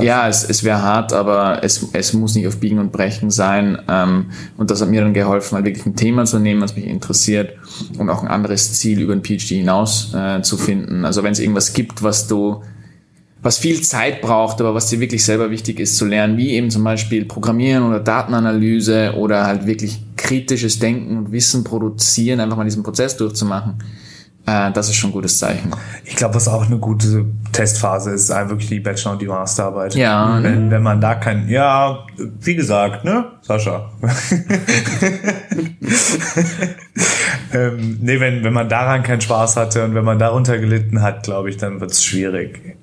ja, 0.00 0.26
es, 0.26 0.42
es 0.42 0.64
wäre 0.64 0.80
hart, 0.80 1.12
aber 1.12 1.62
es, 1.62 1.88
es 1.92 2.14
muss 2.14 2.34
nicht 2.34 2.48
auf 2.48 2.58
Biegen 2.58 2.78
und 2.78 2.92
Brechen 2.92 3.30
sein. 3.30 3.78
Ähm, 3.88 4.26
und 4.56 4.70
das 4.70 4.80
hat 4.80 4.88
mir 4.88 5.02
dann 5.02 5.12
geholfen, 5.12 5.56
halt 5.56 5.66
wirklich 5.66 5.84
ein 5.84 5.96
Thema 5.96 6.24
zu 6.24 6.38
nehmen, 6.38 6.62
was 6.62 6.76
mich 6.76 6.86
interessiert 6.86 7.56
und 7.98 8.08
auch 8.08 8.22
ein 8.22 8.28
anderes 8.28 8.72
Ziel 8.72 9.00
über 9.00 9.14
den 9.14 9.22
PhD 9.22 9.48
hinaus 9.48 10.14
äh, 10.14 10.40
zu 10.40 10.56
finden. 10.56 11.04
Also 11.04 11.22
wenn 11.22 11.32
es 11.32 11.40
irgendwas 11.40 11.74
gibt, 11.74 12.02
was 12.02 12.26
du 12.26 12.62
was 13.42 13.58
viel 13.58 13.80
Zeit 13.80 14.20
braucht, 14.20 14.60
aber 14.60 14.74
was 14.74 14.88
dir 14.88 15.00
wirklich 15.00 15.24
selber 15.24 15.50
wichtig 15.50 15.80
ist 15.80 15.96
zu 15.96 16.04
lernen, 16.04 16.36
wie 16.36 16.50
eben 16.50 16.70
zum 16.70 16.84
Beispiel 16.84 17.24
Programmieren 17.24 17.84
oder 17.84 18.00
Datenanalyse 18.00 19.14
oder 19.16 19.46
halt 19.46 19.66
wirklich 19.66 20.02
kritisches 20.16 20.78
Denken 20.78 21.16
und 21.16 21.32
Wissen 21.32 21.64
produzieren, 21.64 22.40
einfach 22.40 22.56
mal 22.56 22.64
diesen 22.64 22.82
Prozess 22.82 23.16
durchzumachen, 23.16 23.82
äh, 24.46 24.72
das 24.72 24.88
ist 24.88 24.96
schon 24.96 25.10
ein 25.10 25.12
gutes 25.14 25.38
Zeichen. 25.38 25.70
Ich 26.04 26.16
glaube, 26.16 26.34
was 26.34 26.48
auch 26.48 26.66
eine 26.66 26.78
gute 26.78 27.26
Testphase 27.52 28.10
ist, 28.10 28.24
ist 28.24 28.30
einfach 28.30 28.50
wirklich 28.50 28.68
die 28.68 28.80
Bachelor- 28.80 29.12
und 29.12 29.22
die 29.22 29.26
Masterarbeit. 29.26 29.94
Ja. 29.94 30.38
Wenn, 30.42 30.70
wenn 30.70 30.82
man 30.82 31.00
da 31.00 31.14
kein, 31.14 31.48
ja, 31.48 32.04
wie 32.40 32.54
gesagt, 32.54 33.04
ne, 33.04 33.26
Sascha. 33.42 33.90
ähm, 37.54 37.98
nee, 38.00 38.20
wenn, 38.20 38.44
wenn 38.44 38.52
man 38.52 38.68
daran 38.68 39.02
keinen 39.02 39.20
Spaß 39.20 39.56
hatte 39.56 39.84
und 39.84 39.94
wenn 39.94 40.04
man 40.04 40.18
darunter 40.18 40.58
gelitten 40.58 41.00
hat, 41.00 41.22
glaube 41.22 41.48
ich, 41.50 41.56
dann 41.56 41.80
wird 41.80 41.92
es 41.92 42.04
schwierig, 42.04 42.76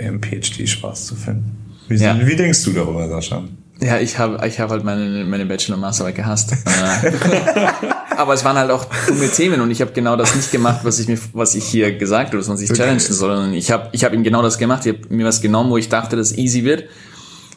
im 0.00 0.20
PhD 0.20 0.68
Spaß 0.68 1.06
zu 1.06 1.14
finden. 1.14 1.56
Wie, 1.88 1.96
Ja. 1.96 2.16
wie 2.24 2.36
denkst 2.36 2.64
du 2.64 2.72
darüber, 2.72 3.08
Sascha? 3.08 3.42
Ja, 3.82 3.98
ich 3.98 4.18
habe 4.18 4.46
ich 4.46 4.60
hab 4.60 4.68
halt 4.70 4.84
meine, 4.84 5.24
meine 5.24 5.46
Bachelor- 5.46 5.76
und 5.76 5.80
Masterarbeit 5.80 6.16
gehasst. 6.16 6.52
Aber 8.16 8.34
es 8.34 8.44
waren 8.44 8.56
halt 8.56 8.70
auch 8.70 8.84
dumme 9.08 9.28
Themen 9.30 9.60
und 9.62 9.70
ich 9.70 9.80
habe 9.80 9.92
genau 9.92 10.16
das 10.16 10.34
nicht 10.34 10.50
gemacht, 10.52 10.80
was 10.82 10.98
ich 10.98 11.08
mir, 11.08 11.18
was 11.32 11.54
ich 11.54 11.64
hier 11.64 11.96
gesagt 11.96 12.28
habe, 12.28 12.36
dass 12.38 12.48
man 12.48 12.56
sich 12.58 12.70
challengen 12.70 13.00
soll. 13.00 13.16
sondern 13.16 13.54
ich 13.54 13.70
habe 13.70 13.88
ich 13.92 14.04
hab 14.04 14.12
ihm 14.12 14.22
genau 14.22 14.42
das 14.42 14.58
gemacht. 14.58 14.84
Ich 14.84 14.92
habe 14.94 15.14
mir 15.14 15.24
was 15.26 15.40
genommen, 15.40 15.70
wo 15.70 15.78
ich 15.78 15.88
dachte, 15.88 16.16
dass 16.16 16.36
easy 16.36 16.64
wird. 16.64 16.84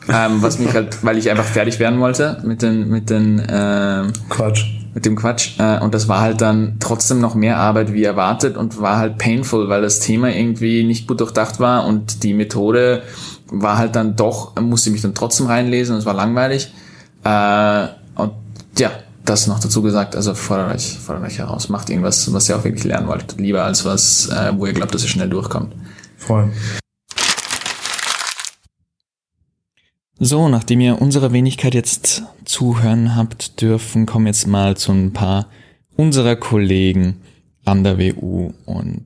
Ähm, 0.09 0.41
was 0.41 0.59
mich 0.59 0.73
halt, 0.73 1.03
weil 1.03 1.17
ich 1.17 1.29
einfach 1.29 1.45
fertig 1.45 1.79
werden 1.79 1.99
wollte 1.99 2.41
mit 2.45 2.61
den, 2.61 2.89
mit 2.89 3.09
den, 3.09 3.41
ähm, 3.49 4.11
Quatsch. 4.29 4.65
mit 4.93 5.05
dem 5.05 5.15
Quatsch. 5.15 5.59
Äh, 5.59 5.79
und 5.79 5.93
das 5.93 6.07
war 6.07 6.21
halt 6.21 6.41
dann 6.41 6.77
trotzdem 6.79 7.19
noch 7.19 7.35
mehr 7.35 7.57
Arbeit 7.57 7.93
wie 7.93 8.03
erwartet 8.03 8.57
und 8.57 8.81
war 8.81 8.97
halt 8.97 9.17
painful, 9.17 9.69
weil 9.69 9.81
das 9.81 9.99
Thema 9.99 10.29
irgendwie 10.29 10.83
nicht 10.83 11.07
gut 11.07 11.21
durchdacht 11.21 11.59
war 11.59 11.85
und 11.85 12.23
die 12.23 12.33
Methode 12.33 13.03
war 13.47 13.77
halt 13.77 13.95
dann 13.95 14.15
doch, 14.15 14.59
musste 14.59 14.89
ich 14.89 14.93
mich 14.93 15.01
dann 15.01 15.15
trotzdem 15.15 15.45
reinlesen 15.47 15.95
und 15.95 15.99
es 15.99 16.05
war 16.05 16.13
langweilig. 16.13 16.73
Äh, 17.23 17.87
und 18.15 18.33
ja, 18.77 18.91
das 19.23 19.47
noch 19.47 19.59
dazu 19.59 19.81
gesagt, 19.81 20.15
also 20.15 20.35
fordert 20.35 20.75
euch, 20.75 20.97
fordert 20.99 21.25
euch 21.25 21.37
heraus, 21.37 21.69
macht 21.69 21.89
irgendwas, 21.89 22.33
was 22.33 22.49
ihr 22.49 22.57
auch 22.57 22.63
wirklich 22.63 22.83
lernen 22.83 23.07
wollt. 23.07 23.35
Lieber 23.37 23.63
als 23.63 23.85
was, 23.85 24.27
äh, 24.27 24.51
wo 24.57 24.65
ihr 24.65 24.73
glaubt, 24.73 24.93
dass 24.93 25.03
ihr 25.03 25.09
schnell 25.09 25.29
durchkommt. 25.29 25.73
Voll. 26.17 26.51
So, 30.19 30.47
nachdem 30.47 30.79
ihr 30.79 31.01
unserer 31.01 31.33
Wenigkeit 31.33 31.73
jetzt 31.73 32.23
zuhören 32.45 33.15
habt 33.15 33.61
dürfen, 33.61 34.05
kommen 34.05 34.27
jetzt 34.27 34.45
mal 34.45 34.77
zu 34.77 34.91
ein 34.91 35.11
paar 35.11 35.47
unserer 35.95 36.35
Kollegen 36.35 37.21
an 37.65 37.83
der 37.83 37.97
WU 37.97 38.53
und 38.65 39.05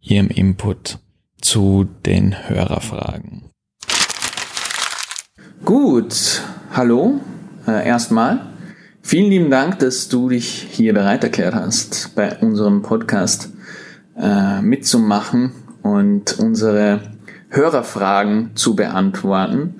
ihrem 0.00 0.28
Input 0.28 0.98
zu 1.40 1.86
den 2.04 2.48
Hörerfragen. 2.48 3.50
Gut, 5.64 6.42
hallo, 6.72 7.20
äh, 7.68 7.86
erstmal. 7.86 8.40
Vielen 9.02 9.30
lieben 9.30 9.50
Dank, 9.50 9.78
dass 9.78 10.08
du 10.08 10.30
dich 10.30 10.66
hier 10.70 10.94
bereit 10.94 11.22
erklärt 11.22 11.54
hast, 11.54 12.14
bei 12.16 12.36
unserem 12.38 12.82
Podcast 12.82 13.50
äh, 14.16 14.60
mitzumachen 14.60 15.52
und 15.82 16.38
unsere 16.38 17.00
Hörerfragen 17.50 18.50
zu 18.56 18.74
beantworten. 18.74 19.76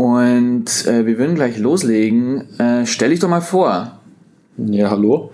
Und 0.00 0.86
äh, 0.86 1.04
wir 1.04 1.18
würden 1.18 1.34
gleich 1.34 1.58
loslegen. 1.58 2.58
Äh, 2.58 2.86
stell 2.86 3.10
dich 3.10 3.18
doch 3.18 3.28
mal 3.28 3.42
vor. 3.42 4.00
Ja, 4.56 4.88
hallo. 4.88 5.30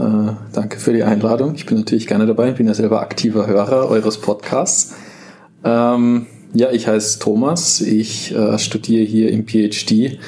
Äh, 0.00 0.32
danke 0.52 0.80
für 0.80 0.92
die 0.92 1.04
Einladung. 1.04 1.54
Ich 1.54 1.64
bin 1.64 1.78
natürlich 1.78 2.08
gerne 2.08 2.26
dabei. 2.26 2.50
Ich 2.50 2.56
bin 2.56 2.66
ja 2.66 2.74
selber 2.74 3.02
aktiver 3.02 3.46
Hörer 3.46 3.88
eures 3.88 4.20
Podcasts. 4.20 4.96
Ähm, 5.62 6.26
ja, 6.52 6.72
ich 6.72 6.88
heiße 6.88 7.20
Thomas. 7.20 7.80
Ich 7.80 8.34
äh, 8.34 8.58
studiere 8.58 9.04
hier 9.04 9.30
im 9.30 9.46
PhD 9.46 10.18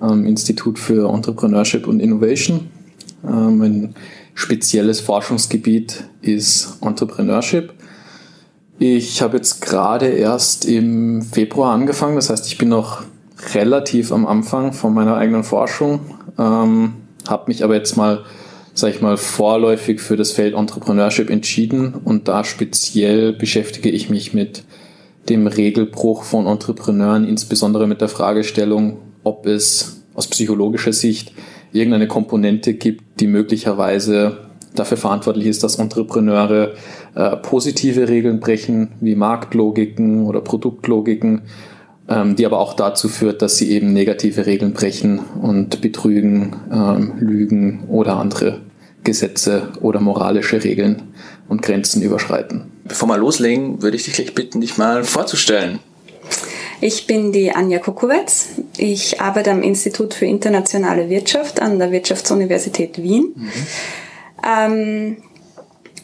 am 0.00 0.26
Institut 0.26 0.78
für 0.78 1.08
Entrepreneurship 1.08 1.86
und 1.86 2.00
Innovation. 2.00 2.68
Ähm, 3.26 3.56
mein 3.56 3.94
spezielles 4.34 5.00
Forschungsgebiet 5.00 6.04
ist 6.20 6.76
Entrepreneurship. 6.82 7.72
Ich 8.78 9.22
habe 9.22 9.38
jetzt 9.38 9.62
gerade 9.62 10.08
erst 10.08 10.66
im 10.66 11.22
Februar 11.22 11.72
angefangen. 11.72 12.16
Das 12.16 12.28
heißt, 12.28 12.46
ich 12.46 12.58
bin 12.58 12.68
noch 12.68 13.02
relativ 13.54 14.12
am 14.12 14.26
Anfang 14.26 14.72
von 14.72 14.94
meiner 14.94 15.16
eigenen 15.16 15.44
Forschung. 15.44 16.00
Ähm, 16.38 16.94
habe 17.28 17.44
mich 17.48 17.64
aber 17.64 17.74
jetzt 17.74 17.96
mal, 17.96 18.24
sag 18.74 18.94
ich 18.94 19.00
mal, 19.00 19.16
vorläufig 19.16 20.00
für 20.00 20.16
das 20.16 20.32
Feld 20.32 20.54
Entrepreneurship 20.54 21.30
entschieden 21.30 21.94
und 22.04 22.28
da 22.28 22.44
speziell 22.44 23.32
beschäftige 23.32 23.90
ich 23.90 24.10
mich 24.10 24.34
mit 24.34 24.64
dem 25.28 25.46
Regelbruch 25.46 26.24
von 26.24 26.46
Entrepreneuren, 26.46 27.26
insbesondere 27.26 27.86
mit 27.86 28.00
der 28.00 28.08
Fragestellung, 28.08 28.98
ob 29.22 29.46
es 29.46 30.02
aus 30.14 30.26
psychologischer 30.28 30.92
Sicht 30.92 31.32
irgendeine 31.72 32.08
Komponente 32.08 32.74
gibt, 32.74 33.20
die 33.20 33.26
möglicherweise 33.26 34.38
dafür 34.74 34.96
verantwortlich 34.96 35.46
ist, 35.46 35.62
dass 35.62 35.76
Entrepreneure 35.76 36.74
äh, 37.14 37.36
positive 37.36 38.08
Regeln 38.08 38.40
brechen, 38.40 38.92
wie 39.00 39.14
Marktlogiken 39.14 40.26
oder 40.26 40.40
Produktlogiken, 40.40 41.42
ähm, 42.10 42.36
die 42.36 42.44
aber 42.44 42.58
auch 42.58 42.74
dazu 42.74 43.08
führt, 43.08 43.40
dass 43.40 43.56
sie 43.56 43.70
eben 43.70 43.92
negative 43.92 44.46
Regeln 44.46 44.72
brechen 44.72 45.20
und 45.40 45.80
betrügen, 45.80 46.56
ähm, 46.72 47.12
lügen 47.20 47.84
oder 47.88 48.16
andere 48.16 48.60
Gesetze 49.04 49.68
oder 49.80 50.00
moralische 50.00 50.62
Regeln 50.62 51.14
und 51.48 51.62
Grenzen 51.62 52.02
überschreiten. 52.02 52.70
Bevor 52.84 53.08
wir 53.08 53.16
loslegen, 53.16 53.82
würde 53.82 53.96
ich 53.96 54.04
dich 54.04 54.14
gleich 54.14 54.34
bitten, 54.34 54.60
dich 54.60 54.76
mal 54.76 55.04
vorzustellen. 55.04 55.78
Ich 56.80 57.06
bin 57.06 57.30
die 57.32 57.52
Anja 57.52 57.78
Kukowetz. 57.78 58.48
Ich 58.76 59.20
arbeite 59.20 59.50
am 59.50 59.62
Institut 59.62 60.14
für 60.14 60.26
internationale 60.26 61.10
Wirtschaft 61.10 61.60
an 61.60 61.78
der 61.78 61.92
Wirtschaftsuniversität 61.92 63.02
Wien. 63.02 63.34
Ähm, 64.46 65.18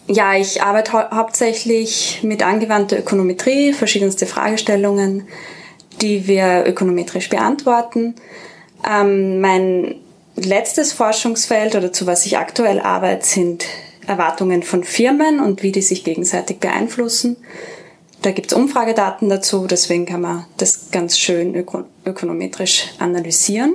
ja, 0.07 0.35
ich 0.37 0.63
arbeite 0.63 0.93
hau 0.93 1.11
hauptsächlich 1.11 2.21
mit 2.23 2.45
angewandter 2.45 2.99
Ökonometrie, 2.99 3.73
verschiedenste 3.73 4.27
Fragestellungen, 4.27 5.27
die 6.01 6.27
wir 6.27 6.65
ökonometrisch 6.67 7.29
beantworten. 7.29 8.15
Ähm, 8.89 9.41
mein 9.41 9.97
letztes 10.37 10.93
Forschungsfeld 10.93 11.75
oder 11.75 11.93
zu 11.93 12.07
was 12.07 12.27
ich 12.27 12.39
aktuell 12.39 12.81
arbeite, 12.81 13.27
sind 13.27 13.65
Erwartungen 14.07 14.63
von 14.63 14.85
Firmen 14.85 15.41
und 15.41 15.63
wie 15.63 15.73
die 15.73 15.83
sich 15.83 16.05
gegenseitig 16.05 16.59
beeinflussen. 16.59 17.37
Da 18.23 18.31
gibt's 18.31 18.53
Umfragedaten 18.53 19.29
dazu, 19.29 19.67
deswegen 19.67 20.07
kann 20.07 20.21
man 20.21 20.47
das 20.57 20.91
ganz 20.91 21.19
schön 21.19 21.55
öko 21.55 21.85
ökonometrisch 22.05 22.89
analysieren. 22.99 23.75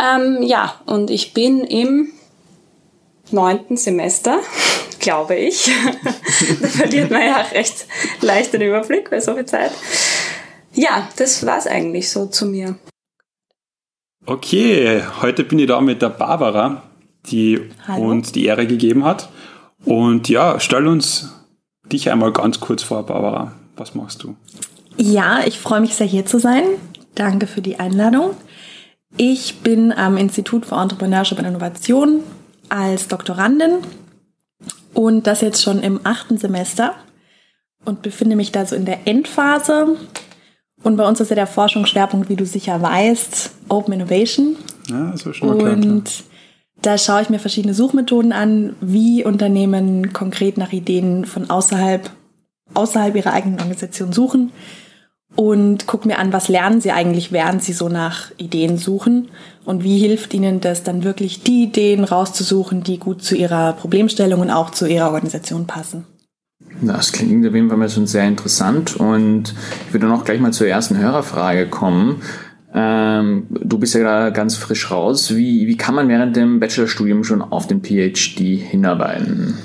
Ähm, 0.00 0.42
ja, 0.42 0.80
und 0.86 1.10
ich 1.10 1.34
bin 1.34 1.64
im 1.64 2.12
neunten 3.30 3.76
Semester, 3.76 4.38
glaube 4.98 5.36
ich. 5.36 5.70
da 6.60 6.68
verliert 6.68 7.10
man 7.10 7.22
ja 7.22 7.36
recht 7.52 7.86
leicht 8.20 8.52
den 8.52 8.62
Überblick 8.62 9.10
bei 9.10 9.20
so 9.20 9.34
viel 9.34 9.46
Zeit. 9.46 9.72
Ja, 10.82 11.08
das 11.16 11.46
war's 11.46 11.68
eigentlich 11.68 12.10
so 12.10 12.26
zu 12.26 12.44
mir. 12.44 12.74
Okay, 14.26 15.04
heute 15.20 15.44
bin 15.44 15.60
ich 15.60 15.68
da 15.68 15.80
mit 15.80 16.02
der 16.02 16.08
Barbara, 16.08 16.82
die 17.26 17.70
Hallo. 17.86 18.10
uns 18.10 18.32
die 18.32 18.46
Ehre 18.46 18.66
gegeben 18.66 19.04
hat. 19.04 19.28
Und 19.84 20.28
ja, 20.28 20.58
stell 20.58 20.88
uns 20.88 21.34
dich 21.84 22.10
einmal 22.10 22.32
ganz 22.32 22.58
kurz 22.58 22.82
vor, 22.82 23.06
Barbara. 23.06 23.52
Was 23.76 23.94
machst 23.94 24.24
du? 24.24 24.34
Ja, 24.96 25.46
ich 25.46 25.60
freue 25.60 25.80
mich 25.80 25.94
sehr 25.94 26.06
hier 26.06 26.26
zu 26.26 26.40
sein. 26.40 26.64
Danke 27.14 27.46
für 27.46 27.62
die 27.62 27.78
Einladung. 27.78 28.34
Ich 29.16 29.60
bin 29.60 29.92
am 29.92 30.16
Institut 30.16 30.66
für 30.66 30.80
Entrepreneurship 30.80 31.38
und 31.38 31.44
Innovation 31.44 32.24
als 32.70 33.06
Doktorandin 33.06 33.78
und 34.94 35.28
das 35.28 35.42
jetzt 35.42 35.62
schon 35.62 35.80
im 35.80 36.00
achten 36.02 36.38
Semester 36.38 36.96
und 37.84 38.02
befinde 38.02 38.34
mich 38.34 38.50
da 38.50 38.66
so 38.66 38.74
in 38.74 38.84
der 38.84 39.06
Endphase. 39.06 39.96
Und 40.82 40.96
bei 40.96 41.06
uns 41.06 41.20
ist 41.20 41.28
ja 41.28 41.36
der 41.36 41.46
Forschungsschwerpunkt, 41.46 42.28
wie 42.28 42.36
du 42.36 42.44
sicher 42.44 42.82
weißt, 42.82 43.50
Open 43.68 43.94
Innovation. 43.94 44.56
Ja, 44.88 45.12
das 45.12 45.24
war 45.24 45.34
schon 45.34 45.48
mal 45.48 45.58
klar. 45.58 45.72
Und 45.72 46.24
da 46.82 46.98
schaue 46.98 47.22
ich 47.22 47.30
mir 47.30 47.38
verschiedene 47.38 47.74
Suchmethoden 47.74 48.32
an, 48.32 48.74
wie 48.80 49.24
Unternehmen 49.24 50.12
konkret 50.12 50.58
nach 50.58 50.72
Ideen 50.72 51.24
von 51.24 51.48
außerhalb, 51.48 52.10
außerhalb 52.74 53.14
ihrer 53.14 53.32
eigenen 53.32 53.60
Organisation 53.60 54.12
suchen 54.12 54.50
und 55.36 55.86
gucke 55.86 56.08
mir 56.08 56.18
an, 56.18 56.32
was 56.32 56.48
lernen 56.48 56.80
sie 56.80 56.92
eigentlich, 56.92 57.32
während 57.32 57.62
sie 57.62 57.72
so 57.72 57.88
nach 57.88 58.30
Ideen 58.36 58.76
suchen 58.76 59.28
und 59.64 59.84
wie 59.84 59.98
hilft 59.98 60.34
ihnen 60.34 60.60
das 60.60 60.82
dann 60.82 61.04
wirklich, 61.04 61.42
die 61.42 61.64
Ideen 61.64 62.04
rauszusuchen, 62.04 62.82
die 62.82 62.98
gut 62.98 63.22
zu 63.22 63.36
ihrer 63.36 63.72
Problemstellung 63.72 64.40
und 64.40 64.50
auch 64.50 64.70
zu 64.70 64.86
ihrer 64.86 65.06
Organisation 65.06 65.66
passen. 65.66 66.06
Das 66.82 67.12
klingt 67.12 67.46
auf 67.46 67.54
jeden 67.54 67.68
Fall 67.68 67.78
mal 67.78 67.88
schon 67.88 68.06
sehr 68.06 68.26
interessant 68.26 68.96
und 68.96 69.54
ich 69.86 69.92
würde 69.92 70.06
noch 70.06 70.24
gleich 70.24 70.40
mal 70.40 70.52
zur 70.52 70.66
ersten 70.66 70.98
Hörerfrage 70.98 71.68
kommen. 71.68 72.22
Ähm, 72.74 73.46
du 73.50 73.78
bist 73.78 73.94
ja 73.94 74.00
gerade 74.00 74.32
ganz 74.32 74.56
frisch 74.56 74.90
raus. 74.90 75.36
Wie, 75.36 75.66
wie 75.66 75.76
kann 75.76 75.94
man 75.94 76.08
während 76.08 76.36
dem 76.36 76.58
Bachelorstudium 76.58 77.22
schon 77.22 77.42
auf 77.42 77.66
den 77.66 77.82
PhD 77.82 78.58
hinarbeiten? 78.58 79.58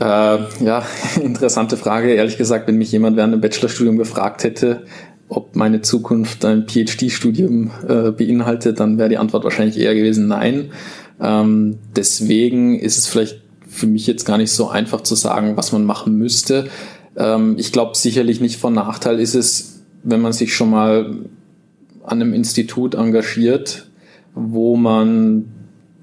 Äh, 0.00 0.38
ja, 0.64 0.84
interessante 1.22 1.76
Frage. 1.76 2.12
Ehrlich 2.12 2.36
gesagt, 2.38 2.66
wenn 2.66 2.76
mich 2.76 2.92
jemand 2.92 3.16
während 3.16 3.32
dem 3.32 3.40
Bachelorstudium 3.40 3.96
gefragt 3.96 4.44
hätte, 4.44 4.84
ob 5.28 5.56
meine 5.56 5.80
Zukunft 5.80 6.44
ein 6.44 6.66
PhD-Studium 6.66 7.70
äh, 7.88 8.10
beinhaltet, 8.10 8.80
dann 8.80 8.98
wäre 8.98 9.08
die 9.08 9.18
Antwort 9.18 9.44
wahrscheinlich 9.44 9.78
eher 9.78 9.94
gewesen 9.94 10.26
nein. 10.26 10.72
Ähm, 11.20 11.78
deswegen 11.96 12.78
ist 12.78 12.98
es 12.98 13.06
vielleicht 13.06 13.41
für 13.72 13.86
mich 13.86 14.06
jetzt 14.06 14.24
gar 14.24 14.38
nicht 14.38 14.52
so 14.52 14.68
einfach 14.68 15.00
zu 15.00 15.14
sagen, 15.14 15.56
was 15.56 15.72
man 15.72 15.84
machen 15.84 16.16
müsste. 16.16 16.68
Ähm, 17.16 17.56
ich 17.58 17.72
glaube 17.72 17.96
sicherlich 17.96 18.40
nicht 18.40 18.60
von 18.60 18.74
Nachteil 18.74 19.18
ist 19.18 19.34
es, 19.34 19.80
wenn 20.04 20.20
man 20.20 20.32
sich 20.32 20.54
schon 20.54 20.70
mal 20.70 21.16
an 22.04 22.20
einem 22.20 22.34
Institut 22.34 22.94
engagiert, 22.94 23.86
wo 24.34 24.76
man 24.76 25.46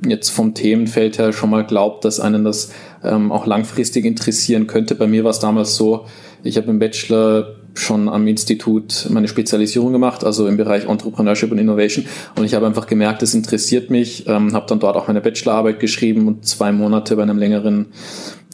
jetzt 0.07 0.29
vom 0.29 0.53
Themenfeld 0.53 1.19
her 1.19 1.31
schon 1.31 1.49
mal 1.49 1.65
glaubt, 1.65 2.05
dass 2.05 2.19
einen 2.19 2.43
das 2.43 2.71
ähm, 3.03 3.31
auch 3.31 3.45
langfristig 3.45 4.05
interessieren 4.05 4.65
könnte. 4.65 4.95
Bei 4.95 5.07
mir 5.07 5.23
war 5.23 5.31
es 5.31 5.39
damals 5.39 5.75
so, 5.75 6.05
ich 6.43 6.57
habe 6.57 6.69
im 6.69 6.79
Bachelor 6.79 7.55
schon 7.79 8.09
am 8.09 8.27
Institut 8.27 9.07
meine 9.09 9.27
Spezialisierung 9.27 9.91
gemacht, 9.91 10.23
also 10.23 10.47
im 10.47 10.57
Bereich 10.57 10.85
Entrepreneurship 10.85 11.51
und 11.51 11.57
Innovation. 11.57 12.05
Und 12.35 12.45
ich 12.45 12.53
habe 12.53 12.65
einfach 12.65 12.87
gemerkt, 12.87 13.23
es 13.23 13.33
interessiert 13.33 13.89
mich, 13.89 14.27
ähm, 14.27 14.53
habe 14.53 14.65
dann 14.67 14.79
dort 14.79 14.95
auch 14.95 15.07
meine 15.07 15.21
Bachelorarbeit 15.21 15.79
geschrieben 15.79 16.27
und 16.27 16.45
zwei 16.45 16.71
Monate 16.71 17.15
bei 17.15 17.23
einem 17.23 17.37
längeren 17.37 17.87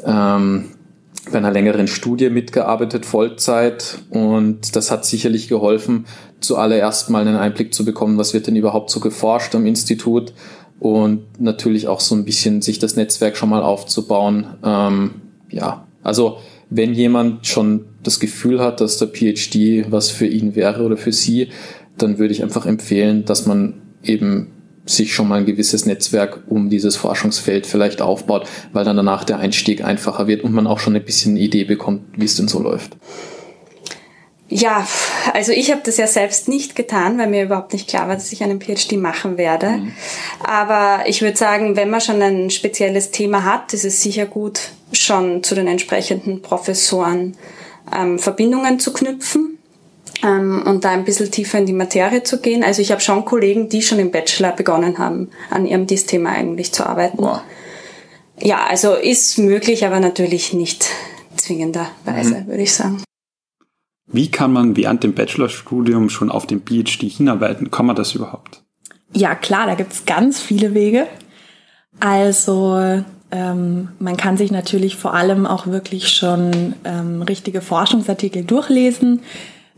ähm, 0.05 0.65
bei 1.31 1.39
einer 1.39 1.51
längeren 1.51 1.87
Studie 1.87 2.29
mitgearbeitet, 2.29 3.05
Vollzeit. 3.05 3.97
Und 4.09 4.75
das 4.75 4.91
hat 4.91 5.05
sicherlich 5.05 5.47
geholfen, 5.47 6.05
zuallererst 6.39 7.09
mal 7.09 7.21
einen 7.21 7.35
Einblick 7.35 7.73
zu 7.73 7.83
bekommen, 7.83 8.17
was 8.17 8.33
wird 8.33 8.47
denn 8.47 8.55
überhaupt 8.55 8.89
so 8.91 8.99
geforscht 8.99 9.55
am 9.55 9.65
Institut 9.65 10.33
und 10.79 11.39
natürlich 11.39 11.87
auch 11.87 11.99
so 11.99 12.15
ein 12.15 12.25
bisschen 12.25 12.61
sich 12.61 12.79
das 12.79 12.95
Netzwerk 12.95 13.37
schon 13.37 13.49
mal 13.49 13.63
aufzubauen. 13.63 14.45
Ähm, 14.63 15.11
ja, 15.49 15.87
also 16.03 16.37
wenn 16.69 16.93
jemand 16.93 17.47
schon 17.47 17.85
das 18.03 18.19
Gefühl 18.19 18.59
hat, 18.59 18.81
dass 18.81 18.97
der 18.97 19.07
PhD 19.07 19.91
was 19.91 20.09
für 20.09 20.27
ihn 20.27 20.55
wäre 20.55 20.83
oder 20.83 20.97
für 20.97 21.11
sie, 21.11 21.49
dann 21.97 22.17
würde 22.17 22.33
ich 22.33 22.43
einfach 22.43 22.65
empfehlen, 22.65 23.25
dass 23.25 23.45
man 23.45 23.81
eben 24.03 24.47
sich 24.85 25.13
schon 25.13 25.27
mal 25.27 25.39
ein 25.39 25.45
gewisses 25.45 25.85
Netzwerk 25.85 26.43
um 26.47 26.69
dieses 26.69 26.95
Forschungsfeld 26.95 27.65
vielleicht 27.65 28.01
aufbaut, 28.01 28.47
weil 28.71 28.85
dann 28.85 28.97
danach 28.97 29.23
der 29.23 29.39
Einstieg 29.39 29.83
einfacher 29.83 30.27
wird 30.27 30.43
und 30.43 30.53
man 30.53 30.67
auch 30.67 30.79
schon 30.79 30.95
ein 30.95 31.03
bisschen 31.03 31.31
eine 31.31 31.39
Idee 31.39 31.63
bekommt, 31.63 32.01
wie 32.15 32.25
es 32.25 32.35
denn 32.35 32.47
so 32.47 32.61
läuft. 32.61 32.95
Ja, 34.47 34.87
also 35.33 35.51
ich 35.51 35.71
habe 35.71 35.81
das 35.83 35.97
ja 35.97 36.05
selbst 36.05 36.47
nicht 36.47 36.75
getan, 36.75 37.17
weil 37.17 37.27
mir 37.27 37.43
überhaupt 37.43 37.73
nicht 37.73 37.87
klar 37.87 38.07
war, 38.07 38.15
dass 38.15 38.31
ich 38.31 38.43
einen 38.43 38.61
PhD 38.61 38.93
machen 38.93 39.37
werde. 39.37 39.69
Mhm. 39.69 39.93
Aber 40.43 41.03
ich 41.07 41.21
würde 41.23 41.35
sagen, 41.35 41.75
wenn 41.75 41.89
man 41.89 42.01
schon 42.01 42.21
ein 42.21 42.51
spezielles 42.51 43.09
Thema 43.09 43.43
hat, 43.43 43.73
ist 43.73 43.85
es 43.85 44.03
sicher 44.03 44.27
gut, 44.27 44.69
schon 44.91 45.41
zu 45.41 45.55
den 45.55 45.67
entsprechenden 45.67 46.43
Professoren 46.43 47.35
ähm, 47.95 48.19
Verbindungen 48.19 48.79
zu 48.79 48.93
knüpfen 48.93 49.57
ähm, 50.23 50.63
und 50.65 50.85
da 50.85 50.91
ein 50.91 51.05
bisschen 51.05 51.31
tiefer 51.31 51.57
in 51.57 51.65
die 51.65 51.73
Materie 51.73 52.21
zu 52.21 52.39
gehen. 52.39 52.63
Also 52.63 52.83
ich 52.83 52.91
habe 52.91 53.01
schon 53.01 53.25
Kollegen, 53.25 53.69
die 53.69 53.81
schon 53.81 53.99
im 53.99 54.11
Bachelor 54.11 54.51
begonnen 54.51 54.99
haben, 54.99 55.31
an 55.49 55.65
ihrem 55.65 55.87
DIS-Thema 55.87 56.29
eigentlich 56.29 56.71
zu 56.71 56.85
arbeiten. 56.85 57.17
Wow. 57.17 57.41
Ja, 58.39 58.65
also 58.65 58.93
ist 58.93 59.39
möglich, 59.39 59.85
aber 59.85 59.99
natürlich 59.99 60.53
nicht 60.53 60.87
zwingenderweise, 61.35 62.41
mhm. 62.41 62.47
würde 62.47 62.63
ich 62.63 62.73
sagen. 62.73 63.01
Wie 64.07 64.29
kann 64.29 64.53
man 64.53 64.77
während 64.77 65.03
dem 65.03 65.13
Bachelorstudium 65.13 66.09
schon 66.09 66.29
auf 66.29 66.45
den 66.45 66.61
PhD 66.61 67.03
hinarbeiten? 67.03 67.71
Kann 67.71 67.85
man 67.85 67.95
das 67.95 68.13
überhaupt? 68.13 68.63
Ja, 69.13 69.33
klar, 69.35 69.65
da 69.65 69.75
gibt's 69.75 70.05
ganz 70.05 70.39
viele 70.41 70.73
Wege. 70.73 71.07
Also 71.99 73.03
ähm, 73.31 73.89
man 73.99 74.17
kann 74.17 74.37
sich 74.37 74.51
natürlich 74.51 74.95
vor 74.95 75.13
allem 75.13 75.45
auch 75.45 75.67
wirklich 75.67 76.09
schon 76.09 76.73
ähm, 76.83 77.21
richtige 77.21 77.61
Forschungsartikel 77.61 78.43
durchlesen. 78.43 79.21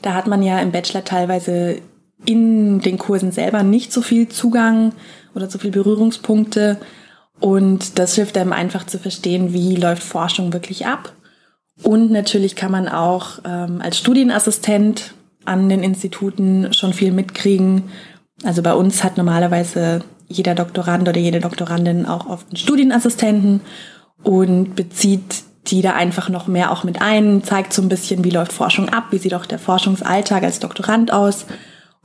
Da 0.01 0.13
hat 0.13 0.28
man 0.28 0.43
ja 0.43 0.59
im 0.59 0.71
Bachelor 0.71 1.03
teilweise 1.03 1.82
in 2.25 2.80
den 2.80 2.97
Kursen 2.97 3.32
selber 3.32 3.63
nicht 3.63 3.93
so 3.93 4.01
viel 4.01 4.28
Zugang 4.28 4.93
oder 5.36 5.49
so 5.49 5.59
viel 5.59 5.71
Berührungspunkte. 5.71 6.78
Und 7.39 7.99
das 7.99 8.15
hilft 8.15 8.38
einem 8.38 8.53
einfach 8.53 8.86
zu 8.86 8.97
verstehen, 8.97 9.53
wie 9.53 9.75
läuft 9.75 10.03
Forschung 10.03 10.53
wirklich 10.53 10.88
ab. 10.88 11.13
Und 11.84 12.11
natürlich 12.11 12.55
kann 12.55 12.71
man 12.71 12.88
auch 12.88 13.39
ähm, 13.45 13.82
als 13.82 13.97
Studienassistent 13.97 15.13
an 15.45 15.69
den 15.69 15.84
Instituten 15.84 16.73
schon 16.73 16.93
viel 16.93 17.11
mitkriegen. 17.11 17.84
Also 18.43 18.61
bei 18.61 18.73
uns 18.73 19.03
hat 19.03 19.17
normalerweise 19.17 20.01
jeder 20.28 20.55
Doktorand 20.55 21.07
oder 21.07 21.19
jede 21.19 21.39
Doktorandin 21.39 22.05
auch 22.05 22.28
oft 22.28 22.47
einen 22.47 22.57
Studienassistenten 22.57 23.61
und 24.23 24.75
bezieht 24.75 25.43
die 25.67 25.82
da 25.82 25.93
einfach 25.93 26.30
noch 26.30 26.47
mehr 26.47 26.71
auch 26.71 26.84
mit 26.84 27.01
ein, 27.01 27.43
zeigt 27.43 27.73
so 27.73 27.82
ein 27.82 27.89
bisschen, 27.89 28.23
wie 28.23 28.30
läuft 28.30 28.53
Forschung 28.53 28.89
ab, 28.89 29.05
wie 29.11 29.17
sieht 29.17 29.34
auch 29.34 29.45
der 29.45 29.59
Forschungsalltag 29.59 30.43
als 30.43 30.59
Doktorand 30.59 31.11
aus. 31.11 31.45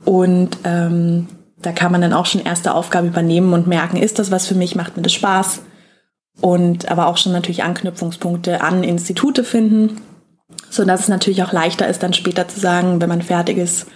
Und 0.03 0.57
ähm, 0.65 1.27
da 1.61 1.71
kann 1.71 1.91
man 1.91 2.01
dann 2.01 2.13
auch 2.13 2.25
schon 2.25 2.41
erste 2.41 2.73
Aufgaben 2.73 3.07
übernehmen 3.07 3.53
und 3.53 3.67
merken, 3.67 3.97
ist 3.97 4.19
das 4.19 4.31
was 4.31 4.47
für 4.47 4.55
mich, 4.55 4.75
macht 4.75 4.97
mir 4.97 5.03
das 5.03 5.13
Spaß. 5.13 5.61
Und 6.41 6.89
aber 6.89 7.07
auch 7.07 7.17
schon 7.17 7.31
natürlich 7.31 7.63
Anknüpfungspunkte 7.63 8.61
an 8.61 8.83
Institute 8.83 9.43
finden, 9.43 10.01
so 10.69 10.83
dass 10.83 11.01
es 11.01 11.07
natürlich 11.07 11.43
auch 11.43 11.53
leichter 11.53 11.87
ist, 11.87 12.03
dann 12.03 12.13
später 12.13 12.47
zu 12.47 12.59
sagen, 12.59 12.99
wenn 13.01 13.09
man 13.09 13.21
fertig 13.21 13.57
ist, 13.57 13.87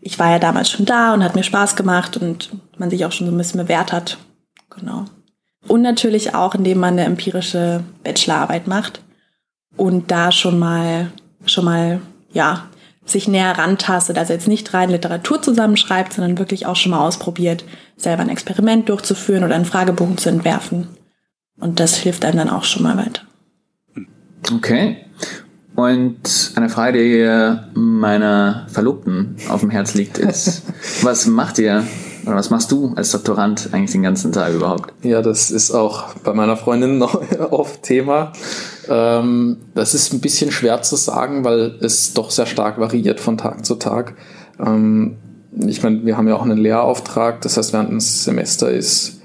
ich 0.00 0.18
war 0.18 0.30
ja 0.30 0.38
damals 0.38 0.68
schon 0.68 0.84
da 0.84 1.14
und 1.14 1.22
hat 1.22 1.36
mir 1.36 1.44
Spaß 1.44 1.76
gemacht 1.76 2.16
und 2.16 2.50
man 2.76 2.90
sich 2.90 3.04
auch 3.04 3.12
schon 3.12 3.26
so 3.26 3.32
ein 3.32 3.38
bisschen 3.38 3.62
bewährt 3.62 3.92
hat. 3.92 4.18
Genau. 4.70 5.04
Und 5.68 5.82
natürlich 5.82 6.34
auch, 6.34 6.56
indem 6.56 6.78
man 6.78 6.94
eine 6.94 7.04
empirische 7.04 7.84
Bachelorarbeit 8.02 8.66
macht 8.66 9.00
und 9.76 10.10
da 10.10 10.32
schon 10.32 10.58
mal, 10.58 11.12
schon 11.46 11.64
mal, 11.64 12.00
ja, 12.32 12.64
sich 13.04 13.28
näher 13.28 13.56
rantastet, 13.58 14.18
also 14.18 14.32
jetzt 14.32 14.48
nicht 14.48 14.74
rein 14.74 14.90
Literatur 14.90 15.40
zusammenschreibt, 15.42 16.12
sondern 16.12 16.38
wirklich 16.38 16.66
auch 16.66 16.76
schon 16.76 16.92
mal 16.92 17.04
ausprobiert, 17.04 17.64
selber 17.96 18.22
ein 18.22 18.28
Experiment 18.28 18.88
durchzuführen 18.88 19.44
oder 19.44 19.54
einen 19.54 19.64
Fragebogen 19.64 20.18
zu 20.18 20.28
entwerfen. 20.28 20.88
Und 21.62 21.78
das 21.78 21.94
hilft 21.94 22.24
einem 22.24 22.38
dann 22.38 22.50
auch 22.50 22.64
schon 22.64 22.82
mal 22.82 22.96
weiter. 22.96 23.22
Okay. 24.52 24.96
Und 25.76 26.52
eine 26.56 26.68
Frage, 26.68 26.98
die 26.98 27.78
meiner 27.78 28.66
Verlobten 28.68 29.36
auf 29.48 29.60
dem 29.60 29.70
Herz 29.70 29.94
liegt, 29.94 30.18
ist, 30.18 30.62
was 31.02 31.26
macht 31.26 31.60
ihr 31.60 31.84
oder 32.26 32.34
was 32.34 32.50
machst 32.50 32.72
du 32.72 32.92
als 32.96 33.12
Doktorand 33.12 33.70
eigentlich 33.72 33.92
den 33.92 34.02
ganzen 34.02 34.32
Tag 34.32 34.52
überhaupt? 34.54 34.92
Ja, 35.04 35.22
das 35.22 35.52
ist 35.52 35.70
auch 35.70 36.14
bei 36.24 36.34
meiner 36.34 36.56
Freundin 36.56 36.98
noch 36.98 37.22
oft 37.52 37.84
Thema. 37.84 38.32
Ähm, 38.88 39.58
das 39.76 39.94
ist 39.94 40.12
ein 40.12 40.20
bisschen 40.20 40.50
schwer 40.50 40.82
zu 40.82 40.96
sagen, 40.96 41.44
weil 41.44 41.76
es 41.80 42.12
doch 42.12 42.32
sehr 42.32 42.46
stark 42.46 42.80
variiert 42.80 43.20
von 43.20 43.38
Tag 43.38 43.64
zu 43.64 43.76
Tag. 43.76 44.16
Ähm, 44.58 45.16
ich 45.64 45.80
meine, 45.84 46.04
wir 46.04 46.16
haben 46.16 46.26
ja 46.26 46.34
auch 46.34 46.42
einen 46.42 46.58
Lehrauftrag, 46.58 47.40
das 47.42 47.56
heißt, 47.56 47.72
während 47.72 47.92
des 47.92 48.24
Semester 48.24 48.68
ist 48.68 49.21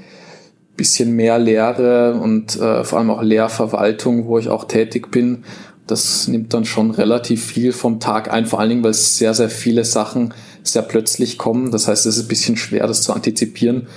bisschen 0.77 1.13
mehr 1.13 1.39
Lehre 1.39 2.13
und 2.13 2.55
äh, 2.55 2.83
vor 2.83 2.99
allem 2.99 3.09
auch 3.09 3.21
Lehrverwaltung, 3.21 4.27
wo 4.27 4.37
ich 4.37 4.49
auch 4.49 4.65
tätig 4.65 5.11
bin. 5.11 5.43
Das 5.87 6.27
nimmt 6.27 6.53
dann 6.53 6.65
schon 6.65 6.91
relativ 6.91 7.45
viel 7.45 7.71
vom 7.71 7.99
Tag 7.99 8.31
ein, 8.31 8.45
vor 8.45 8.59
allen 8.59 8.69
Dingen, 8.69 8.83
weil 8.83 8.91
es 8.91 9.17
sehr, 9.17 9.33
sehr 9.33 9.49
viele 9.49 9.83
Sachen 9.85 10.33
sehr 10.63 10.81
plötzlich 10.81 11.37
kommen. 11.37 11.71
Das 11.71 11.87
heißt, 11.87 12.05
es 12.05 12.17
ist 12.17 12.25
ein 12.25 12.27
bisschen 12.27 12.57
schwer, 12.57 12.87
das 12.87 13.01
zu 13.01 13.13
antizipieren. 13.13 13.87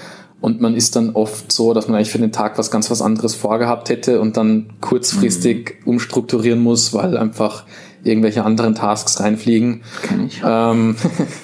Und 0.41 0.61
man 0.61 0.74
ist 0.74 0.97
dann 0.97 1.11
oft 1.11 1.53
so, 1.53 1.74
dass 1.74 1.87
man 1.87 1.97
eigentlich 1.97 2.11
für 2.11 2.18
den 2.18 2.33
Tag 2.33 2.57
was 2.57 2.70
ganz 2.70 2.91
was 2.91 3.03
anderes 3.03 3.35
vorgehabt 3.35 3.91
hätte 3.91 4.20
und 4.20 4.37
dann 4.37 4.72
kurzfristig 4.81 5.81
mhm. 5.81 5.91
umstrukturieren 5.91 6.61
muss, 6.61 6.95
weil 6.95 7.18
einfach 7.18 7.66
irgendwelche 8.03 8.45
anderen 8.45 8.74
Tasks 8.74 9.20
reinfliegen. 9.20 9.83
Kenn 10.03 10.26
ich. 10.26 10.41
Ähm, 10.43 10.97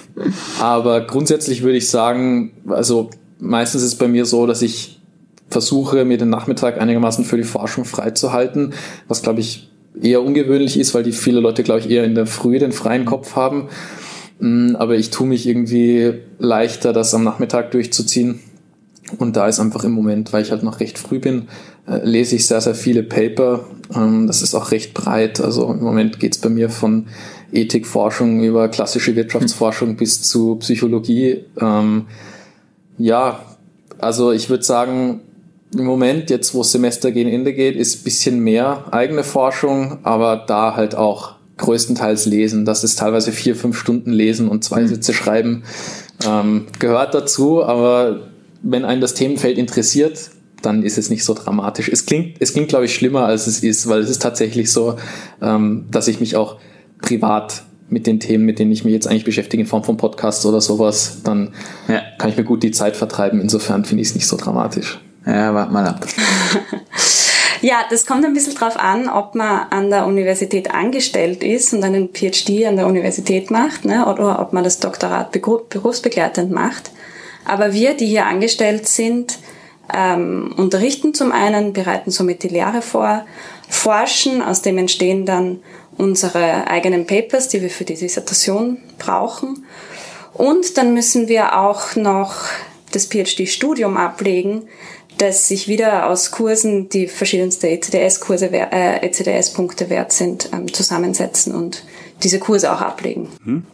aber 0.60 1.02
grundsätzlich 1.02 1.62
würde 1.62 1.76
ich 1.76 1.90
sagen, 1.90 2.52
also 2.68 3.10
meistens 3.38 3.82
ist 3.82 3.88
es 3.88 3.98
bei 3.98 4.08
mir 4.08 4.24
so, 4.24 4.46
dass 4.46 4.62
ich 4.62 4.95
versuche, 5.48 6.04
mir 6.04 6.18
den 6.18 6.30
Nachmittag 6.30 6.80
einigermaßen 6.80 7.24
für 7.24 7.36
die 7.36 7.44
Forschung 7.44 7.84
freizuhalten, 7.84 8.74
was 9.08 9.22
glaube 9.22 9.40
ich 9.40 9.70
eher 10.00 10.22
ungewöhnlich 10.22 10.78
ist, 10.78 10.94
weil 10.94 11.02
die 11.02 11.12
viele 11.12 11.40
Leute, 11.40 11.62
glaube 11.62 11.80
ich, 11.80 11.90
eher 11.90 12.04
in 12.04 12.14
der 12.14 12.26
Früh 12.26 12.58
den 12.58 12.72
freien 12.72 13.04
Kopf 13.04 13.36
haben. 13.36 13.68
Mm, 14.38 14.76
aber 14.76 14.96
ich 14.96 15.10
tue 15.10 15.26
mich 15.26 15.46
irgendwie 15.46 16.14
leichter, 16.38 16.92
das 16.92 17.14
am 17.14 17.24
Nachmittag 17.24 17.70
durchzuziehen. 17.70 18.40
Und 19.18 19.36
da 19.36 19.46
ist 19.46 19.60
einfach 19.60 19.84
im 19.84 19.92
Moment, 19.92 20.32
weil 20.32 20.42
ich 20.42 20.50
halt 20.50 20.64
noch 20.64 20.80
recht 20.80 20.98
früh 20.98 21.20
bin, 21.20 21.48
äh, 21.86 22.04
lese 22.04 22.36
ich 22.36 22.46
sehr, 22.46 22.60
sehr 22.60 22.74
viele 22.74 23.02
Paper. 23.02 23.64
Ähm, 23.94 24.26
das 24.26 24.42
ist 24.42 24.54
auch 24.54 24.72
recht 24.72 24.94
breit. 24.94 25.40
Also 25.40 25.70
im 25.72 25.82
Moment 25.82 26.18
geht's 26.18 26.38
bei 26.38 26.48
mir 26.48 26.68
von 26.70 27.06
Ethikforschung 27.52 28.42
über 28.42 28.68
klassische 28.68 29.14
Wirtschaftsforschung 29.14 29.96
bis 29.96 30.22
zu 30.22 30.56
Psychologie. 30.56 31.44
Ähm, 31.60 32.06
ja, 32.98 33.40
also 33.98 34.32
ich 34.32 34.50
würde 34.50 34.64
sagen, 34.64 35.20
im 35.74 35.84
Moment, 35.84 36.30
jetzt 36.30 36.54
wo 36.54 36.58
das 36.58 36.72
Semester 36.72 37.10
gegen 37.10 37.30
Ende 37.30 37.52
geht, 37.52 37.76
ist 37.76 38.04
bisschen 38.04 38.40
mehr 38.40 38.84
eigene 38.92 39.24
Forschung, 39.24 39.98
aber 40.04 40.44
da 40.46 40.76
halt 40.76 40.94
auch 40.94 41.34
größtenteils 41.58 42.26
lesen. 42.26 42.64
Das 42.64 42.84
ist 42.84 42.98
teilweise 42.98 43.32
vier, 43.32 43.56
fünf 43.56 43.78
Stunden 43.78 44.12
lesen 44.12 44.48
und 44.48 44.62
zwei 44.62 44.82
mhm. 44.82 44.88
Sätze 44.88 45.14
schreiben. 45.14 45.64
Ähm, 46.26 46.66
gehört 46.78 47.14
dazu, 47.14 47.64
aber 47.64 48.28
wenn 48.62 48.84
einen 48.84 49.00
das 49.00 49.14
Themenfeld 49.14 49.58
interessiert, 49.58 50.30
dann 50.62 50.82
ist 50.82 50.98
es 50.98 51.10
nicht 51.10 51.24
so 51.24 51.34
dramatisch. 51.34 51.88
Es 51.88 52.06
klingt, 52.06 52.36
es 52.40 52.52
klingt, 52.52 52.68
glaube 52.68 52.86
ich, 52.86 52.94
schlimmer, 52.94 53.26
als 53.26 53.46
es 53.46 53.62
ist, 53.62 53.88
weil 53.88 54.00
es 54.00 54.10
ist 54.10 54.22
tatsächlich 54.22 54.70
so, 54.72 54.96
ähm, 55.42 55.86
dass 55.90 56.08
ich 56.08 56.20
mich 56.20 56.36
auch 56.36 56.56
privat 57.00 57.64
mit 57.88 58.06
den 58.06 58.18
Themen, 58.18 58.44
mit 58.44 58.58
denen 58.58 58.72
ich 58.72 58.84
mich 58.84 58.92
jetzt 58.92 59.06
eigentlich 59.06 59.24
beschäftige, 59.24 59.62
in 59.62 59.68
Form 59.68 59.84
von 59.84 59.96
Podcasts 59.96 60.44
oder 60.44 60.60
sowas, 60.60 61.18
dann 61.22 61.52
ja. 61.88 62.02
kann 62.18 62.30
ich 62.30 62.36
mir 62.36 62.44
gut 62.44 62.62
die 62.62 62.72
Zeit 62.72 62.96
vertreiben. 62.96 63.40
Insofern 63.40 63.84
finde 63.84 64.02
ich 64.02 64.08
es 64.08 64.14
nicht 64.14 64.26
so 64.26 64.36
dramatisch. 64.36 64.98
Ja, 65.26 65.52
warte 65.52 65.72
mal 65.72 65.86
ab. 65.88 66.06
Ja, 67.62 67.84
das 67.88 68.06
kommt 68.06 68.24
ein 68.24 68.34
bisschen 68.34 68.54
drauf 68.54 68.78
an, 68.78 69.08
ob 69.08 69.34
man 69.34 69.66
an 69.70 69.90
der 69.90 70.06
Universität 70.06 70.72
angestellt 70.72 71.42
ist 71.42 71.72
und 71.72 71.82
einen 71.84 72.10
PhD 72.12 72.66
an 72.66 72.76
der 72.76 72.86
Universität 72.86 73.50
macht, 73.50 73.84
ne, 73.84 74.06
oder 74.06 74.40
ob 74.40 74.52
man 74.52 74.62
das 74.62 74.78
Doktorat 74.78 75.32
berufsbegleitend 75.32 76.50
macht. 76.50 76.90
Aber 77.44 77.72
wir, 77.72 77.94
die 77.94 78.06
hier 78.06 78.26
angestellt 78.26 78.86
sind, 78.86 79.38
ähm, 79.94 80.52
unterrichten 80.56 81.14
zum 81.14 81.32
einen, 81.32 81.72
bereiten 81.72 82.10
somit 82.10 82.42
die 82.42 82.48
Lehre 82.48 82.82
vor, 82.82 83.24
forschen, 83.68 84.42
aus 84.42 84.62
dem 84.62 84.78
entstehen 84.78 85.26
dann 85.26 85.60
unsere 85.96 86.66
eigenen 86.66 87.06
Papers, 87.06 87.48
die 87.48 87.62
wir 87.62 87.70
für 87.70 87.84
die 87.84 87.94
Dissertation 87.94 88.78
brauchen. 88.98 89.64
Und 90.34 90.76
dann 90.76 90.92
müssen 90.92 91.28
wir 91.28 91.58
auch 91.58 91.96
noch 91.96 92.34
das 92.92 93.06
PhD-Studium 93.06 93.96
ablegen, 93.96 94.68
dass 95.18 95.48
sich 95.48 95.68
wieder 95.68 96.08
aus 96.08 96.30
Kursen, 96.30 96.88
die 96.88 97.06
verschiedenste 97.06 97.68
ECDS-Kurse, 97.68 98.50
äh, 98.52 99.06
ECDS-Punkte 99.06 99.88
wert 99.88 100.12
sind, 100.12 100.50
ähm, 100.52 100.72
zusammensetzen 100.72 101.54
und 101.54 101.84
diese 102.22 102.38
Kurse 102.38 102.72
auch 102.72 102.80
ablegen. 102.80 103.28
Hm? 103.44 103.64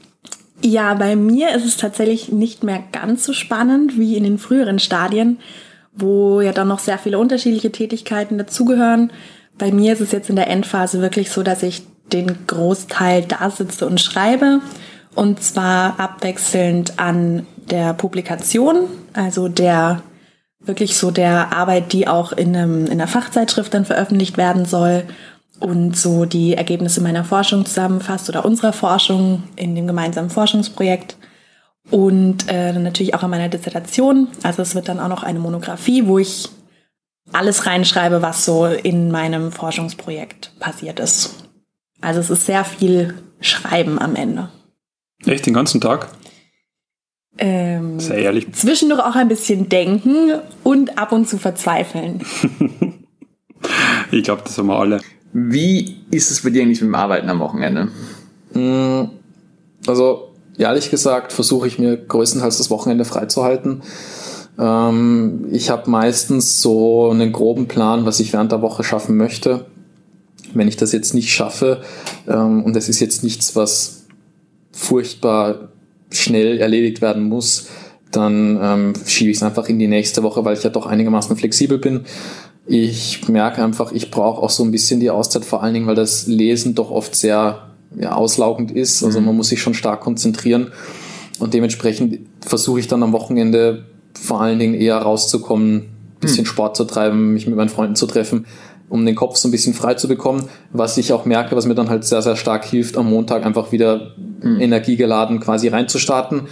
Ja, 0.61 0.95
bei 0.95 1.17
mir 1.17 1.55
ist 1.55 1.65
es 1.65 1.77
tatsächlich 1.77 2.31
nicht 2.31 2.63
mehr 2.63 2.83
ganz 2.93 3.25
so 3.25 3.33
spannend 3.33 3.99
wie 3.99 4.17
in 4.17 4.23
den 4.23 4.39
früheren 4.39 4.79
Stadien, 4.79 5.41
wo 5.93 6.41
ja 6.41 6.53
dann 6.53 6.69
noch 6.69 6.79
sehr 6.79 6.99
viele 6.99 7.19
unterschiedliche 7.19 7.73
Tätigkeiten 7.73 8.39
dazugehören. 8.39 9.13
Bei 9.59 9.73
mir 9.73 9.93
ist 9.93 10.01
es 10.01 10.13
jetzt 10.13 10.31
in 10.31 10.37
der 10.37 10.49
Endphase 10.49 11.01
wirklich 11.01 11.31
so, 11.31 11.43
dass 11.43 11.65
ich 11.65 11.83
den 12.13 12.47
Großteil 12.47 13.23
da 13.23 13.51
sitze 13.51 13.87
und 13.87 14.01
schreibe. 14.01 14.61
Und 15.15 15.43
zwar 15.43 15.99
abwechselnd 15.99 16.99
an 16.99 17.47
der 17.71 17.93
Publikation, 17.93 18.87
also 19.13 19.49
der 19.49 20.03
wirklich 20.65 20.97
so 20.97 21.11
der 21.11 21.53
Arbeit, 21.53 21.93
die 21.93 22.07
auch 22.07 22.33
in, 22.33 22.57
einem, 22.57 22.87
in 22.87 22.93
einer 22.93 23.09
Fachzeitschrift 23.09 23.75
dann 23.75 23.85
veröffentlicht 23.85 24.37
werden 24.37 24.65
soll 24.65 25.05
und 25.61 25.97
so 25.97 26.25
die 26.25 26.55
Ergebnisse 26.55 27.01
meiner 27.01 27.25
Forschung 27.25 27.65
zusammenfasst 27.67 28.29
oder 28.29 28.45
unserer 28.45 28.73
Forschung 28.73 29.45
in 29.57 29.75
dem 29.75 29.87
gemeinsamen 29.87 30.31
Forschungsprojekt 30.31 31.17
und 31.91 32.49
äh, 32.49 32.73
natürlich 32.73 33.15
auch 33.15 33.23
an 33.23 33.31
meiner 33.31 33.49
Dissertation. 33.49 34.29
Also 34.43 34.63
es 34.63 34.75
wird 34.75 34.89
dann 34.89 35.01
auch 35.01 35.09
noch 35.09 35.23
eine 35.23 35.39
Monographie, 35.39 36.07
wo 36.07 36.19
ich 36.19 36.49
alles 37.33 37.67
reinschreibe, 37.67 38.23
was 38.23 38.45
so 38.45 38.67
in 38.67 39.11
meinem 39.11 39.53
Forschungsprojekt 39.53 40.53
passiert 40.59 41.01
ist. 41.01 41.49
Also 42.01 42.21
es 42.21 42.31
ist 42.31 42.47
sehr 42.47 42.65
viel 42.65 43.15
Schreiben 43.41 43.99
am 43.99 44.17
Ende. 44.17 44.49
Echt 45.25 45.47
den 45.47 45.55
ganzen 45.55 45.81
Tag? 45.81 46.09
Ähm, 47.39 47.99
Sehr 47.99 48.19
ehrlich. 48.19 48.53
Zwischendurch 48.53 49.01
auch 49.01 49.15
ein 49.15 49.29
bisschen 49.29 49.69
denken 49.69 50.33
und 50.63 50.99
ab 50.99 51.13
und 51.13 51.29
zu 51.29 51.39
verzweifeln. 51.39 52.23
ich 54.11 54.23
glaube, 54.23 54.43
das 54.45 54.59
haben 54.59 54.67
wir 54.67 54.79
alle. 54.79 55.01
Wie 55.33 55.97
ist 56.11 56.31
es 56.31 56.43
bei 56.43 56.51
dir 56.51 56.63
eigentlich 56.63 56.81
mit 56.83 56.89
dem 56.89 56.95
Arbeiten 56.95 57.31
am 57.31 57.41
Wochenende? 57.41 57.89
Mm, 58.53 59.11
also, 59.87 60.35
ehrlich 60.59 60.91
gesagt, 60.91 61.33
versuche 61.33 61.67
ich 61.67 61.79
mir 61.79 61.97
größtenteils 61.97 62.59
das 62.59 62.71
Wochenende 62.71 63.07
freizuhalten. 63.07 63.83
Ähm, 64.59 65.47
ich 65.51 65.71
habe 65.71 65.91
meistens 65.91 66.61
so 66.61 67.11
einen 67.11 67.33
groben 67.33 67.67
Plan, 67.67 68.05
was 68.05 68.21
ich 68.21 68.35
während 68.35 68.53
der 68.53 68.61
Woche 68.61 68.85
schaffen 68.85 69.17
möchte. 69.17 69.67
Wenn 70.53 70.69
ich 70.69 70.77
das 70.77 70.93
jetzt 70.93 71.15
nicht 71.15 71.33
schaffe, 71.33 71.83
ähm, 72.29 72.63
und 72.63 72.77
das 72.77 72.91
ist 72.91 73.01
jetzt 73.01 73.25
nichts, 73.25 73.57
was 73.57 74.05
furchtbar 74.71 75.71
schnell 76.13 76.59
erledigt 76.59 77.01
werden 77.01 77.29
muss, 77.29 77.69
dann 78.11 78.59
ähm, 78.63 78.93
schiebe 79.07 79.31
ich 79.31 79.39
es 79.39 79.43
einfach 79.43 79.69
in 79.69 79.79
die 79.79 79.89
nächste 79.89 80.23
Woche, 80.23 80.45
weil 80.45 80.57
ich 80.57 80.63
ja 80.63 80.71
doch 80.71 80.87
einigermaßen 80.87 81.37
flexibel 81.37 81.79
bin. 81.79 82.03
Ich 82.67 83.29
merke 83.29 83.65
einfach, 83.65 83.93
ich 83.93 84.11
brauche 84.11 84.43
auch 84.43 84.51
so 84.51 84.63
ein 84.63 84.71
bisschen 84.71 85.01
die 85.01 85.11
Auszeit, 85.11 85.45
vor 85.45 85.63
allen 85.63 85.75
Dingen, 85.75 85.87
weil 85.87 85.95
das 85.95 86.27
Lesen 86.27 86.75
doch 86.75 86.91
oft 86.91 87.15
sehr 87.15 87.71
ja, 87.99 88.15
auslaugend 88.15 88.71
ist. 88.71 89.03
Also 89.03 89.21
mhm. 89.21 89.27
man 89.27 89.37
muss 89.37 89.49
sich 89.49 89.61
schon 89.61 89.75
stark 89.75 90.01
konzentrieren. 90.01 90.73
Und 91.39 91.55
dementsprechend 91.55 92.21
versuche 92.41 92.81
ich 92.81 92.89
dann 92.89 93.03
am 93.03 93.13
Wochenende 93.13 93.85
vor 94.15 94.41
allen 94.41 94.59
Dingen 94.59 94.75
eher 94.75 94.99
rauszukommen, 94.99 95.89
bisschen 96.21 96.45
mhm. 96.45 96.49
Sport 96.49 96.77
zu 96.77 96.85
treiben, 96.85 97.33
mich 97.33 97.47
mit 97.47 97.57
meinen 97.57 97.69
Freunden 97.69 97.97
zu 97.97 98.07
treffen, 98.07 98.47
um 98.93 99.07
den 99.07 99.15
Kopf 99.15 99.37
so 99.37 99.49
ein 99.49 99.51
bisschen 99.51 99.73
frei 99.73 99.95
zu 99.95 100.07
bekommen. 100.07 100.51
Was 100.71 100.99
ich 100.99 101.15
auch 101.15 101.25
merke, 101.25 101.57
was 101.57 101.65
mir 101.65 101.75
dann 101.75 101.89
halt 101.89 102.05
sehr, 102.05 102.21
sehr 102.21 102.37
stark 102.37 102.67
hilft, 102.67 102.99
am 102.99 103.09
Montag 103.09 103.47
einfach 103.47 103.73
wieder 103.73 104.13
mhm. 104.43 104.61
energiegeladen 104.61 105.41
quasi 105.41 105.69
reinzustarten. 105.69 106.43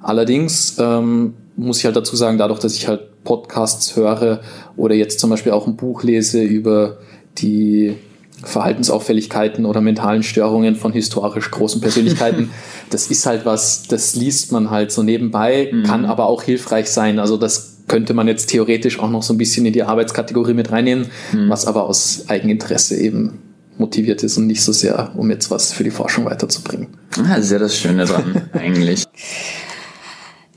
Allerdings 0.00 0.76
ähm, 0.78 1.34
muss 1.56 1.78
ich 1.78 1.84
halt 1.84 1.96
dazu 1.96 2.16
sagen, 2.16 2.38
dadurch, 2.38 2.58
dass 2.58 2.74
ich 2.74 2.88
halt 2.88 3.22
Podcasts 3.22 3.96
höre 3.96 4.40
oder 4.78 4.94
jetzt 4.94 5.20
zum 5.20 5.28
Beispiel 5.28 5.52
auch 5.52 5.66
ein 5.66 5.76
Buch 5.76 6.02
lese 6.02 6.42
über 6.42 6.96
die 7.36 7.96
Verhaltensauffälligkeiten 8.42 9.66
oder 9.66 9.82
mentalen 9.82 10.22
Störungen 10.22 10.76
von 10.76 10.94
historisch 10.94 11.50
großen 11.50 11.82
Persönlichkeiten. 11.82 12.48
das 12.88 13.08
ist 13.08 13.26
halt 13.26 13.44
was, 13.44 13.82
das 13.88 14.14
liest 14.14 14.52
man 14.52 14.70
halt 14.70 14.90
so 14.90 15.02
nebenbei, 15.02 15.68
mhm. 15.70 15.82
kann 15.82 16.06
aber 16.06 16.24
auch 16.24 16.42
hilfreich 16.42 16.88
sein. 16.88 17.18
Also 17.18 17.36
das 17.36 17.69
könnte 17.90 18.14
man 18.14 18.28
jetzt 18.28 18.46
theoretisch 18.46 19.00
auch 19.00 19.10
noch 19.10 19.24
so 19.24 19.34
ein 19.34 19.38
bisschen 19.38 19.66
in 19.66 19.72
die 19.72 19.82
Arbeitskategorie 19.82 20.54
mit 20.54 20.70
reinnehmen, 20.70 21.10
mhm. 21.32 21.50
was 21.50 21.66
aber 21.66 21.88
aus 21.88 22.26
Eigeninteresse 22.28 22.96
eben 22.96 23.42
motiviert 23.78 24.22
ist 24.22 24.38
und 24.38 24.46
nicht 24.46 24.62
so 24.62 24.70
sehr, 24.70 25.10
um 25.16 25.28
jetzt 25.28 25.50
was 25.50 25.72
für 25.72 25.82
die 25.82 25.90
Forschung 25.90 26.24
weiterzubringen. 26.24 26.86
Ah, 27.18 27.34
das 27.34 27.46
ist 27.46 27.50
ja 27.50 27.58
das 27.58 27.76
Schöne 27.76 28.04
dran, 28.04 28.48
eigentlich. 28.52 29.04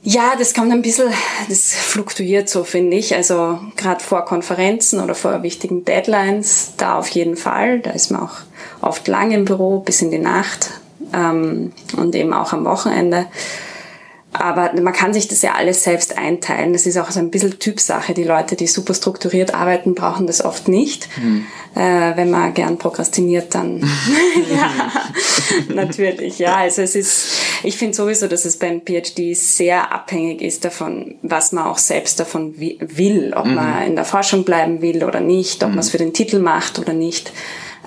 Ja, 0.04 0.34
das 0.38 0.54
kommt 0.54 0.70
ein 0.70 0.82
bisschen, 0.82 1.08
das 1.48 1.72
fluktuiert 1.72 2.48
so, 2.48 2.62
finde 2.62 2.96
ich. 2.96 3.16
Also 3.16 3.58
gerade 3.76 4.04
vor 4.04 4.24
Konferenzen 4.24 5.00
oder 5.00 5.16
vor 5.16 5.42
wichtigen 5.42 5.84
Deadlines, 5.84 6.74
da 6.76 6.98
auf 6.98 7.08
jeden 7.08 7.36
Fall. 7.36 7.80
Da 7.80 7.90
ist 7.90 8.12
man 8.12 8.20
auch 8.20 8.36
oft 8.80 9.08
lang 9.08 9.32
im 9.32 9.44
Büro 9.44 9.80
bis 9.80 10.02
in 10.02 10.12
die 10.12 10.18
Nacht 10.18 10.70
ähm, 11.12 11.72
und 11.96 12.14
eben 12.14 12.32
auch 12.32 12.52
am 12.52 12.64
Wochenende. 12.64 13.26
Aber 14.34 14.72
man 14.80 14.92
kann 14.92 15.14
sich 15.14 15.28
das 15.28 15.42
ja 15.42 15.54
alles 15.54 15.84
selbst 15.84 16.18
einteilen. 16.18 16.72
Das 16.72 16.86
ist 16.86 16.98
auch 16.98 17.10
so 17.10 17.20
ein 17.20 17.30
bisschen 17.30 17.58
Typsache. 17.60 18.14
Die 18.14 18.24
Leute, 18.24 18.56
die 18.56 18.66
super 18.66 18.92
strukturiert 18.92 19.54
arbeiten, 19.54 19.94
brauchen 19.94 20.26
das 20.26 20.44
oft 20.44 20.66
nicht. 20.66 21.08
Mhm. 21.22 21.46
Äh, 21.76 22.16
wenn 22.16 22.30
man 22.30 22.52
gern 22.52 22.76
prokrastiniert, 22.76 23.54
dann 23.54 23.78
ja, 24.54 24.92
natürlich. 25.72 26.40
Ja, 26.40 26.56
also 26.56 26.82
es 26.82 26.96
ist, 26.96 27.38
ich 27.62 27.76
finde 27.76 27.94
sowieso, 27.94 28.26
dass 28.26 28.44
es 28.44 28.58
beim 28.58 28.82
PhD 28.82 29.36
sehr 29.36 29.92
abhängig 29.92 30.42
ist 30.42 30.64
davon, 30.64 31.14
was 31.22 31.52
man 31.52 31.66
auch 31.66 31.78
selbst 31.78 32.18
davon 32.18 32.58
will. 32.58 33.34
Ob 33.36 33.46
mhm. 33.46 33.54
man 33.54 33.86
in 33.86 33.94
der 33.94 34.04
Forschung 34.04 34.44
bleiben 34.44 34.82
will 34.82 35.04
oder 35.04 35.20
nicht, 35.20 35.62
ob 35.62 35.70
mhm. 35.70 35.76
man 35.76 35.84
es 35.84 35.90
für 35.90 35.98
den 35.98 36.12
Titel 36.12 36.40
macht 36.40 36.80
oder 36.80 36.92
nicht. 36.92 37.32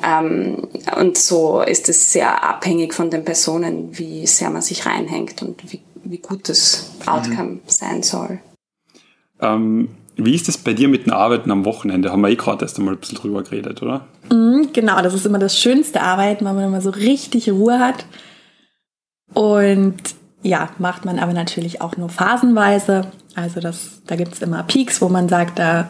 Ähm, 0.05 0.67
und 0.95 1.17
so 1.17 1.61
ist 1.61 1.89
es 1.89 2.11
sehr 2.13 2.43
abhängig 2.43 2.93
von 2.93 3.09
den 3.09 3.25
Personen, 3.25 3.97
wie 3.97 4.27
sehr 4.27 4.49
man 4.49 4.61
sich 4.61 4.85
reinhängt 4.85 5.41
und 5.41 5.71
wie 5.71 5.81
wie 6.11 6.19
gut 6.19 6.49
das 6.49 6.91
Outcome 7.05 7.43
mhm. 7.43 7.61
sein 7.67 8.03
soll. 8.03 8.39
Ähm, 9.39 9.89
wie 10.15 10.33
ist 10.33 10.47
das 10.47 10.57
bei 10.57 10.73
dir 10.73 10.87
mit 10.87 11.05
den 11.05 11.13
Arbeiten 11.13 11.51
am 11.51 11.63
Wochenende? 11.65 12.11
Haben 12.11 12.21
wir 12.21 12.29
eh 12.29 12.35
gerade 12.35 12.65
erst 12.65 12.79
einmal 12.79 12.95
ein 12.95 12.99
bisschen 12.99 13.17
drüber 13.17 13.43
geredet, 13.43 13.81
oder? 13.83 14.07
Mhm, 14.31 14.69
genau, 14.73 15.01
das 15.01 15.13
ist 15.13 15.25
immer 15.25 15.39
das 15.39 15.57
schönste 15.57 16.01
Arbeiten, 16.01 16.43
weil 16.45 16.53
man 16.53 16.65
immer 16.65 16.81
so 16.81 16.89
richtig 16.89 17.49
Ruhe 17.51 17.79
hat. 17.79 18.05
Und 19.33 19.95
ja, 20.41 20.69
macht 20.79 21.05
man 21.05 21.19
aber 21.19 21.33
natürlich 21.33 21.81
auch 21.81 21.97
nur 21.97 22.09
phasenweise. 22.09 23.11
Also 23.35 23.59
das, 23.59 24.01
da 24.07 24.15
gibt 24.15 24.33
es 24.33 24.41
immer 24.41 24.63
Peaks, 24.63 25.01
wo 25.01 25.09
man 25.09 25.29
sagt, 25.29 25.59
da 25.59 25.89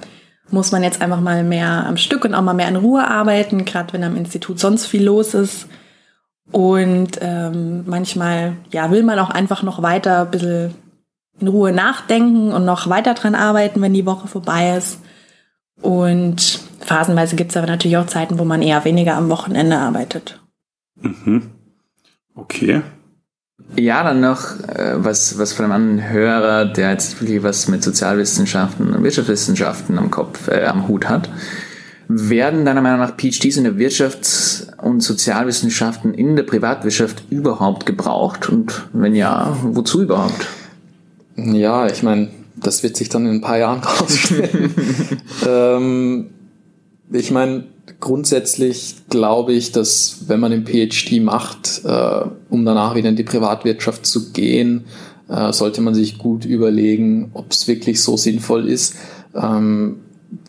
muss 0.49 0.71
man 0.71 0.83
jetzt 0.83 1.01
einfach 1.01 1.21
mal 1.21 1.43
mehr 1.43 1.85
am 1.85 1.97
Stück 1.97 2.25
und 2.25 2.33
auch 2.33 2.41
mal 2.41 2.53
mehr 2.53 2.67
in 2.67 2.75
Ruhe 2.75 3.07
arbeiten, 3.07 3.65
gerade 3.65 3.93
wenn 3.93 4.03
am 4.03 4.15
Institut 4.15 4.59
sonst 4.59 4.85
viel 4.87 5.03
los 5.03 5.33
ist. 5.33 5.67
Und 6.51 7.19
ähm, 7.21 7.83
manchmal 7.87 8.53
ja, 8.71 8.89
will 8.91 9.03
man 9.03 9.19
auch 9.19 9.29
einfach 9.29 9.63
noch 9.63 9.81
weiter 9.81 10.21
ein 10.21 10.31
bisschen 10.31 10.75
in 11.39 11.47
Ruhe 11.47 11.71
nachdenken 11.71 12.51
und 12.51 12.65
noch 12.65 12.89
weiter 12.89 13.13
dran 13.13 13.35
arbeiten, 13.35 13.81
wenn 13.81 13.93
die 13.93 14.05
Woche 14.05 14.27
vorbei 14.27 14.75
ist. 14.77 14.99
Und 15.81 16.59
phasenweise 16.79 17.35
gibt 17.35 17.51
es 17.51 17.57
aber 17.57 17.67
natürlich 17.67 17.97
auch 17.97 18.07
Zeiten, 18.07 18.39
wo 18.39 18.45
man 18.45 18.61
eher 18.61 18.83
weniger 18.85 19.15
am 19.15 19.29
Wochenende 19.29 19.77
arbeitet. 19.77 20.41
Mhm. 21.01 21.51
Okay. 22.33 22.81
Ja, 23.75 24.03
dann 24.03 24.21
noch 24.21 24.59
äh, 24.69 24.93
was, 24.97 25.37
was 25.37 25.53
von 25.53 25.65
einem 25.65 25.73
anderen 25.73 26.09
Hörer, 26.09 26.65
der 26.65 26.91
jetzt 26.91 27.19
wirklich 27.21 27.43
was 27.43 27.67
mit 27.67 27.83
Sozialwissenschaften 27.83 28.93
und 28.93 29.03
Wirtschaftswissenschaften 29.03 29.97
am 29.97 30.09
Kopf, 30.09 30.47
äh, 30.47 30.65
am 30.65 30.87
Hut 30.87 31.09
hat. 31.09 31.29
Werden 32.09 32.63
deiner 32.63 32.81
Meinung 32.81 32.99
nach 32.99 33.17
PhDs 33.17 33.57
in 33.57 33.65
der 33.65 33.73
Wirtschafts- 33.73 34.73
und 34.81 35.01
Sozialwissenschaften 35.01 36.13
in 36.13 36.35
der 36.35 36.43
Privatwirtschaft 36.43 37.23
überhaupt 37.29 37.85
gebraucht? 37.85 38.49
Und 38.49 38.87
wenn 38.93 39.13
ja, 39.13 39.57
wozu 39.63 40.03
überhaupt? 40.03 40.47
Ja, 41.35 41.87
ich 41.87 42.03
meine, 42.03 42.29
das 42.55 42.81
wird 42.81 42.95
sich 42.95 43.09
dann 43.09 43.25
in 43.25 43.35
ein 43.35 43.41
paar 43.41 43.57
Jahren 43.57 43.79
rausstellen. 43.83 44.73
ähm, 45.47 46.29
ich 47.11 47.31
meine, 47.31 47.65
grundsätzlich 47.99 48.95
glaube 49.09 49.53
ich, 49.53 49.71
dass 49.71 50.27
wenn 50.27 50.39
man 50.39 50.51
den 50.51 50.65
PhD 50.65 51.21
macht, 51.21 51.81
äh, 51.83 52.21
um 52.49 52.65
danach 52.65 52.95
wieder 52.95 53.09
in 53.09 53.15
die 53.15 53.23
Privatwirtschaft 53.23 54.05
zu 54.05 54.31
gehen, 54.31 54.85
äh, 55.29 55.51
sollte 55.51 55.81
man 55.81 55.93
sich 55.93 56.17
gut 56.17 56.45
überlegen, 56.45 57.31
ob 57.33 57.51
es 57.51 57.67
wirklich 57.67 58.01
so 58.01 58.17
sinnvoll 58.17 58.67
ist, 58.67 58.95
ähm, 59.35 59.97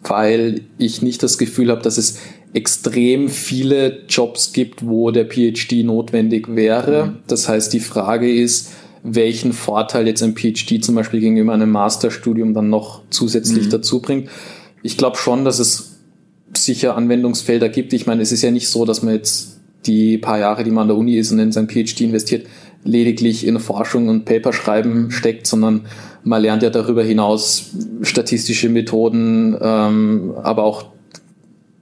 weil 0.04 0.62
ich 0.78 1.02
nicht 1.02 1.22
das 1.22 1.38
Gefühl 1.38 1.70
habe, 1.70 1.82
dass 1.82 1.98
es 1.98 2.18
extrem 2.54 3.28
viele 3.28 4.04
Jobs 4.08 4.52
gibt, 4.52 4.86
wo 4.86 5.10
der 5.10 5.26
PhD 5.26 5.84
notwendig 5.84 6.54
wäre. 6.54 7.06
Mhm. 7.06 7.16
Das 7.26 7.48
heißt, 7.48 7.72
die 7.72 7.80
Frage 7.80 8.32
ist, 8.32 8.70
welchen 9.02 9.52
Vorteil 9.52 10.06
jetzt 10.06 10.22
ein 10.22 10.34
PhD 10.34 10.82
zum 10.82 10.94
Beispiel 10.94 11.20
gegenüber 11.20 11.52
einem 11.52 11.70
Masterstudium 11.70 12.54
dann 12.54 12.68
noch 12.68 13.02
zusätzlich 13.10 13.66
mhm. 13.66 13.70
dazu 13.70 14.00
bringt. 14.00 14.28
Ich 14.82 14.96
glaube 14.96 15.16
schon, 15.16 15.44
dass 15.44 15.58
es 15.58 15.98
sicher 16.56 16.96
Anwendungsfelder 16.96 17.68
gibt. 17.68 17.92
Ich 17.92 18.06
meine, 18.06 18.22
es 18.22 18.32
ist 18.32 18.42
ja 18.42 18.50
nicht 18.50 18.68
so, 18.68 18.84
dass 18.84 19.02
man 19.02 19.14
jetzt 19.14 19.58
die 19.86 20.18
paar 20.18 20.38
Jahre, 20.38 20.64
die 20.64 20.70
man 20.70 20.82
an 20.82 20.88
der 20.88 20.96
Uni 20.96 21.16
ist 21.16 21.30
und 21.30 21.38
in 21.38 21.52
sein 21.52 21.68
PhD 21.68 22.00
investiert, 22.02 22.46
lediglich 22.88 23.46
in 23.46 23.60
Forschung 23.60 24.08
und 24.08 24.24
Paper 24.24 24.52
schreiben 24.52 25.10
steckt, 25.10 25.46
sondern 25.46 25.86
man 26.24 26.42
lernt 26.42 26.62
ja 26.62 26.70
darüber 26.70 27.02
hinaus 27.02 27.70
statistische 28.02 28.68
Methoden, 28.68 29.56
ähm, 29.60 30.34
aber 30.42 30.64
auch 30.64 30.86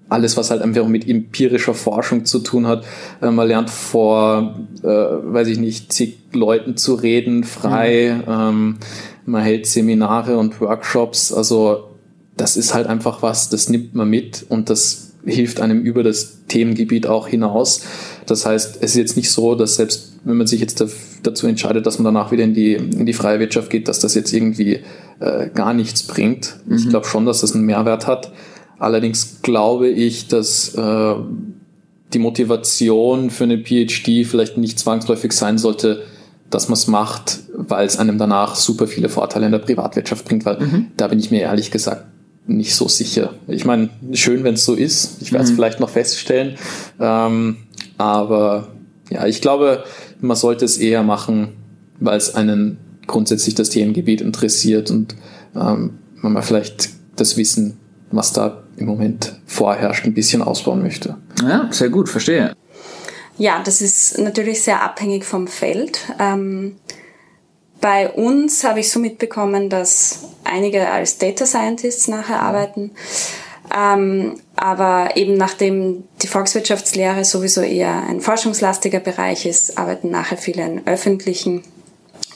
alles, 0.09 0.37
was 0.37 0.51
halt 0.51 0.63
einfach 0.63 0.87
mit 0.87 1.09
empirischer 1.09 1.75
Forschung 1.75 2.25
zu 2.25 2.39
tun 2.39 2.67
hat. 2.67 2.85
Äh, 3.21 3.31
man 3.31 3.49
lernt 3.49 3.71
vor, 3.71 4.57
äh, 4.83 4.87
weiß 4.87 5.49
ich 5.49 5.59
nicht, 5.59 5.93
zig 5.93 6.19
Leuten 6.33 6.77
zu 6.77 6.95
reden, 6.95 7.45
frei. 7.45 8.23
Mhm. 8.25 8.33
Ähm, 8.33 8.77
man 9.25 9.43
hält 9.43 9.67
Seminare 9.67 10.39
und 10.39 10.61
Workshops. 10.61 11.33
Also 11.33 11.89
das 12.37 12.57
ist 12.57 12.75
halt 12.75 12.87
einfach 12.87 13.23
was, 13.23 13.49
das 13.49 13.69
nimmt 13.69 13.95
man 13.95 14.09
mit 14.09 14.47
und 14.49 14.71
das 14.71 15.06
hilft 15.27 15.61
einem 15.61 15.83
über 15.83 16.03
das 16.03 16.47
Themengebiet 16.49 17.07
auch 17.07 17.29
hinaus. 17.29 17.83
Das 18.27 18.47
heißt, 18.47 18.77
es 18.81 18.91
ist 18.93 18.97
jetzt 18.97 19.17
nicht 19.17 19.31
so, 19.31 19.55
dass 19.55 19.77
selbst 19.77 20.13
wenn 20.25 20.37
man 20.37 20.47
sich 20.47 20.61
jetzt 20.61 20.85
dazu 21.23 21.47
entscheidet, 21.47 21.87
dass 21.87 21.99
man 21.99 22.05
danach 22.05 22.33
wieder 22.33 22.45
in 22.45 22.55
die, 22.55 22.75
in 22.75 23.07
die 23.07 23.13
freie 23.13 23.39
Wirtschaft 23.39 23.71
geht, 23.71 23.87
dass 23.87 24.01
das 24.01 24.15
jetzt 24.15 24.33
irgendwie 24.33 24.81
äh, 25.21 25.49
gar 25.55 25.73
nichts 25.73 26.03
bringt. 26.03 26.57
Mhm. 26.67 26.77
Ich 26.77 26.89
glaube 26.89 27.07
schon, 27.07 27.27
dass 27.27 27.43
das 27.43 27.55
einen 27.55 27.65
Mehrwert 27.65 28.07
hat. 28.07 28.33
Allerdings 28.79 29.43
glaube 29.43 29.89
ich, 29.89 30.27
dass 30.29 30.75
äh, 30.75 31.15
die 32.13 32.19
Motivation 32.19 33.31
für 33.31 33.45
eine 33.45 33.59
PhD 33.59 34.27
vielleicht 34.27 34.59
nicht 34.59 34.79
zwangsläufig 34.79 35.33
sein 35.33 35.59
sollte, 35.59 36.03
dass 36.51 36.69
man 36.69 36.75
es 36.75 36.87
macht, 36.87 37.41
weil 37.55 37.87
es 37.87 37.99
einem 37.99 38.19
danach 38.19 38.55
super 38.55 38.87
viele 38.87 39.09
Vorteile 39.09 39.47
in 39.47 39.53
der 39.53 39.59
Privatwirtschaft 39.59 40.25
bringt, 40.25 40.45
weil 40.45 40.59
mhm. 40.61 40.87
da 40.97 41.09
bin 41.09 41.19
ich 41.19 41.31
mir 41.31 41.41
ehrlich 41.41 41.71
gesagt 41.71 42.05
nicht 42.47 42.75
so 42.75 42.89
sicher. 42.89 43.35
Ich 43.49 43.65
meine, 43.65 43.91
schön, 44.13 44.45
wenn 44.45 44.55
es 44.55 44.65
so 44.65 44.75
ist. 44.75 45.21
Ich 45.21 45.33
werde 45.33 45.45
es 45.45 45.51
mhm. 45.51 45.57
vielleicht 45.57 45.81
noch 45.81 45.91
feststellen. 45.91 46.57
Ähm, 47.01 47.59
aber 47.99 48.69
ja, 49.11 49.27
ich 49.27 49.41
glaube, 49.41 49.85
man 50.21 50.37
sollte 50.37 50.65
es 50.65 50.79
eher 50.79 51.03
machen, 51.03 51.55
weil 51.99 52.17
es 52.17 52.35
einen 52.35 52.79
grundsätzlich 53.07 53.55
das 53.55 53.71
Themengebiet 53.71 54.21
interessiert 54.21 54.91
und 54.91 55.15
ähm, 55.55 55.99
man 56.17 56.33
mal 56.33 56.43
vielleicht 56.43 56.91
das 57.17 57.37
Wissen, 57.37 57.79
was 58.11 58.33
da 58.33 58.63
im 58.77 58.87
Moment 58.87 59.35
vorherrscht, 59.47 60.05
ein 60.05 60.15
bisschen 60.15 60.43
ausbauen 60.43 60.83
möchte. 60.83 61.17
Ja, 61.43 61.69
sehr 61.71 61.89
gut, 61.89 62.09
verstehe. 62.09 62.53
Ja, 63.39 63.63
das 63.63 63.83
ist 63.83 64.19
natürlich 64.19 64.63
sehr 64.63 64.83
abhängig 64.83 65.25
vom 65.25 65.47
Feld. 65.47 66.01
Ähm, 66.19 66.77
bei 67.81 68.11
uns 68.11 68.65
habe 68.65 68.81
ich 68.81 68.91
so 68.91 68.99
mitbekommen, 68.99 69.69
dass 69.69 70.21
einige 70.45 70.89
als 70.89 71.19
Data 71.19 71.47
Scientists 71.47 72.09
nachher 72.09 72.43
arbeiten. 72.43 72.93
Ähm, 73.77 74.41
aber 74.55 75.17
eben 75.17 75.37
nachdem 75.37 76.05
die 76.23 76.29
Volkswirtschaftslehre 76.29 77.25
sowieso 77.25 77.63
eher 77.63 78.05
ein 78.09 78.21
forschungslastiger 78.21 79.01
Bereich 79.01 79.45
ist, 79.45 79.77
arbeiten 79.77 80.11
nachher 80.11 80.39
viele 80.39 80.65
in 80.65 80.87
öffentlichen 80.87 81.65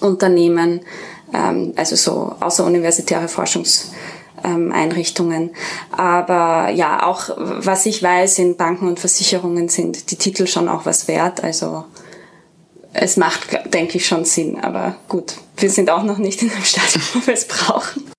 Unternehmen, 0.00 0.80
ähm, 1.32 1.72
also 1.76 1.96
so 1.96 2.34
außeruniversitäre 2.40 3.28
Forschungs 3.28 3.92
ähm. 4.42 4.72
Aber 5.92 6.70
ja, 6.70 7.06
auch 7.06 7.30
was 7.36 7.86
ich 7.86 8.02
weiß, 8.02 8.38
in 8.38 8.56
Banken 8.56 8.88
und 8.88 9.00
Versicherungen 9.00 9.68
sind 9.68 10.10
die 10.10 10.16
Titel 10.16 10.46
schon 10.46 10.68
auch 10.68 10.86
was 10.86 11.08
wert. 11.08 11.44
Also 11.44 11.84
es 12.92 13.16
macht, 13.16 13.72
denke 13.72 13.98
ich, 13.98 14.06
schon 14.06 14.24
Sinn. 14.24 14.58
Aber 14.60 14.96
gut, 15.08 15.34
wir 15.56 15.70
sind 15.70 15.90
auch 15.90 16.02
noch 16.02 16.18
nicht 16.18 16.42
in 16.42 16.50
einem 16.50 16.64
Stadium, 16.64 17.02
wo 17.14 17.26
wir 17.26 17.34
es 17.34 17.46
brauchen. 17.46 18.10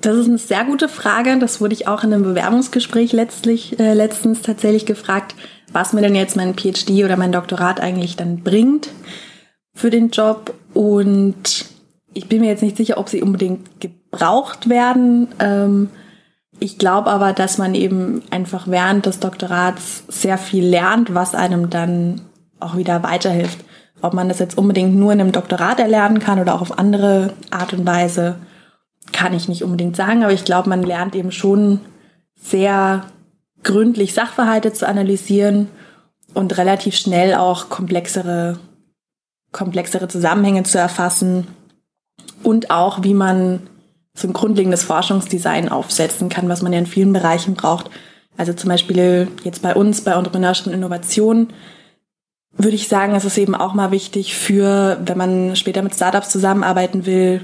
Das 0.00 0.16
ist 0.16 0.26
eine 0.26 0.38
sehr 0.38 0.64
gute 0.64 0.88
Frage. 0.88 1.38
Das 1.38 1.60
wurde 1.60 1.74
ich 1.74 1.86
auch 1.86 2.02
in 2.02 2.12
einem 2.12 2.24
Bewerbungsgespräch 2.24 3.12
letztlich, 3.12 3.78
äh, 3.78 3.94
letztens 3.94 4.42
tatsächlich 4.42 4.84
gefragt, 4.84 5.36
was 5.72 5.92
mir 5.92 6.00
denn 6.02 6.16
jetzt 6.16 6.36
mein 6.36 6.54
PhD 6.54 7.04
oder 7.04 7.16
mein 7.16 7.32
Doktorat 7.32 7.80
eigentlich 7.80 8.16
dann 8.16 8.42
bringt 8.42 8.88
für 9.74 9.90
den 9.90 10.10
Job. 10.10 10.54
Und 10.74 11.66
ich 12.14 12.28
bin 12.28 12.40
mir 12.40 12.48
jetzt 12.48 12.62
nicht 12.62 12.76
sicher, 12.76 12.98
ob 12.98 13.08
sie 13.08 13.22
unbedingt 13.22 13.80
gebraucht 13.80 14.68
werden. 14.68 15.28
Ähm, 15.38 15.90
ich 16.58 16.78
glaube 16.78 17.10
aber, 17.10 17.32
dass 17.32 17.58
man 17.58 17.74
eben 17.74 18.22
einfach 18.30 18.66
während 18.66 19.06
des 19.06 19.20
Doktorats 19.20 20.04
sehr 20.08 20.36
viel 20.36 20.64
lernt, 20.64 21.14
was 21.14 21.34
einem 21.34 21.70
dann 21.70 22.22
auch 22.62 22.76
wieder 22.76 23.02
weiterhilft. 23.02 23.58
Ob 24.00 24.14
man 24.14 24.28
das 24.28 24.38
jetzt 24.38 24.58
unbedingt 24.58 24.96
nur 24.96 25.12
in 25.12 25.20
einem 25.20 25.32
Doktorat 25.32 25.78
erlernen 25.78 26.18
kann 26.18 26.40
oder 26.40 26.54
auch 26.54 26.60
auf 26.60 26.78
andere 26.78 27.34
Art 27.50 27.72
und 27.72 27.86
Weise, 27.86 28.36
kann 29.12 29.34
ich 29.34 29.48
nicht 29.48 29.62
unbedingt 29.62 29.96
sagen. 29.96 30.22
Aber 30.22 30.32
ich 30.32 30.44
glaube, 30.44 30.68
man 30.68 30.82
lernt 30.82 31.14
eben 31.14 31.32
schon 31.32 31.80
sehr 32.34 33.04
gründlich 33.62 34.14
Sachverhalte 34.14 34.72
zu 34.72 34.88
analysieren 34.88 35.68
und 36.34 36.56
relativ 36.58 36.96
schnell 36.96 37.34
auch 37.34 37.68
komplexere, 37.68 38.58
komplexere 39.52 40.08
Zusammenhänge 40.08 40.64
zu 40.64 40.78
erfassen 40.78 41.46
und 42.42 42.70
auch, 42.70 43.02
wie 43.02 43.14
man 43.14 43.68
so 44.14 44.28
ein 44.28 44.32
grundlegendes 44.32 44.84
Forschungsdesign 44.84 45.68
aufsetzen 45.68 46.28
kann, 46.28 46.48
was 46.48 46.62
man 46.62 46.72
ja 46.72 46.78
in 46.78 46.86
vielen 46.86 47.12
Bereichen 47.12 47.54
braucht. 47.54 47.90
Also 48.36 48.52
zum 48.52 48.68
Beispiel 48.68 49.28
jetzt 49.44 49.62
bei 49.62 49.74
uns, 49.74 50.02
bei 50.02 50.12
Entrepreneurship 50.12 50.66
und 50.66 50.74
Innovation, 50.74 51.48
würde 52.56 52.76
ich 52.76 52.88
sagen, 52.88 53.14
es 53.14 53.24
ist 53.24 53.38
eben 53.38 53.54
auch 53.54 53.74
mal 53.74 53.90
wichtig 53.90 54.34
für, 54.36 54.98
wenn 55.04 55.18
man 55.18 55.56
später 55.56 55.82
mit 55.82 55.94
Startups 55.94 56.30
zusammenarbeiten 56.30 57.06
will, 57.06 57.42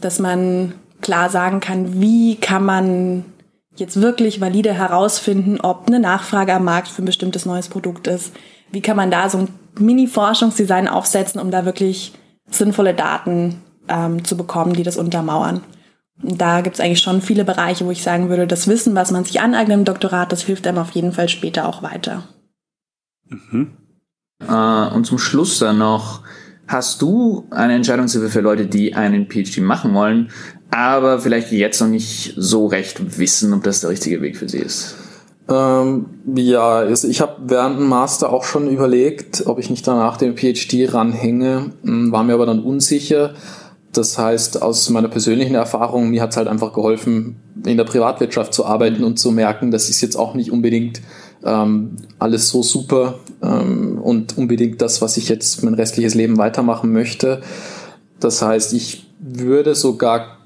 dass 0.00 0.18
man 0.18 0.74
klar 1.00 1.28
sagen 1.30 1.60
kann, 1.60 2.00
wie 2.00 2.36
kann 2.36 2.64
man 2.64 3.24
jetzt 3.76 4.00
wirklich 4.00 4.40
valide 4.40 4.72
herausfinden, 4.72 5.60
ob 5.60 5.88
eine 5.88 5.98
Nachfrage 5.98 6.54
am 6.54 6.64
Markt 6.64 6.88
für 6.88 7.02
ein 7.02 7.06
bestimmtes 7.06 7.44
neues 7.44 7.68
Produkt 7.68 8.06
ist. 8.06 8.32
Wie 8.70 8.80
kann 8.80 8.96
man 8.96 9.10
da 9.10 9.28
so 9.28 9.38
ein 9.38 9.48
Mini-Forschungsdesign 9.78 10.88
aufsetzen, 10.88 11.40
um 11.40 11.50
da 11.50 11.64
wirklich 11.64 12.12
sinnvolle 12.48 12.94
Daten 12.94 13.62
ähm, 13.88 14.24
zu 14.24 14.36
bekommen, 14.36 14.74
die 14.74 14.82
das 14.82 14.96
untermauern. 14.96 15.62
Und 16.22 16.40
da 16.40 16.60
gibt 16.60 16.76
es 16.76 16.80
eigentlich 16.80 17.00
schon 17.00 17.22
viele 17.22 17.44
Bereiche, 17.44 17.84
wo 17.84 17.90
ich 17.90 18.02
sagen 18.02 18.28
würde, 18.28 18.46
das 18.46 18.68
Wissen, 18.68 18.94
was 18.94 19.10
man 19.10 19.24
sich 19.24 19.40
aneignet 19.40 19.78
im 19.78 19.84
Doktorat, 19.84 20.30
das 20.30 20.42
hilft 20.42 20.66
einem 20.66 20.78
auf 20.78 20.92
jeden 20.92 21.12
Fall 21.12 21.28
später 21.28 21.68
auch 21.68 21.82
weiter. 21.82 22.28
Mhm. 23.28 23.72
Äh, 24.48 24.94
und 24.94 25.04
zum 25.04 25.18
Schluss 25.18 25.58
dann 25.58 25.78
noch, 25.78 26.20
hast 26.66 27.02
du 27.02 27.46
eine 27.50 27.74
Entscheidungshilfe 27.74 28.28
für 28.28 28.40
Leute, 28.40 28.66
die 28.66 28.94
einen 28.94 29.26
PhD 29.28 29.58
machen 29.58 29.94
wollen, 29.94 30.30
aber 30.70 31.20
vielleicht 31.20 31.52
jetzt 31.52 31.80
noch 31.80 31.88
nicht 31.88 32.34
so 32.36 32.66
recht 32.66 33.18
wissen, 33.18 33.52
ob 33.52 33.62
das 33.62 33.80
der 33.80 33.90
richtige 33.90 34.20
Weg 34.22 34.36
für 34.36 34.48
sie 34.48 34.58
ist? 34.58 34.96
Ähm, 35.48 36.06
ja, 36.34 36.78
also 36.78 37.06
ich 37.06 37.20
habe 37.20 37.36
während 37.46 37.78
dem 37.78 37.88
Master 37.88 38.32
auch 38.32 38.44
schon 38.44 38.68
überlegt, 38.68 39.46
ob 39.46 39.58
ich 39.58 39.68
nicht 39.68 39.86
danach 39.86 40.16
den 40.16 40.36
PhD 40.36 40.92
ranhänge, 40.92 41.72
hm, 41.82 42.12
war 42.12 42.24
mir 42.24 42.34
aber 42.34 42.46
dann 42.46 42.60
unsicher 42.60 43.34
das 43.96 44.18
heißt, 44.18 44.62
aus 44.62 44.90
meiner 44.90 45.08
persönlichen 45.08 45.54
Erfahrung, 45.54 46.10
mir 46.10 46.22
hat 46.22 46.30
es 46.30 46.36
halt 46.36 46.48
einfach 46.48 46.72
geholfen, 46.72 47.36
in 47.64 47.76
der 47.76 47.84
Privatwirtschaft 47.84 48.52
zu 48.52 48.66
arbeiten 48.66 49.04
und 49.04 49.18
zu 49.18 49.30
merken, 49.30 49.70
das 49.70 49.88
ist 49.88 50.00
jetzt 50.00 50.16
auch 50.16 50.34
nicht 50.34 50.50
unbedingt 50.50 51.00
ähm, 51.44 51.96
alles 52.18 52.48
so 52.48 52.62
super 52.62 53.18
ähm, 53.42 53.98
und 54.02 54.36
unbedingt 54.38 54.80
das, 54.82 55.02
was 55.02 55.16
ich 55.16 55.28
jetzt 55.28 55.62
mein 55.62 55.74
restliches 55.74 56.14
Leben 56.14 56.38
weitermachen 56.38 56.92
möchte. 56.92 57.42
Das 58.20 58.42
heißt, 58.42 58.72
ich 58.72 59.06
würde 59.20 59.74
sogar, 59.74 60.38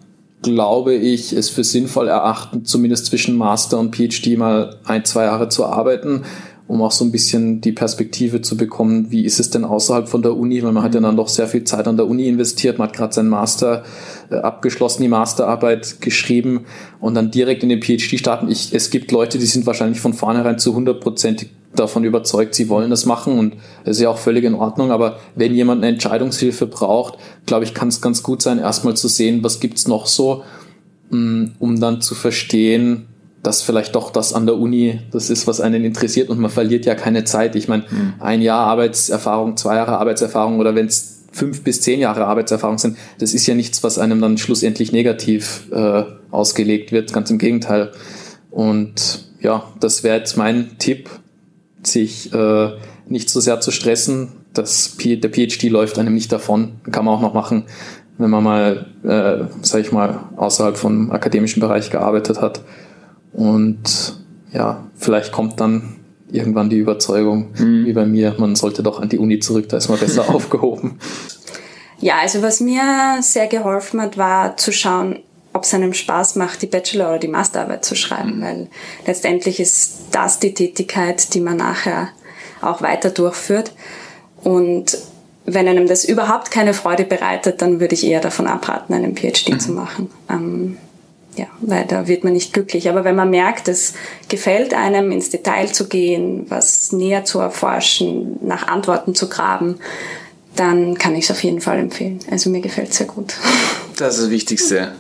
glaube 0.43 0.95
ich, 0.95 1.33
es 1.33 1.51
für 1.51 1.65
sinnvoll 1.65 2.09
erachten, 2.09 2.65
zumindest 2.65 3.07
zwischen 3.07 3.37
Master 3.37 3.79
und 3.79 3.95
PhD 3.95 4.37
mal 4.37 4.77
ein, 4.85 5.05
zwei 5.05 5.25
Jahre 5.25 5.49
zu 5.49 5.65
arbeiten 5.67 6.25
um 6.69 6.83
auch 6.83 6.93
so 6.93 7.03
ein 7.03 7.11
bisschen 7.11 7.63
die 7.63 7.73
Perspektive 7.73 8.43
zu 8.43 8.57
bekommen, 8.57 9.11
wie 9.11 9.25
ist 9.25 9.41
es 9.41 9.49
denn 9.49 9.65
außerhalb 9.65 10.07
von 10.07 10.21
der 10.21 10.37
Uni, 10.37 10.63
weil 10.63 10.73
man 10.73 10.83
hat 10.83 10.95
ja 10.95 11.01
dann 11.01 11.17
doch 11.17 11.29
sehr 11.29 11.49
viel 11.49 11.65
Zeit 11.65 11.89
an 11.89 11.97
der 11.97 12.07
Uni 12.07 12.29
investiert, 12.29 12.79
man 12.79 12.89
hat 12.89 12.97
gerade 12.97 13.15
seinen 13.15 13.31
Master 13.31 13.85
äh, 14.31 14.37
abgeschlossen, 14.37 15.03
die 15.03 15.09
Masterarbeit 15.09 16.03
geschrieben 16.03 16.67
und 17.01 17.15
dann 17.15 17.31
direkt 17.31 17.63
in 17.63 17.71
den 17.71 17.81
PhD 17.81 18.19
starten. 18.19 18.51
Ich, 18.51 18.75
es 18.75 18.91
gibt 18.91 19.11
Leute, 19.13 19.39
die 19.39 19.47
sind 19.47 19.65
wahrscheinlich 19.67 20.01
von 20.01 20.13
vornherein 20.13 20.59
zu 20.59 20.77
100% 20.77 21.47
davon 21.75 22.05
überzeugt, 22.05 22.55
sie 22.55 22.69
wollen 22.69 22.91
das 22.91 23.07
machen 23.07 23.39
und 23.39 23.55
das 23.85 23.97
ist 23.97 24.03
ja 24.03 24.11
auch 24.11 24.19
völlig 24.19 24.45
in 24.45 24.55
Ordnung. 24.55 24.91
Aber 24.91 25.21
wenn 25.37 25.55
jemand 25.55 25.83
eine 25.83 25.95
Entscheidungshilfe 25.95 26.67
braucht, 26.67 27.19
glaube 27.47 27.65
ich, 27.65 27.73
kann 27.73 27.89
es 27.89 28.03
ganz 28.03 28.23
gut 28.23 28.43
sein, 28.43 28.59
erstmal 28.59 28.95
zu 28.95 29.09
sehen, 29.09 29.43
was 29.43 29.61
gibt's 29.61 29.89
noch 29.89 30.07
so, 30.07 30.43
mm, 31.09 31.45
um 31.59 31.81
dann 31.81 32.03
zu 32.03 32.15
verstehen, 32.15 33.07
dass 33.49 33.63
vielleicht 33.63 33.95
doch 33.95 34.11
das 34.11 34.35
an 34.35 34.45
der 34.45 34.59
Uni 34.59 35.01
das 35.11 35.31
ist, 35.31 35.47
was 35.47 35.63
einen 35.63 35.83
interessiert 35.83 36.29
und 36.29 36.39
man 36.39 36.51
verliert 36.51 36.85
ja 36.85 36.95
keine 36.95 37.25
Zeit. 37.25 37.57
Ich 37.57 37.67
meine, 37.67 37.85
mhm. 37.89 38.13
ein 38.21 38.43
Jahr 38.43 38.67
Arbeitserfahrung, 38.67 39.57
zwei 39.57 39.77
Jahre 39.77 39.97
Arbeitserfahrung 39.97 40.59
oder 40.59 40.75
wenn 40.75 40.85
es 40.85 41.25
fünf 41.33 41.65
bis 41.65 41.81
zehn 41.81 41.99
Jahre 41.99 42.27
Arbeitserfahrung 42.27 42.77
sind, 42.77 42.99
das 43.19 43.33
ist 43.33 43.47
ja 43.47 43.55
nichts, 43.55 43.83
was 43.83 43.99
einem 43.99 44.21
dann 44.21 44.37
schlussendlich 44.37 44.93
negativ 44.93 45.63
äh, 45.73 46.03
ausgelegt 46.31 46.93
wird, 46.93 47.15
ganz 47.15 47.31
im 47.31 47.39
Gegenteil. 47.39 47.93
Und 48.51 49.31
ja, 49.41 49.65
das 49.81 50.05
wäre 50.05 50.19
jetzt 50.19 50.37
mein 50.37 50.77
Tipp, 50.79 51.09
sich 51.83 52.31
äh, 52.35 52.73
nicht 53.07 53.31
so 53.31 53.41
sehr 53.41 53.61
zu 53.61 53.71
stressen. 53.71 54.29
Das, 54.53 54.95
der 55.03 55.31
PhD 55.31 55.71
läuft 55.71 55.99
einem 55.99 56.13
nicht 56.13 56.33
davon. 56.33 56.73
Kann 56.93 57.07
man 57.07 57.15
auch 57.15 57.23
noch 57.23 57.33
machen, 57.33 57.65
wenn 58.19 58.29
man 58.29 58.45
mal, 58.45 58.87
äh, 59.05 59.47
sag 59.63 59.81
ich 59.81 59.91
mal, 59.91 60.21
außerhalb 60.37 60.77
vom 60.77 61.13
akademischen 61.13 61.61
Bereich 61.61 61.89
gearbeitet 61.89 62.43
hat. 62.43 62.61
Und 63.33 64.19
ja, 64.53 64.85
vielleicht 64.97 65.33
kommt 65.33 65.61
dann 65.61 65.97
irgendwann 66.31 66.71
die 66.71 66.79
Überzeugung, 66.79 67.53
mhm. 67.57 67.87
wie 67.87 67.93
bei 67.93 68.07
mir, 68.07 68.35
man 68.39 68.55
sollte 68.55 68.83
doch 68.83 69.01
an 69.01 69.09
die 69.09 69.19
Uni 69.19 69.39
zurück, 69.39 69.69
da 69.69 69.77
ist 69.77 69.89
man 69.89 69.99
besser 69.99 70.29
aufgehoben. 70.35 70.99
Ja, 72.01 72.19
also 72.21 72.43
was 72.43 72.61
mir 72.61 73.19
sehr 73.23 73.49
geholfen 73.49 74.01
hat, 74.01 74.17
war 74.17 74.57
zu 74.57 74.73
schauen, 74.73 75.21
ob 75.53 75.65
es 75.65 75.75
einem 75.75 75.95
Spaß 75.95 76.37
macht, 76.37 76.63
die 76.63 76.67
Bachelor- 76.67 77.09
oder 77.09 77.19
die 77.19 77.29
Masterarbeit 77.29 77.85
zu 77.85 77.97
schreiben, 77.97 78.39
mhm. 78.39 78.43
weil 78.43 78.67
letztendlich 79.07 79.59
ist 79.61 80.03
das 80.13 80.39
die 80.39 80.55
Tätigkeit, 80.55 81.35
die 81.35 81.41
man 81.41 81.57
nachher 81.57 82.09
auch 82.61 82.83
weiter 82.83 83.11
durchführt. 83.11 83.73
Und 84.43 84.99
wenn 85.47 85.67
einem 85.67 85.87
das 85.87 86.05
überhaupt 86.05 86.51
keine 86.51 86.75
Freude 86.75 87.05
bereitet, 87.05 87.63
dann 87.63 87.81
würde 87.81 87.95
ich 87.95 88.05
eher 88.05 88.21
davon 88.21 88.47
abraten, 88.47 88.95
einen 88.95 89.17
PhD 89.17 89.51
mhm. 89.51 89.61
zu 89.61 89.73
machen. 89.73 90.11
Ähm, 90.29 90.77
ja, 91.39 91.47
weil 91.61 91.87
da 91.87 92.09
wird 92.09 92.25
man 92.25 92.33
nicht 92.33 92.53
glücklich. 92.53 92.89
Aber 92.89 93.05
wenn 93.05 93.17
man 93.17 93.31
merkt, 93.31 93.69
es 93.69 93.95
gefällt 94.29 94.75
einem, 94.75 95.13
ins 95.13 95.31
Detail 95.31 95.69
zu 95.69 95.89
gehen, 95.89 96.47
was 96.49 96.93
näher 96.93 97.25
zu 97.25 97.39
erforschen, 97.39 98.39
nach 98.43 98.69
Antworten 98.69 99.15
zu 99.15 99.29
graben, 99.29 99.79
dann 100.57 100.99
kann 100.99 101.15
ich 101.15 101.25
es 101.25 101.31
auf 101.31 101.43
jeden 101.43 101.61
Fall 101.61 101.79
empfehlen. 101.79 102.19
Also 102.31 102.51
mir 102.51 102.61
gefällt 102.61 102.91
es 102.91 102.99
sehr 102.99 103.07
gut. 103.07 103.35
Das 103.97 104.15
ist 104.15 104.25
das 104.27 104.31
Wichtigste. 104.31 104.93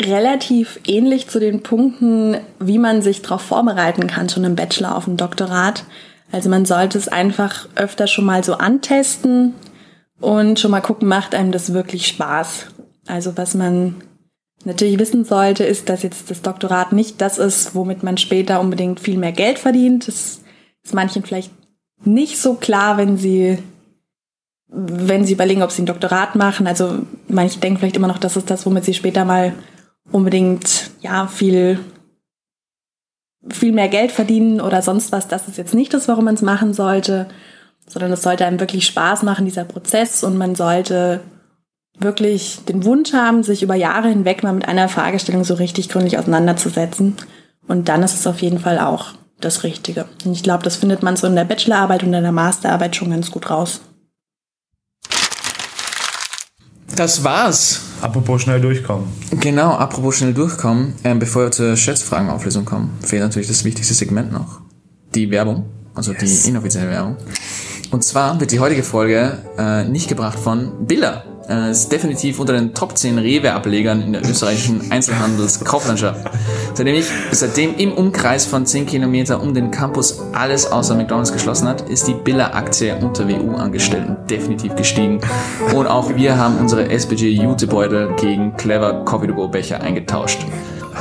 Relativ 0.00 0.78
ähnlich 0.86 1.26
zu 1.26 1.40
den 1.40 1.64
Punkten, 1.64 2.36
wie 2.60 2.78
man 2.78 3.02
sich 3.02 3.20
darauf 3.20 3.42
vorbereiten 3.42 4.06
kann, 4.06 4.28
schon 4.28 4.44
im 4.44 4.54
Bachelor 4.54 4.94
auf 4.94 5.08
ein 5.08 5.16
Doktorat. 5.16 5.84
Also 6.30 6.48
man 6.48 6.64
sollte 6.64 6.98
es 6.98 7.08
einfach 7.08 7.68
öfter 7.74 8.06
schon 8.06 8.26
mal 8.26 8.44
so 8.44 8.54
antesten 8.54 9.54
und 10.20 10.60
schon 10.60 10.70
mal 10.70 10.82
gucken, 10.82 11.08
macht 11.08 11.34
einem 11.34 11.50
das 11.50 11.72
wirklich 11.72 12.06
Spaß. 12.06 12.66
Also 13.08 13.36
was 13.36 13.54
man 13.54 13.96
natürlich 14.64 14.98
wissen 14.98 15.24
sollte, 15.24 15.64
ist, 15.64 15.88
dass 15.88 16.02
jetzt 16.02 16.30
das 16.30 16.42
Doktorat 16.42 16.92
nicht 16.92 17.20
das 17.20 17.38
ist, 17.38 17.74
womit 17.74 18.02
man 18.02 18.16
später 18.16 18.60
unbedingt 18.60 19.00
viel 19.00 19.18
mehr 19.18 19.32
Geld 19.32 19.58
verdient. 19.58 20.08
Das 20.08 20.40
ist 20.84 20.94
manchen 20.94 21.22
vielleicht 21.22 21.52
nicht 22.04 22.38
so 22.38 22.54
klar, 22.54 22.96
wenn 22.96 23.16
sie 23.16 23.58
wenn 24.70 25.24
sie 25.24 25.32
überlegen, 25.32 25.62
ob 25.62 25.70
sie 25.70 25.82
ein 25.82 25.86
Doktorat 25.86 26.34
machen. 26.34 26.66
Also 26.66 26.98
manche 27.26 27.58
denken 27.58 27.78
vielleicht 27.78 27.96
immer 27.96 28.06
noch, 28.06 28.18
das 28.18 28.36
ist 28.36 28.50
das, 28.50 28.66
womit 28.66 28.84
sie 28.84 28.92
später 28.92 29.24
mal 29.24 29.54
unbedingt 30.10 30.90
ja 31.00 31.26
viel 31.26 31.80
viel 33.48 33.72
mehr 33.72 33.88
Geld 33.88 34.12
verdienen 34.12 34.60
oder 34.60 34.82
sonst 34.82 35.10
was. 35.12 35.28
Das 35.28 35.48
ist 35.48 35.56
jetzt 35.56 35.74
nicht 35.74 35.94
das, 35.94 36.08
warum 36.08 36.26
man 36.26 36.34
es 36.34 36.42
machen 36.42 36.74
sollte, 36.74 37.28
sondern 37.86 38.12
es 38.12 38.22
sollte 38.22 38.44
einem 38.44 38.60
wirklich 38.60 38.86
Spaß 38.86 39.22
machen, 39.22 39.46
dieser 39.46 39.64
Prozess 39.64 40.22
und 40.22 40.36
man 40.36 40.54
sollte 40.54 41.20
wirklich 42.00 42.60
den 42.68 42.84
Wunsch 42.84 43.12
haben, 43.12 43.42
sich 43.42 43.62
über 43.62 43.74
Jahre 43.74 44.08
hinweg 44.08 44.42
mal 44.42 44.52
mit 44.52 44.68
einer 44.68 44.88
Fragestellung 44.88 45.44
so 45.44 45.54
richtig 45.54 45.88
gründlich 45.88 46.18
auseinanderzusetzen. 46.18 47.16
Und 47.66 47.88
dann 47.88 48.02
ist 48.02 48.14
es 48.14 48.26
auf 48.26 48.40
jeden 48.40 48.60
Fall 48.60 48.78
auch 48.78 49.12
das 49.40 49.62
Richtige. 49.62 50.06
Und 50.24 50.32
ich 50.32 50.42
glaube, 50.42 50.64
das 50.64 50.76
findet 50.76 51.02
man 51.02 51.16
so 51.16 51.26
in 51.26 51.36
der 51.36 51.44
Bachelorarbeit 51.44 52.02
und 52.02 52.14
in 52.14 52.22
der 52.22 52.32
Masterarbeit 52.32 52.96
schon 52.96 53.10
ganz 53.10 53.30
gut 53.30 53.50
raus. 53.50 53.80
Das 56.96 57.22
war's. 57.22 57.82
Apropos 58.00 58.42
schnell 58.42 58.60
durchkommen. 58.60 59.06
Genau, 59.40 59.72
apropos 59.72 60.16
schnell 60.16 60.34
durchkommen. 60.34 60.94
Ähm, 61.04 61.18
bevor 61.18 61.44
wir 61.44 61.50
zur 61.50 61.76
Schätzfragenauflösung 61.76 62.64
kommen, 62.64 62.96
fehlt 63.00 63.22
natürlich 63.22 63.48
das 63.48 63.64
wichtigste 63.64 63.94
Segment 63.94 64.32
noch. 64.32 64.60
Die 65.14 65.30
Werbung, 65.30 65.66
also 65.94 66.12
yes. 66.12 66.42
die 66.42 66.50
inoffizielle 66.50 66.90
Werbung. 66.90 67.16
Und 67.90 68.04
zwar 68.04 68.38
wird 68.40 68.50
die 68.50 68.60
heutige 68.60 68.82
Folge 68.82 69.38
äh, 69.56 69.84
nicht 69.84 70.08
gebracht 70.08 70.38
von 70.38 70.86
Billa. 70.86 71.24
Äh, 71.48 71.70
ist 71.70 71.90
definitiv 71.90 72.38
unter 72.40 72.52
den 72.52 72.74
Top 72.74 72.96
10 72.96 73.18
Rewe-Ablegern 73.18 74.02
in 74.02 74.12
der 74.12 74.22
österreichischen 74.22 74.92
Einzelhandelskauflandschaft. 74.92 76.30
Seitdem, 76.74 76.94
ich, 76.94 77.06
seitdem 77.30 77.74
im 77.76 77.92
Umkreis 77.92 78.44
von 78.44 78.66
10 78.66 78.84
Kilometer 78.84 79.40
um 79.40 79.54
den 79.54 79.70
Campus 79.70 80.20
alles 80.32 80.70
außer 80.70 80.94
McDonalds 80.94 81.32
geschlossen 81.32 81.66
hat, 81.66 81.88
ist 81.88 82.06
die 82.06 82.14
Billa-Aktie 82.14 82.96
unter 83.00 83.26
WU-Angestellten 83.28 84.16
definitiv 84.28 84.76
gestiegen. 84.76 85.20
Und 85.74 85.86
auch 85.86 86.14
wir 86.14 86.36
haben 86.36 86.58
unsere 86.58 86.90
SPG-Jutebeutel 86.90 88.14
gegen 88.16 88.54
Clever 88.56 89.04
Coffee-to-Go-Becher 89.06 89.80
eingetauscht. 89.80 90.40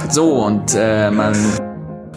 So, 0.09 0.45
und 0.45 0.75
äh, 0.75 1.11
man 1.11 1.35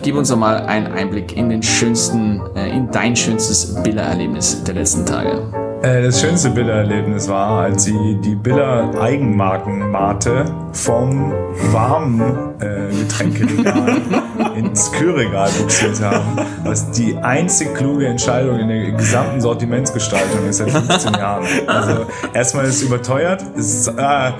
Gib 0.02 0.16
uns 0.16 0.30
doch 0.30 0.38
mal 0.38 0.62
einen 0.64 0.86
Einblick 0.86 1.36
in 1.36 1.50
den 1.50 1.62
schönsten, 1.62 2.40
äh, 2.56 2.70
in 2.70 2.90
dein 2.90 3.14
schönstes 3.14 3.74
Billa-Erlebnis 3.82 4.64
der 4.64 4.74
letzten 4.74 5.04
Tage. 5.04 5.59
Äh, 5.82 6.02
das 6.02 6.20
schönste 6.20 6.50
Biller-Erlebnis 6.50 7.26
war, 7.28 7.62
als 7.62 7.84
sie 7.84 8.16
die 8.16 8.34
Biller 8.34 8.90
Eigenmarken-Mate 9.00 10.44
vom 10.72 11.32
warmen 11.72 12.49
äh, 12.60 12.94
Getränkeregal 12.94 13.96
ins 14.56 14.92
Kühlregal 14.92 15.50
buxiert 15.58 16.00
haben, 16.00 16.36
was 16.64 16.90
die 16.90 17.16
einzig 17.16 17.74
kluge 17.74 18.06
Entscheidung 18.06 18.58
in 18.58 18.68
der 18.68 18.92
gesamten 18.92 19.40
Sortimentsgestaltung 19.40 20.48
ist 20.48 20.58
seit 20.58 20.70
15 20.70 21.14
Jahren. 21.14 21.46
Also 21.66 22.06
erstmal 22.34 22.66
ist 22.66 22.76
es 22.76 22.82
überteuert. 22.82 23.44
Es 23.56 23.74
ist, 23.74 23.88
äh, 23.88 24.32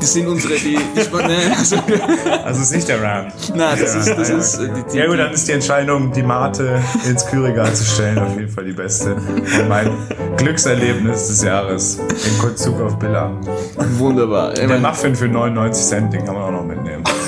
das 0.00 0.12
sind 0.12 0.28
unsere, 0.28 0.54
die, 0.54 0.78
die 0.94 1.16
ne, 1.16 1.56
also, 1.56 1.76
also 2.44 2.62
ist 2.62 2.72
nicht 2.72 2.88
der 2.88 3.02
Ram. 3.02 3.26
Nein, 3.54 3.78
das 3.80 3.94
ist, 3.94 4.16
das 4.16 4.30
ist 4.30 4.60
die, 4.60 4.92
die, 4.92 4.98
Ja 4.98 5.06
gut, 5.06 5.18
dann 5.18 5.32
ist 5.32 5.48
die 5.48 5.52
Entscheidung, 5.52 6.12
die 6.12 6.22
Mate 6.22 6.80
ins 7.08 7.26
Kühlregal 7.26 7.72
zu 7.74 7.84
stellen, 7.84 8.18
auf 8.18 8.36
jeden 8.36 8.50
Fall 8.50 8.64
die 8.64 8.72
beste. 8.72 9.14
Und 9.14 9.68
mein 9.68 9.90
Glückserlebnis 10.36 11.28
des 11.28 11.42
Jahres 11.42 11.98
in 11.98 12.38
Kurzzug 12.38 12.80
auf 12.80 12.98
Billa. 12.98 13.30
Wunderbar. 13.98 14.52
Der 14.54 14.78
Muffin 14.78 15.14
für 15.14 15.28
99 15.28 15.84
Cent, 15.84 16.12
den 16.12 16.24
kann 16.24 16.34
man 16.34 16.44
auch 16.44 16.50
noch. 16.50 16.65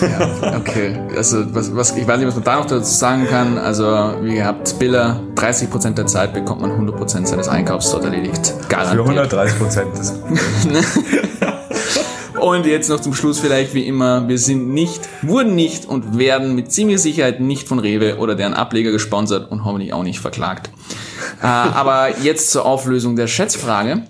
Ja, 0.01 0.57
okay. 0.57 0.99
Also, 1.16 1.55
was, 1.55 1.74
was, 1.74 1.96
ich 1.96 2.07
weiß 2.07 2.18
nicht, 2.18 2.28
was 2.28 2.34
man 2.34 2.44
da 2.44 2.57
noch 2.57 2.66
dazu 2.66 2.92
sagen 2.92 3.26
kann. 3.28 3.59
Also, 3.59 3.84
wie 4.22 4.34
gehabt, 4.36 4.78
Biller, 4.78 5.20
30% 5.34 5.94
der 5.94 6.07
Zeit 6.07 6.34
bekommt 6.34 6.61
man 6.61 6.70
100% 6.70 7.26
seines 7.26 7.49
Einkaufs 7.49 7.90
dort 7.90 8.05
erledigt. 8.05 8.55
Garantiert. 8.68 9.30
Für 9.30 9.40
130% 9.40 9.96
des 9.96 10.14
Und 12.40 12.66
jetzt 12.66 12.88
noch 12.88 13.01
zum 13.01 13.14
Schluss 13.14 13.40
vielleicht 13.40 13.74
wie 13.74 13.86
immer, 13.86 14.28
wir 14.28 14.38
sind 14.38 14.68
nicht, 14.68 15.09
wurden 15.22 15.55
nicht 15.55 15.86
und 15.86 16.18
werden 16.18 16.55
mit 16.55 16.72
ziemlicher 16.72 17.01
Sicherheit 17.01 17.40
nicht 17.40 17.66
von 17.68 17.78
Rewe 17.78 18.18
oder 18.18 18.34
deren 18.36 18.55
Ableger 18.55 18.92
gesponsert 18.92 19.51
und 19.51 19.64
hoffentlich 19.64 19.92
auch 19.92 20.03
nicht 20.03 20.20
verklagt. 20.20 20.70
äh, 21.42 21.46
aber 21.46 22.18
jetzt 22.22 22.51
zur 22.51 22.64
Auflösung 22.64 23.16
der 23.16 23.26
Schätzfrage. 23.26 24.03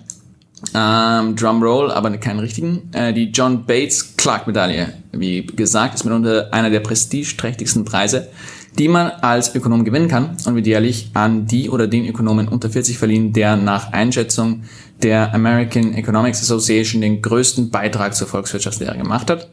Ähm, 0.73 1.35
Drumroll, 1.35 1.91
aber 1.91 2.15
keinen 2.17 2.39
richtigen. 2.39 2.89
Äh, 2.93 3.13
die 3.13 3.31
John 3.31 3.65
Bates 3.65 4.15
Clark 4.17 4.45
Medaille, 4.45 4.93
wie 5.11 5.45
gesagt, 5.45 5.95
ist 5.95 6.03
mitunter 6.03 6.49
einer 6.51 6.69
der 6.69 6.81
prestigeträchtigsten 6.81 7.85
Preise, 7.85 8.27
die 8.77 8.87
man 8.87 9.09
als 9.21 9.55
Ökonom 9.55 9.83
gewinnen 9.83 10.07
kann 10.07 10.37
und 10.45 10.55
wird 10.55 10.67
jährlich 10.67 11.09
an 11.13 11.47
die 11.47 11.69
oder 11.69 11.87
den 11.87 12.05
Ökonomen 12.05 12.47
unter 12.47 12.69
40 12.69 12.97
verliehen, 12.97 13.33
der 13.33 13.55
nach 13.55 13.93
Einschätzung 13.93 14.63
der 15.01 15.33
American 15.33 15.93
Economics 15.93 16.41
Association 16.41 17.01
den 17.01 17.21
größten 17.21 17.69
Beitrag 17.69 18.13
zur 18.15 18.27
Volkswirtschaftslehre 18.27 18.97
gemacht 18.97 19.29
hat. 19.29 19.49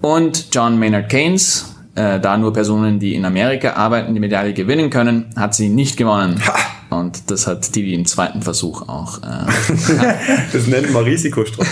Und 0.00 0.48
John 0.52 0.78
Maynard 0.78 1.08
Keynes, 1.08 1.74
äh, 1.94 2.20
da 2.20 2.36
nur 2.36 2.52
Personen, 2.52 2.98
die 2.98 3.14
in 3.14 3.24
Amerika 3.24 3.72
arbeiten, 3.74 4.14
die 4.14 4.20
Medaille 4.20 4.54
gewinnen 4.54 4.90
können, 4.90 5.30
hat 5.36 5.54
sie 5.54 5.68
nicht 5.68 5.96
gewonnen. 5.96 6.40
Ha! 6.46 6.73
Und 6.98 7.30
das 7.30 7.46
hat 7.46 7.74
die 7.74 7.94
im 7.94 8.06
zweiten 8.06 8.42
Versuch 8.42 8.88
auch. 8.88 9.18
Äh, 9.18 9.46
das 10.52 10.66
nennt 10.66 10.92
man 10.92 11.04
Risikostreuung. 11.04 11.68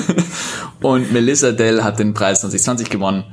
und 0.82 1.12
Melissa 1.12 1.52
Dell 1.52 1.82
hat 1.82 1.98
den 1.98 2.14
Preis 2.14 2.40
2020 2.40 2.90
gewonnen. 2.90 3.24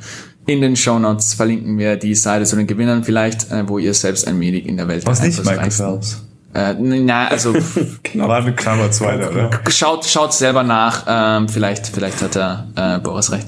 In 0.45 0.61
den 0.61 0.75
Show 0.75 0.97
Notes 0.97 1.33
verlinken 1.33 1.77
wir 1.77 1.95
die 1.95 2.15
Seite 2.15 2.45
zu 2.45 2.55
den 2.55 2.67
Gewinnern 2.67 3.03
vielleicht, 3.03 3.51
äh, 3.51 3.67
wo 3.67 3.77
ihr 3.77 3.93
selbst 3.93 4.27
ein 4.27 4.39
wenig 4.39 4.65
in 4.65 4.77
der 4.77 4.87
Welt 4.87 5.05
Was 5.05 5.21
nicht 5.21 5.37
Michael 5.45 5.71
Phelps? 5.71 6.23
Äh, 6.53 6.73
na, 6.79 7.27
also 7.27 7.53
war 8.15 8.37
eine 8.37 8.55
Klammer 8.55 8.89
zweite, 8.89 9.29
oder? 9.29 9.51
Schaut, 9.69 10.05
schaut 10.05 10.33
selber 10.33 10.63
nach. 10.63 11.05
Ähm, 11.07 11.47
vielleicht, 11.47 11.87
vielleicht 11.87 12.21
hat 12.23 12.35
er 12.35 12.67
äh, 12.75 12.99
Boris 12.99 13.31
recht. 13.31 13.47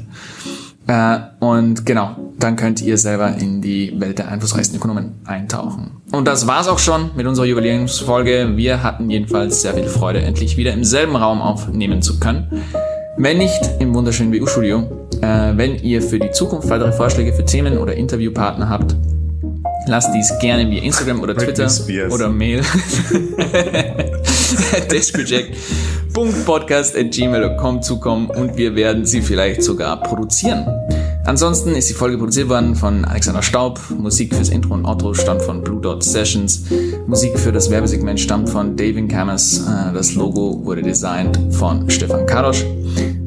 Äh, 0.88 1.20
und 1.40 1.86
genau, 1.86 2.16
dann 2.40 2.56
könnt 2.56 2.82
ihr 2.82 2.98
selber 2.98 3.36
in 3.38 3.62
die 3.62 3.94
Welt 4.00 4.18
der 4.18 4.30
einflussreichsten 4.30 4.78
Ökonomen 4.78 5.14
eintauchen. 5.26 5.92
Und 6.12 6.28
das 6.28 6.48
war's 6.48 6.68
auch 6.68 6.80
schon 6.80 7.12
mit 7.16 7.28
unserer 7.28 7.46
Jubiläumsfolge. 7.46 8.54
Wir 8.56 8.84
hatten 8.84 9.10
jedenfalls 9.10 9.62
sehr 9.62 9.74
viel 9.74 9.88
Freude, 9.88 10.22
endlich 10.22 10.58
wieder 10.58 10.74
im 10.74 10.84
selben 10.84 11.16
Raum 11.16 11.42
aufnehmen 11.42 12.02
zu 12.02 12.20
können. 12.20 12.64
Wenn 13.18 13.38
nicht 13.38 13.62
im 13.80 13.94
wunderschönen 13.94 14.34
WU-Studio. 14.34 14.84
Äh, 15.22 15.56
wenn 15.56 15.76
ihr 15.76 16.02
für 16.02 16.18
die 16.18 16.32
Zukunft 16.32 16.70
weitere 16.70 16.92
Vorschläge 16.92 17.34
für 17.34 17.46
Themen 17.46 17.78
oder 17.78 17.94
Interviewpartner 17.94 18.70
habt, 18.70 18.96
lasst 19.88 20.14
dies 20.14 20.32
gerne 20.40 20.70
via 20.70 20.82
Instagram 20.82 21.22
oder 21.22 21.36
Twitter 21.36 21.70
oder 22.10 22.30
Mail. 22.30 22.62
Dashproject.podcast.gmail.com 24.90 27.82
zukommen 27.82 28.30
und 28.30 28.58
wir 28.58 28.76
werden 28.76 29.06
sie 29.06 29.22
vielleicht 29.22 29.64
sogar 29.64 30.02
produzieren. 30.02 30.68
Ansonsten 31.26 31.76
ist 31.76 31.90
die 31.90 31.94
Folge 31.94 32.18
produziert 32.18 32.50
worden 32.50 32.76
von 32.76 33.06
Alexander 33.06 33.44
Staub. 33.44 33.80
Musik 33.98 34.36
fürs 34.36 34.50
Intro 34.50 34.74
und 34.74 34.84
Outro 34.86 35.14
stammt 35.14 35.44
von 35.44 35.64
Blue 35.64 35.80
Dot 35.80 36.04
Sessions. 36.04 36.64
Musik 37.06 37.38
für 37.40 37.52
das 37.52 37.70
Werbesegment 37.70 38.20
stammt 38.20 38.50
von 38.50 38.76
David 38.76 39.10
Kammers. 39.10 39.60
Äh, 39.60 39.94
Das 39.94 40.16
Logo 40.16 40.66
wurde 40.66 40.82
designt 40.82 41.40
von 41.52 41.88
Stefan 41.90 42.26
Kadosch. 42.26 42.66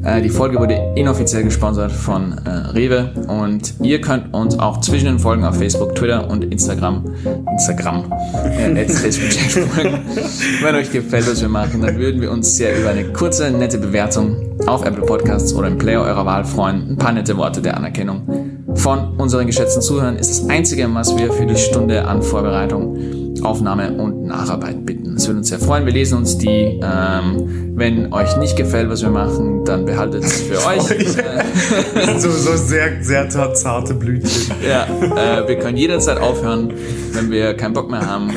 Äh, 0.05 0.21
Die 0.21 0.29
Folge 0.29 0.59
wurde 0.59 0.93
inoffiziell 0.95 1.43
gesponsert 1.43 1.91
von 1.91 2.33
äh, 2.45 2.49
Rewe 2.49 3.11
und 3.27 3.73
ihr 3.81 3.99
könnt 4.01 4.33
uns 4.33 4.57
auch 4.59 4.79
zwischen 4.81 5.05
den 5.05 5.19
Folgen 5.19 5.43
auf 5.43 5.57
Facebook, 5.57 5.95
Twitter 5.95 6.29
und 6.29 6.43
Instagram, 6.45 7.03
Instagram, 7.51 8.05
äh. 8.45 8.87
Wenn 10.61 10.75
euch 10.75 10.91
gefällt, 10.91 11.29
was 11.29 11.41
wir 11.41 11.49
machen, 11.49 11.81
dann 11.81 11.97
würden 11.97 12.21
wir 12.21 12.31
uns 12.31 12.55
sehr 12.55 12.79
über 12.79 12.89
eine 12.89 13.05
kurze, 13.05 13.49
nette 13.51 13.77
Bewertung 13.77 14.37
auf 14.67 14.85
Apple 14.85 15.03
Podcasts 15.03 15.53
oder 15.53 15.67
im 15.67 15.77
Player 15.77 16.01
eurer 16.01 16.25
Wahl 16.25 16.45
freuen. 16.45 16.91
Ein 16.91 16.97
paar 16.97 17.11
nette 17.11 17.35
Worte 17.37 17.61
der 17.61 17.75
Anerkennung 17.75 18.55
von 18.75 19.17
unseren 19.17 19.47
geschätzten 19.47 19.81
Zuhörern 19.81 20.17
ist 20.17 20.29
das 20.29 20.49
Einzige, 20.49 20.87
was 20.93 21.17
wir 21.17 21.31
für 21.31 21.45
die 21.45 21.55
Stunde 21.55 22.05
an 22.05 22.21
Vorbereitung, 22.21 22.97
Aufnahme 23.43 23.91
und 23.93 24.25
Nacharbeit 24.25 24.85
bitten. 24.85 24.94
Es 25.15 25.27
würde 25.27 25.39
uns 25.39 25.49
sehr 25.49 25.59
freuen. 25.59 25.85
Wir 25.85 25.93
lesen 25.93 26.17
uns 26.17 26.37
die. 26.37 26.79
Ähm, 26.83 27.73
wenn 27.77 28.13
euch 28.13 28.37
nicht 28.37 28.55
gefällt, 28.55 28.89
was 28.89 29.01
wir 29.01 29.09
machen, 29.09 29.65
dann 29.65 29.85
behaltet 29.85 30.23
es 30.23 30.41
für 30.41 30.55
euch. 30.67 30.83
So, 32.19 32.29
so 32.29 32.55
sehr, 32.57 33.01
sehr 33.03 33.29
zarte 33.29 33.93
Blütchen. 33.93 34.53
ja, 34.67 34.83
äh, 34.83 35.47
wir 35.47 35.57
können 35.59 35.77
jederzeit 35.77 36.17
aufhören, 36.19 36.73
wenn 37.13 37.31
wir 37.31 37.53
keinen 37.55 37.73
Bock 37.73 37.89
mehr 37.89 38.05
haben. 38.05 38.29
Äh, 38.29 38.33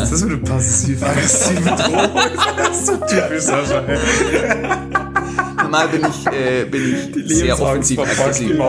Das 0.00 0.12
ist 0.12 0.20
so 0.20 0.26
eine 0.26 0.38
passiv-aggressive 0.38 1.60
Drohung. 1.62 2.10
Das 2.56 2.78
ist 2.78 2.86
so 2.86 2.92
typisch 2.96 3.42
Sascha. 3.42 3.82
Ey. 5.66 5.70
normal 5.70 5.88
bin 5.88 6.06
ich, 6.10 6.26
äh, 6.32 6.64
bin 6.64 6.82
ich 7.26 7.36
sehr 7.36 7.60
offensiv 7.60 7.98
aggressiv. 7.98 8.56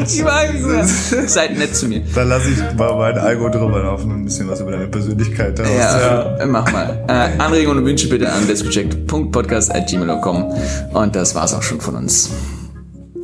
Ich 0.00 0.24
weiß, 0.24 1.32
seid 1.32 1.58
nett 1.58 1.74
zu 1.74 1.88
mir. 1.88 2.02
Dann 2.14 2.28
lasse 2.28 2.50
ich 2.50 2.58
mal 2.76 2.94
mein 2.96 3.18
Algo 3.18 3.48
drüber 3.48 3.82
laufen 3.82 4.10
und 4.10 4.20
ein 4.20 4.24
bisschen 4.24 4.48
was 4.48 4.60
über 4.60 4.70
deine 4.70 4.86
Persönlichkeit 4.86 5.58
heraus. 5.58 5.72
Ja, 5.76 6.36
äh, 6.38 6.46
mach 6.46 6.70
mal. 6.72 7.04
Äh, 7.08 7.36
Anregungen 7.38 7.78
und 7.78 7.86
Wünsche 7.86 8.08
bitte 8.08 8.30
an 8.32 8.46
bestproject.podcast.gmail.com 8.46 10.54
und 10.94 11.16
das 11.16 11.34
war's 11.34 11.52
auch 11.54 11.62
schon 11.62 11.80
von 11.80 11.96
uns. 11.96 12.30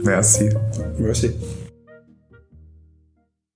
Merci. 0.02 0.50
Mercy. 0.98 1.32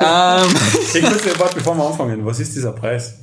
Ähm, 0.01 0.49
Ich 0.95 1.03
muss 1.03 1.23
dir, 1.23 1.33
bevor 1.55 1.77
wir 1.77 1.87
anfangen, 1.87 2.25
was 2.25 2.39
ist 2.41 2.55
dieser 2.55 2.73
Preis? 2.73 3.15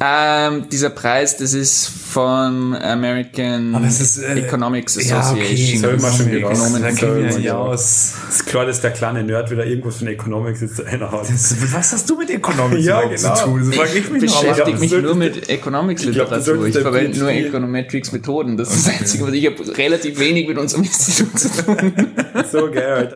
Ähm, 0.00 0.68
dieser 0.70 0.90
Preis, 0.90 1.36
das 1.36 1.54
ist 1.54 1.88
von 1.88 2.74
American 2.74 3.72
ist, 3.84 4.18
äh, 4.18 4.34
Economics 4.40 4.96
Ja, 5.08 5.18
okay. 5.30 5.40
Association. 5.40 5.80
Soll 5.80 5.94
ich 5.96 6.02
mal 6.02 6.12
schon 6.12 6.26
Ökonomen- 6.28 6.40
gelassen. 6.42 6.82
Da 6.82 6.90
kennen 6.92 7.16
wir 7.28 7.36
ich 7.38 7.44
ja 7.44 7.56
aus. 7.56 8.12
ist 8.28 8.46
klar, 8.46 8.66
dass 8.66 8.80
der 8.80 8.90
kleine 8.90 9.22
Nerd 9.24 9.50
wieder 9.50 9.64
irgendwas 9.64 9.96
von 9.96 10.06
Economics 10.08 10.60
jetzt. 10.60 10.78
Das- 10.80 11.72
Was 11.72 11.92
hast 11.92 12.10
du 12.10 12.16
mit 12.18 12.30
Economics 12.30 12.84
Ja, 12.84 13.02
genau. 13.02 13.34
zu 13.34 13.44
tun? 13.44 13.66
Das 13.66 13.76
frage 13.76 13.98
ich 13.98 14.10
mich 14.10 14.20
beschäftige 14.22 14.72
das 14.72 14.80
mich 14.80 14.92
nur 14.92 15.14
mit 15.14 15.48
Economics-Literatur. 15.48 16.66
Ich 16.66 16.74
das 16.74 16.76
Ich, 16.76 16.82
verwende 16.82 17.18
nur 17.18 17.30
Econometrics-Methoden. 17.30 18.56
Das 18.56 18.74
ist 18.74 18.86
das 18.88 19.00
Einzige, 19.00 19.26
was 19.26 19.32
ich 19.32 19.46
habe 19.46 19.76
relativ 19.78 20.18
wenig 20.18 20.48
mit 20.48 20.58
unserem 20.58 20.84
Institut 20.84 21.38
zu 21.38 21.48
tun. 21.50 21.76
So 22.50 22.70
geil, 22.70 22.84
Alter. 22.92 23.12